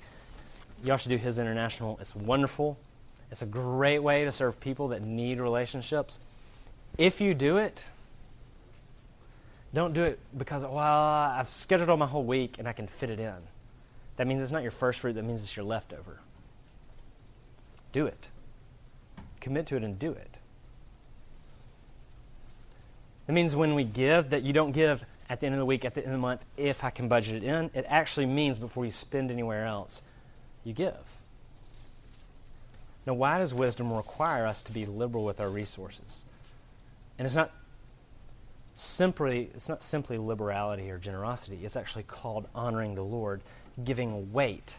Y'all 0.85 0.97
should 0.97 1.09
do 1.09 1.17
his 1.17 1.39
international. 1.39 1.99
It's 2.01 2.15
wonderful. 2.15 2.79
It's 3.33 3.43
a 3.43 3.47
great 3.47 3.99
way 3.99 4.25
to 4.25 4.31
serve 4.31 4.61
people 4.61 4.89
that 4.89 5.03
need 5.03 5.41
relationships. 5.41 6.21
If 6.97 7.21
you 7.21 7.35
do 7.35 7.57
it, 7.57 7.85
don't 9.75 9.93
do 9.93 10.05
it 10.05 10.21
because, 10.37 10.63
well, 10.63 10.73
I've 10.77 11.49
scheduled 11.49 11.91
all 11.91 11.97
my 11.97 12.07
whole 12.07 12.23
week 12.23 12.59
and 12.59 12.69
I 12.69 12.73
can 12.73 12.87
fit 12.87 13.11
it 13.11 13.19
in. 13.19 13.35
That 14.17 14.27
means 14.27 14.43
it's 14.43 14.53
not 14.53 14.63
your 14.63 14.71
first 14.71 15.01
fruit, 15.01 15.15
that 15.15 15.25
means 15.25 15.43
it's 15.43 15.57
your 15.57 15.65
leftover. 15.65 16.21
Do 17.93 18.07
it. 18.07 18.29
Commit 19.41 19.67
to 19.67 19.77
it 19.77 19.83
and 19.83 19.99
do 19.99 20.13
it. 20.13 20.36
It 23.29 23.33
means 23.33 23.57
when 23.57 23.75
we 23.75 23.85
give, 23.85 24.31
that 24.31 24.43
you 24.43 24.53
don't 24.53 24.73
give 24.73 25.05
at 25.29 25.41
the 25.41 25.47
end 25.47 25.55
of 25.55 25.59
the 25.59 25.67
week, 25.67 25.85
at 25.85 25.95
the 25.95 26.01
end 26.01 26.09
of 26.09 26.13
the 26.13 26.19
month, 26.19 26.45
if 26.57 26.85
I 26.85 26.91
can 26.91 27.09
budget 27.09 27.43
it 27.43 27.45
in. 27.45 27.71
It 27.75 27.85
actually 27.89 28.27
means 28.27 28.59
before 28.59 28.85
you 28.85 28.91
spend 28.91 29.31
anywhere 29.31 29.67
else, 29.67 30.03
you 30.65 30.73
give. 30.73 31.19
Now, 33.07 33.15
why 33.15 33.39
does 33.39 33.55
wisdom 33.55 33.93
require 33.93 34.47
us 34.47 34.63
to 34.63 34.73
be 34.73 34.85
liberal 34.85 35.25
with 35.25 35.41
our 35.41 35.49
resources? 35.49 36.25
And 37.19 37.27
it's 37.27 37.37
not 37.37 37.51
simply 38.75 39.49
it's 39.55 39.69
not 39.69 39.83
simply 39.83 40.19
liberality 40.19 40.91
or 40.91 40.99
generosity. 40.99 41.61
It's 41.65 41.77
actually 41.77 42.03
called 42.05 42.47
honoring 42.55 42.95
the 42.95 43.05
Lord, 43.05 43.41
giving 43.85 44.33
weight 44.33 44.77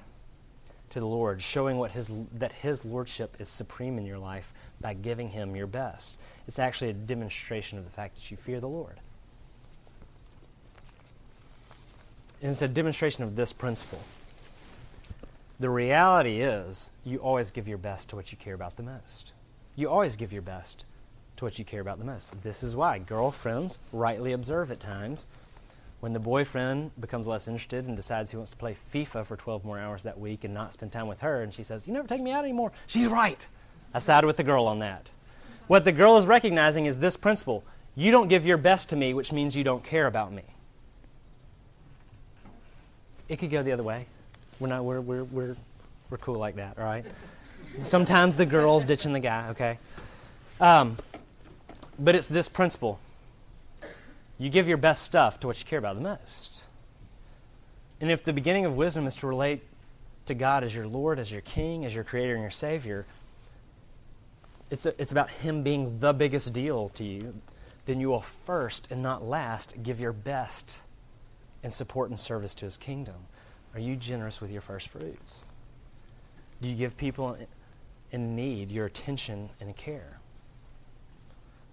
to 0.92 1.00
the 1.00 1.08
Lord, 1.08 1.42
showing 1.42 1.78
what 1.78 1.92
his, 1.92 2.12
that 2.36 2.54
His 2.54 2.86
lordship 2.86 3.36
is 3.40 3.50
supreme 3.50 3.98
in 3.98 4.06
your 4.06 4.20
life 4.20 4.54
by 4.82 4.94
giving 4.94 5.30
Him 5.30 5.56
your 5.56 5.68
best. 5.68 6.20
It's 6.48 6.60
actually 6.60 6.92
a 6.92 6.94
demonstration 6.94 7.78
of 7.78 7.86
the 7.86 7.92
fact 7.92 8.16
that 8.16 8.32
you 8.32 8.38
fear 8.38 8.60
the 8.60 8.68
Lord. 8.68 9.00
And 12.42 12.52
it's 12.52 12.62
a 12.62 12.68
demonstration 12.68 13.24
of 13.24 13.36
this 13.36 13.52
principle. 13.52 14.00
The 15.60 15.70
reality 15.70 16.42
is, 16.42 16.92
you 17.04 17.18
always 17.18 17.50
give 17.50 17.68
your 17.68 17.80
best 17.80 18.10
to 18.10 18.16
what 18.16 18.32
you 18.32 18.38
care 18.38 18.54
about 18.54 18.76
the 18.76 18.84
most. 18.84 19.34
You 19.76 19.90
always 19.90 20.16
give 20.16 20.32
your 20.32 20.44
best 20.44 20.86
to 21.38 21.46
what 21.46 21.58
you 21.58 21.66
care 21.66 21.82
about 21.82 21.98
the 21.98 22.06
most. 22.06 22.44
This 22.44 22.62
is 22.62 22.76
why 22.76 23.00
girlfriends 23.00 23.80
rightly 23.92 24.34
observe 24.34 24.70
at 24.70 24.80
times 24.80 25.26
when 26.00 26.14
the 26.14 26.20
boyfriend 26.20 26.92
becomes 27.00 27.26
less 27.26 27.48
interested 27.48 27.86
and 27.86 27.96
decides 27.96 28.30
he 28.30 28.38
wants 28.38 28.52
to 28.52 28.58
play 28.58 28.76
FIFA 28.94 29.26
for 29.26 29.36
12 29.36 29.66
more 29.66 29.80
hours 29.80 30.04
that 30.04 30.20
week 30.20 30.44
and 30.44 30.54
not 30.54 30.74
spend 30.74 30.92
time 30.92 31.08
with 31.08 31.22
her, 31.22 31.42
and 31.42 31.54
she 31.54 31.64
says, 31.64 31.88
You 31.88 31.94
never 31.94 32.08
take 32.08 32.22
me 32.22 32.32
out 32.32 32.44
anymore. 32.44 32.72
She's 32.86 33.08
right. 33.08 33.48
I 33.98 34.00
side 34.00 34.26
with 34.26 34.38
the 34.38 34.44
girl 34.44 34.68
on 34.68 34.78
that. 34.80 35.10
What 35.66 35.84
the 35.84 35.92
girl 35.92 36.20
is 36.20 36.28
recognizing 36.28 36.86
is 36.86 37.00
this 37.00 37.18
principle 37.18 37.64
you 37.96 38.12
don't 38.12 38.28
give 38.28 38.46
your 38.46 38.58
best 38.58 38.90
to 38.90 38.96
me, 38.96 39.16
which 39.16 39.34
means 39.34 39.58
you 39.58 39.64
don't 39.64 39.84
care 39.84 40.06
about 40.06 40.32
me. 40.32 40.44
It 43.28 43.40
could 43.40 43.50
go 43.50 43.64
the 43.64 43.72
other 43.72 43.82
way. 43.82 44.06
We're 44.60 44.68
not, 44.68 44.86
we're, 44.86 45.02
we're, 45.02 45.24
we're, 45.24 45.56
we're 46.12 46.18
cool 46.20 46.38
like 46.38 46.58
that, 46.58 46.78
all 46.78 46.84
right? 46.84 47.04
Sometimes 47.82 48.38
the 48.38 48.46
girl's 48.46 48.86
ditching 48.86 49.14
the 49.14 49.20
guy, 49.20 49.50
okay? 49.50 49.80
Um, 50.62 50.96
but 51.98 52.14
it's 52.14 52.28
this 52.28 52.48
principle. 52.48 53.00
You 54.38 54.52
give 54.52 54.68
your 54.68 54.78
best 54.78 55.06
stuff 55.06 55.40
to 55.40 55.48
what 55.48 55.58
you 55.58 55.66
care 55.66 55.80
about 55.80 55.96
the 55.96 56.02
most. 56.02 56.66
And 58.00 58.12
if 58.12 58.24
the 58.24 58.32
beginning 58.32 58.66
of 58.66 58.78
wisdom 58.78 59.08
is 59.08 59.16
to 59.16 59.28
relate 59.28 59.64
to 60.28 60.36
God 60.36 60.64
as 60.64 60.76
your 60.76 60.86
Lord, 60.86 61.18
as 61.18 61.32
your 61.32 61.42
King, 61.42 61.84
as 61.84 61.96
your 61.96 62.04
Creator 62.04 62.34
and 62.36 62.44
your 62.44 62.52
Savior, 62.52 63.08
it's, 64.70 64.86
a, 64.86 65.02
it's 65.02 65.12
about 65.12 65.30
Him 65.30 65.64
being 65.64 66.00
the 66.00 66.14
biggest 66.14 66.54
deal 66.54 66.90
to 66.90 67.04
you, 67.04 67.42
then 67.86 68.00
you 68.00 68.10
will 68.10 68.22
first 68.22 68.92
and 68.92 69.02
not 69.02 69.24
last 69.24 69.82
give 69.82 70.00
your 70.00 70.14
best 70.14 70.82
in 71.64 71.72
support 71.72 72.10
and 72.10 72.20
service 72.20 72.54
to 72.56 72.66
His 72.66 72.78
kingdom. 72.78 73.16
Are 73.74 73.80
you 73.80 73.96
generous 73.96 74.42
with 74.42 74.52
your 74.52 74.62
first 74.62 74.90
fruits? 74.90 75.46
Do 76.62 76.70
you 76.70 76.76
give 76.76 76.98
people 76.98 77.38
in 78.12 78.36
need 78.36 78.72
your 78.72 78.86
attention 78.86 79.50
and 79.60 79.76
care? 79.76 80.20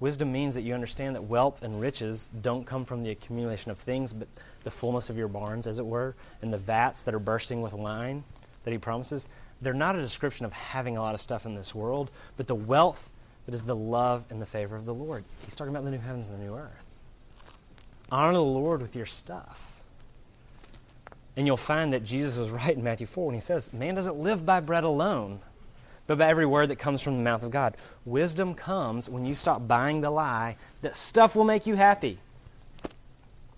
Wisdom 0.01 0.33
means 0.33 0.55
that 0.55 0.63
you 0.63 0.75
understand 0.75 1.15
that 1.15 1.23
wealth 1.23 1.63
and 1.63 1.81
riches 1.81 2.29
don't 2.43 2.67
come 2.67 2.85
from 2.85 3.03
the 3.03 3.11
accumulation 3.11 3.71
of 3.71 3.79
things, 3.79 4.13
but 4.13 4.29
the 4.65 4.71
fullness 4.71 5.09
of 5.09 5.17
your 5.17 5.29
barns, 5.29 5.67
as 5.67 5.79
it 5.79 5.87
were, 5.87 6.15
and 6.43 6.53
the 6.53 6.59
vats 6.59 7.05
that 7.05 7.15
are 7.15 7.21
bursting 7.21 7.63
with 7.63 7.73
wine 7.73 8.25
that 8.65 8.73
He 8.73 8.79
promises. 8.79 9.29
They're 9.65 9.75
not 9.75 9.97
a 9.97 10.01
description 10.01 10.47
of 10.47 10.53
having 10.53 10.97
a 10.97 11.03
lot 11.03 11.15
of 11.15 11.21
stuff 11.21 11.47
in 11.47 11.55
this 11.55 11.75
world, 11.75 12.11
but 12.37 12.47
the 12.47 12.55
wealth 12.55 13.11
that 13.47 13.55
is 13.55 13.63
the 13.63 13.77
love 13.77 14.25
and 14.31 14.41
the 14.41 14.47
favor 14.47 14.77
of 14.77 14.85
the 14.85 14.95
Lord. 14.95 15.25
He's 15.45 15.55
talking 15.55 15.75
about 15.75 15.85
the 15.85 15.91
new 15.91 15.99
heavens 15.99 16.29
and 16.29 16.39
the 16.39 16.45
new 16.45 16.55
earth. 16.55 16.85
Honor 18.11 18.35
the 18.35 18.43
Lord 18.43 18.81
with 18.81 18.95
your 18.95 19.07
stuff. 19.07 19.81
And 21.37 21.47
you'll 21.47 21.57
find 21.57 21.93
that 21.93 22.05
Jesus 22.05 22.39
was 22.39 22.51
right 22.51 22.77
in 22.77 22.85
Matthew 22.85 23.07
4 23.07 23.27
when 23.27 23.35
he 23.35 23.41
says, 23.41 23.73
Man 23.73 23.95
doesn't 23.95 24.17
live 24.17 24.47
by 24.47 24.61
bread 24.61 24.85
alone, 24.85 25.41
but 26.07 26.19
by 26.19 26.29
every 26.29 26.47
word 26.47 26.69
that 26.69 26.77
comes 26.77 27.03
from 27.03 27.17
the 27.17 27.23
mouth 27.23 27.43
of 27.43 27.51
God. 27.51 27.77
Wisdom 28.05 28.55
comes 28.55 29.09
when 29.09 29.25
you 29.25 29.35
stop 29.35 29.67
buying 29.67 30.01
the 30.01 30.11
lie 30.11 30.57
that 30.83 30.97
stuff 30.97 31.35
will 31.35 31.45
make 31.45 31.67
you 31.67 31.75
happy. 31.75 32.19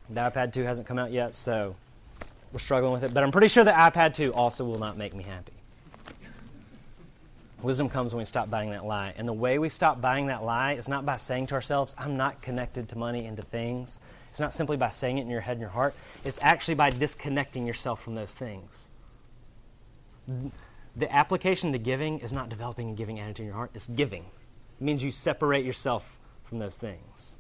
The 0.08 0.20
iPad 0.20 0.52
2 0.52 0.62
hasn't 0.62 0.86
come 0.86 0.98
out 0.98 1.10
yet, 1.10 1.34
so 1.34 1.74
we're 2.52 2.60
struggling 2.60 2.92
with 2.92 3.02
it, 3.02 3.12
but 3.12 3.24
I'm 3.24 3.32
pretty 3.32 3.48
sure 3.48 3.64
the 3.64 3.72
iPad 3.72 4.14
2 4.14 4.32
also 4.32 4.64
will 4.64 4.78
not 4.78 4.96
make 4.96 5.14
me 5.14 5.24
happy. 5.24 5.55
Wisdom 7.62 7.88
comes 7.88 8.12
when 8.12 8.20
we 8.20 8.26
stop 8.26 8.50
buying 8.50 8.70
that 8.70 8.84
lie. 8.84 9.14
And 9.16 9.26
the 9.26 9.32
way 9.32 9.58
we 9.58 9.68
stop 9.68 10.00
buying 10.00 10.26
that 10.26 10.44
lie 10.44 10.72
is 10.72 10.88
not 10.88 11.06
by 11.06 11.16
saying 11.16 11.46
to 11.48 11.54
ourselves, 11.54 11.94
I'm 11.98 12.16
not 12.16 12.42
connected 12.42 12.88
to 12.90 12.98
money 12.98 13.26
and 13.26 13.36
to 13.38 13.42
things. 13.42 13.98
It's 14.30 14.40
not 14.40 14.52
simply 14.52 14.76
by 14.76 14.90
saying 14.90 15.16
it 15.18 15.22
in 15.22 15.30
your 15.30 15.40
head 15.40 15.52
and 15.52 15.60
your 15.60 15.70
heart, 15.70 15.94
it's 16.22 16.38
actually 16.42 16.74
by 16.74 16.90
disconnecting 16.90 17.66
yourself 17.66 18.02
from 18.02 18.14
those 18.14 18.34
things. 18.34 18.90
The 20.96 21.10
application 21.14 21.72
to 21.72 21.78
giving 21.78 22.18
is 22.18 22.32
not 22.32 22.50
developing 22.50 22.90
a 22.90 22.94
giving 22.94 23.18
attitude 23.18 23.40
in 23.40 23.46
your 23.46 23.54
heart, 23.54 23.70
it's 23.74 23.86
giving. 23.86 24.24
It 24.24 24.84
means 24.84 25.02
you 25.02 25.10
separate 25.10 25.64
yourself 25.64 26.18
from 26.44 26.58
those 26.58 26.76
things. 26.76 27.36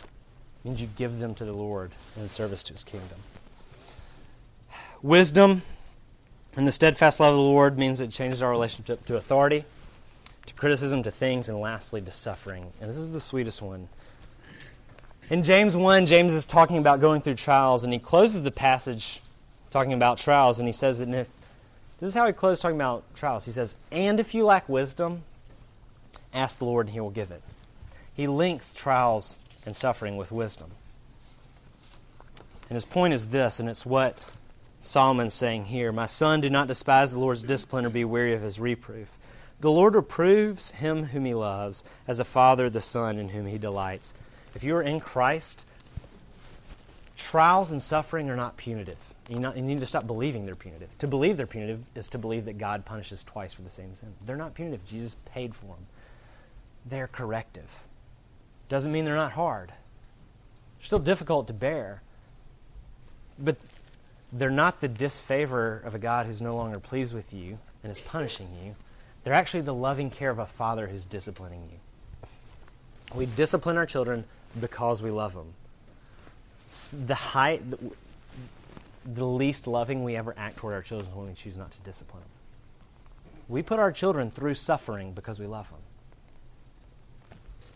It 0.00 0.68
means 0.68 0.80
you 0.82 0.88
give 0.96 1.20
them 1.20 1.36
to 1.36 1.44
the 1.44 1.52
Lord 1.52 1.92
in 2.16 2.28
service 2.28 2.64
to 2.64 2.72
his 2.72 2.82
kingdom. 2.82 3.18
Wisdom 5.02 5.62
and 6.56 6.66
the 6.66 6.72
steadfast 6.72 7.20
love 7.20 7.34
of 7.34 7.38
the 7.38 7.42
Lord 7.42 7.78
means 7.78 8.00
it 8.00 8.10
changes 8.10 8.42
our 8.42 8.50
relationship 8.50 9.04
to 9.06 9.16
authority, 9.16 9.64
to 10.46 10.54
criticism, 10.54 11.02
to 11.02 11.10
things, 11.10 11.48
and 11.48 11.60
lastly 11.60 12.00
to 12.00 12.10
suffering. 12.10 12.72
And 12.80 12.88
this 12.88 12.96
is 12.96 13.10
the 13.10 13.20
sweetest 13.20 13.62
one. 13.62 13.88
In 15.30 15.42
James 15.42 15.76
1, 15.76 16.06
James 16.06 16.32
is 16.32 16.46
talking 16.46 16.78
about 16.78 17.00
going 17.00 17.20
through 17.20 17.34
trials, 17.34 17.84
and 17.84 17.92
he 17.92 17.98
closes 17.98 18.42
the 18.42 18.50
passage 18.50 19.20
talking 19.70 19.92
about 19.92 20.18
trials, 20.18 20.58
and 20.58 20.66
he 20.66 20.72
says, 20.72 21.00
and 21.00 21.14
if 21.14 21.30
this 22.00 22.08
is 22.08 22.14
how 22.14 22.26
he 22.26 22.32
closes 22.32 22.62
talking 22.62 22.76
about 22.76 23.02
trials. 23.14 23.44
He 23.44 23.50
says, 23.50 23.76
And 23.90 24.20
if 24.20 24.34
you 24.34 24.44
lack 24.44 24.68
wisdom, 24.68 25.22
ask 26.32 26.58
the 26.58 26.64
Lord, 26.64 26.86
and 26.86 26.94
he 26.94 27.00
will 27.00 27.10
give 27.10 27.30
it. 27.30 27.42
He 28.14 28.26
links 28.26 28.72
trials 28.72 29.40
and 29.66 29.74
suffering 29.74 30.16
with 30.16 30.30
wisdom. 30.30 30.70
And 32.68 32.76
his 32.76 32.84
point 32.84 33.14
is 33.14 33.28
this, 33.28 33.58
and 33.58 33.68
it's 33.68 33.84
what 33.84 34.24
Solomon's 34.80 35.34
saying 35.34 35.66
here 35.66 35.92
My 35.92 36.06
son, 36.06 36.40
do 36.40 36.50
not 36.50 36.68
despise 36.68 37.12
the 37.12 37.18
Lord's 37.18 37.42
discipline 37.42 37.84
or 37.84 37.90
be 37.90 38.04
weary 38.04 38.34
of 38.34 38.42
his 38.42 38.60
reproof. 38.60 39.18
The 39.60 39.70
Lord 39.70 39.94
reproves 39.94 40.70
him 40.70 41.04
whom 41.06 41.24
he 41.24 41.34
loves, 41.34 41.82
as 42.06 42.20
a 42.20 42.24
father 42.24 42.70
the 42.70 42.80
son 42.80 43.18
in 43.18 43.30
whom 43.30 43.46
he 43.46 43.58
delights. 43.58 44.14
If 44.54 44.62
you 44.62 44.76
are 44.76 44.82
in 44.82 45.00
Christ, 45.00 45.66
trials 47.16 47.72
and 47.72 47.82
suffering 47.82 48.30
are 48.30 48.36
not 48.36 48.56
punitive. 48.56 49.14
You, 49.28 49.40
not, 49.40 49.56
you, 49.56 49.62
need 49.62 49.80
to 49.80 49.86
stop 49.86 50.06
believing 50.06 50.46
they're 50.46 50.54
punitive. 50.54 50.96
To 50.98 51.06
believe 51.06 51.36
they're 51.36 51.46
punitive 51.46 51.84
is 51.94 52.08
to 52.08 52.18
believe 52.18 52.46
that 52.46 52.56
God 52.56 52.86
punishes 52.86 53.22
twice 53.24 53.52
for 53.52 53.62
the 53.62 53.70
same 53.70 53.94
sin. 53.94 54.14
They're 54.24 54.36
not 54.36 54.54
punitive. 54.54 54.86
Jesus 54.86 55.16
paid 55.26 55.54
for 55.54 55.66
them. 55.66 55.86
They're 56.86 57.08
corrective. 57.08 57.82
Doesn't 58.68 58.90
mean 58.90 59.04
they're 59.04 59.14
not 59.14 59.32
hard. 59.32 59.68
They're 59.68 60.86
still 60.86 60.98
difficult 60.98 61.46
to 61.48 61.52
bear. 61.52 62.02
But 63.38 63.58
they're 64.32 64.50
not 64.50 64.80
the 64.80 64.88
disfavor 64.88 65.82
of 65.84 65.94
a 65.94 65.98
God 65.98 66.26
who's 66.26 66.40
no 66.40 66.56
longer 66.56 66.78
pleased 66.78 67.14
with 67.14 67.32
you 67.32 67.58
and 67.82 67.90
is 67.90 68.00
punishing 68.00 68.48
you. 68.62 68.74
They're 69.24 69.34
actually 69.34 69.62
the 69.62 69.74
loving 69.74 70.10
care 70.10 70.30
of 70.30 70.38
a 70.38 70.46
father 70.46 70.86
who's 70.86 71.06
disciplining 71.06 71.62
you. 71.70 72.28
We 73.14 73.26
discipline 73.26 73.76
our 73.76 73.86
children 73.86 74.24
because 74.60 75.02
we 75.02 75.10
love 75.10 75.34
them. 75.34 75.54
The, 77.06 77.14
high, 77.14 77.56
the, 77.56 77.78
the 79.14 79.24
least 79.24 79.66
loving 79.66 80.04
we 80.04 80.16
ever 80.16 80.34
act 80.36 80.58
toward 80.58 80.74
our 80.74 80.82
children 80.82 81.10
is 81.10 81.16
when 81.16 81.28
we 81.28 81.34
choose 81.34 81.56
not 81.56 81.70
to 81.72 81.80
discipline 81.80 82.22
them. 82.22 82.30
We 83.48 83.62
put 83.62 83.78
our 83.78 83.92
children 83.92 84.30
through 84.30 84.54
suffering 84.54 85.12
because 85.12 85.40
we 85.40 85.46
love 85.46 85.70
them. 85.70 85.78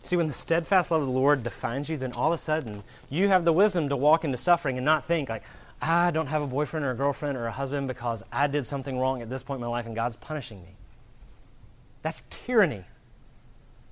See, 0.03 0.15
when 0.17 0.27
the 0.27 0.33
steadfast 0.33 0.91
love 0.91 1.01
of 1.01 1.07
the 1.07 1.13
Lord 1.13 1.43
defines 1.43 1.89
you, 1.89 1.97
then 1.97 2.11
all 2.13 2.31
of 2.31 2.39
a 2.39 2.41
sudden 2.41 2.83
you 3.09 3.29
have 3.29 3.45
the 3.45 3.53
wisdom 3.53 3.89
to 3.89 3.95
walk 3.95 4.23
into 4.23 4.37
suffering 4.37 4.77
and 4.77 4.85
not 4.85 5.05
think, 5.05 5.29
like, 5.29 5.43
I 5.85 6.11
don't 6.11 6.27
have 6.27 6.41
a 6.41 6.47
boyfriend 6.47 6.85
or 6.85 6.91
a 6.91 6.95
girlfriend 6.95 7.37
or 7.37 7.45
a 7.45 7.51
husband 7.51 7.89
because 7.89 8.23
I 8.31 8.47
did 8.47 8.65
something 8.65 8.97
wrong 8.97 9.21
at 9.21 9.29
this 9.29 9.43
point 9.43 9.57
in 9.57 9.61
my 9.61 9.67
life 9.67 9.85
and 9.85 9.93
God's 9.93 10.15
punishing 10.15 10.63
me. 10.63 10.77
That's 12.03 12.23
tyranny. 12.29 12.85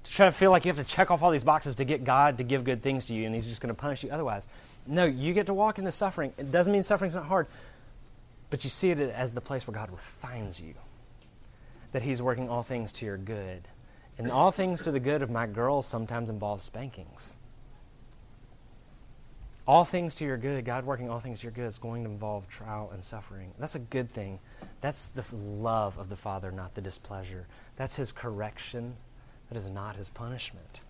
To 0.04 0.12
try 0.12 0.26
to 0.26 0.32
feel 0.32 0.52
like 0.52 0.64
you 0.64 0.70
have 0.70 0.78
to 0.78 0.89
check 0.89 1.12
off 1.12 1.22
all 1.22 1.32
these 1.32 1.44
boxes 1.44 1.76
to 1.76 1.84
get 1.84 2.06
God 2.06 2.38
to 2.38 2.46
give 2.46 2.64
good 2.64 2.82
things 2.82 3.08
to 3.08 3.14
you 3.14 3.26
and 3.26 3.36
He's 3.36 3.46
just 3.46 3.60
going 3.60 3.76
to 3.76 3.80
punish 3.80 4.04
you 4.04 4.10
otherwise. 4.10 4.48
No, 4.88 5.04
you 5.04 5.34
get 5.34 5.48
to 5.48 5.54
walk 5.54 5.80
into 5.80 5.92
suffering. 5.92 6.32
It 6.38 6.50
doesn't 6.50 6.72
mean 6.72 6.84
suffering's 6.84 7.14
not 7.16 7.26
hard, 7.26 7.48
but 8.50 8.64
you 8.64 8.70
see 8.70 8.92
it 8.92 9.00
as 9.00 9.34
the 9.34 9.42
place 9.42 9.68
where 9.68 9.76
God 9.76 9.92
refines 9.92 10.62
you. 10.62 10.76
that 11.92 12.04
He's 12.04 12.22
working 12.22 12.48
all 12.48 12.64
things 12.64 12.94
to 12.94 13.06
your 13.06 13.18
good. 13.18 13.68
And 14.18 14.32
all 14.32 14.52
things 14.52 14.82
to 14.84 14.92
the 14.92 15.00
good 15.00 15.22
of 15.22 15.30
my 15.30 15.46
girls 15.46 15.86
sometimes 15.86 16.30
involve 16.30 16.62
spankings. 16.62 17.36
All 19.68 19.86
things 19.86 20.16
to 20.16 20.26
your 20.26 20.38
good, 20.38 20.66
God 20.66 20.86
working 20.86 21.09
all 21.09 21.20
things 21.20 21.41
to 21.41 21.43
your 21.43 21.51
good, 21.51 21.68
is 21.68 21.78
going 21.78 22.03
to 22.03 22.09
involve 22.09 22.49
trial 22.49 22.89
and 22.91 23.03
suffering. 23.03 23.51
That's 23.59 23.76
a 23.76 23.80
good 23.80 24.12
thing. 24.12 24.39
That's 24.82 25.07
the 25.07 25.24
love 25.34 25.97
of 25.97 26.09
the 26.09 26.16
Father, 26.16 26.51
not 26.51 26.74
the 26.74 26.82
displeasure. 26.82 27.45
That's 27.76 27.95
His 27.95 28.12
correction. 28.12 28.95
That 29.49 29.57
is 29.57 29.68
not 29.68 29.95
His 29.95 30.09
punishment. 30.09 30.82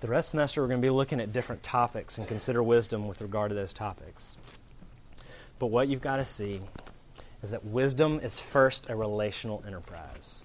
The 0.00 0.08
rest 0.08 0.28
of 0.28 0.32
the 0.32 0.36
semester, 0.38 0.62
we're 0.62 0.68
going 0.68 0.80
to 0.80 0.86
be 0.86 0.90
looking 0.90 1.20
at 1.20 1.32
different 1.32 1.62
topics 1.62 2.18
and 2.18 2.26
consider 2.26 2.62
wisdom 2.62 3.08
with 3.08 3.20
regard 3.20 3.50
to 3.50 3.54
those 3.54 3.72
topics. 3.72 4.36
But 5.58 5.66
what 5.66 5.88
you've 5.88 6.00
got 6.00 6.16
to 6.16 6.24
see 6.24 6.60
is 7.42 7.50
that 7.50 7.64
wisdom 7.64 8.20
is 8.20 8.40
first 8.40 8.88
a 8.88 8.96
relational 8.96 9.62
enterprise. 9.66 10.44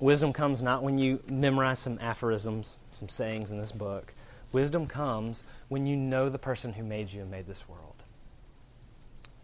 Wisdom 0.00 0.32
comes 0.32 0.60
not 0.60 0.82
when 0.82 0.98
you 0.98 1.22
memorize 1.30 1.78
some 1.78 1.98
aphorisms, 2.00 2.78
some 2.90 3.08
sayings 3.08 3.50
in 3.50 3.58
this 3.58 3.72
book. 3.72 4.14
Wisdom 4.52 4.86
comes 4.86 5.44
when 5.68 5.86
you 5.86 5.96
know 5.96 6.28
the 6.28 6.38
person 6.38 6.72
who 6.72 6.82
made 6.82 7.12
you 7.12 7.22
and 7.22 7.30
made 7.30 7.46
this 7.46 7.68
world. 7.68 7.94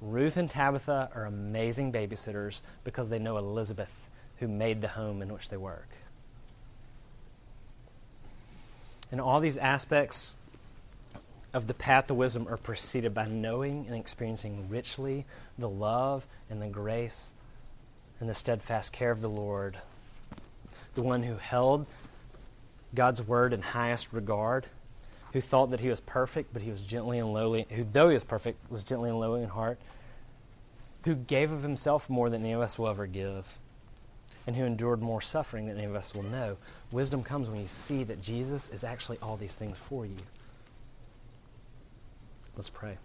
Ruth 0.00 0.36
and 0.36 0.50
Tabitha 0.50 1.10
are 1.14 1.26
amazing 1.26 1.92
babysitters 1.92 2.62
because 2.84 3.10
they 3.10 3.18
know 3.18 3.36
Elizabeth, 3.36 4.08
who 4.38 4.48
made 4.48 4.80
the 4.80 4.88
home 4.88 5.22
in 5.22 5.32
which 5.32 5.50
they 5.50 5.56
work. 5.56 5.88
And 9.12 9.20
all 9.20 9.40
these 9.40 9.58
aspects 9.58 10.34
of 11.52 11.66
the 11.66 11.74
path 11.74 12.06
to 12.06 12.14
wisdom 12.14 12.46
are 12.48 12.56
preceded 12.56 13.12
by 13.12 13.26
knowing 13.26 13.86
and 13.88 13.96
experiencing 13.96 14.68
richly 14.68 15.26
the 15.58 15.68
love 15.68 16.26
and 16.48 16.62
the 16.62 16.68
grace 16.68 17.34
and 18.20 18.28
the 18.28 18.34
steadfast 18.34 18.92
care 18.92 19.10
of 19.10 19.20
the 19.20 19.28
Lord 19.28 19.78
the 20.94 21.02
one 21.02 21.22
who 21.22 21.36
held 21.36 21.86
God's 22.94 23.22
word 23.22 23.52
in 23.52 23.62
highest 23.62 24.12
regard, 24.12 24.66
who 25.32 25.40
thought 25.40 25.70
that 25.70 25.80
he 25.80 25.88
was 25.88 26.00
perfect, 26.00 26.52
but 26.52 26.62
he 26.62 26.70
was 26.70 26.82
gently 26.82 27.18
and 27.18 27.32
lowly, 27.32 27.66
who, 27.70 27.84
though 27.84 28.08
he 28.08 28.14
was 28.14 28.24
perfect, 28.24 28.70
was 28.70 28.82
gently 28.84 29.10
and 29.10 29.20
lowly 29.20 29.42
in 29.42 29.48
heart, 29.48 29.78
who 31.04 31.14
gave 31.14 31.52
of 31.52 31.62
himself 31.62 32.10
more 32.10 32.28
than 32.28 32.42
any 32.42 32.52
of 32.52 32.60
us 32.60 32.78
will 32.78 32.88
ever 32.88 33.06
give, 33.06 33.58
and 34.46 34.56
who 34.56 34.64
endured 34.64 35.00
more 35.00 35.20
suffering 35.20 35.66
than 35.66 35.76
any 35.76 35.86
of 35.86 35.94
us 35.94 36.14
will 36.14 36.24
know. 36.24 36.56
Wisdom 36.90 37.22
comes 37.22 37.48
when 37.48 37.60
you 37.60 37.66
see 37.66 38.04
that 38.04 38.20
Jesus 38.20 38.68
is 38.70 38.84
actually 38.84 39.18
all 39.22 39.36
these 39.36 39.54
things 39.54 39.78
for 39.78 40.04
you. 40.04 40.16
Let's 42.56 42.70
pray. 42.70 42.98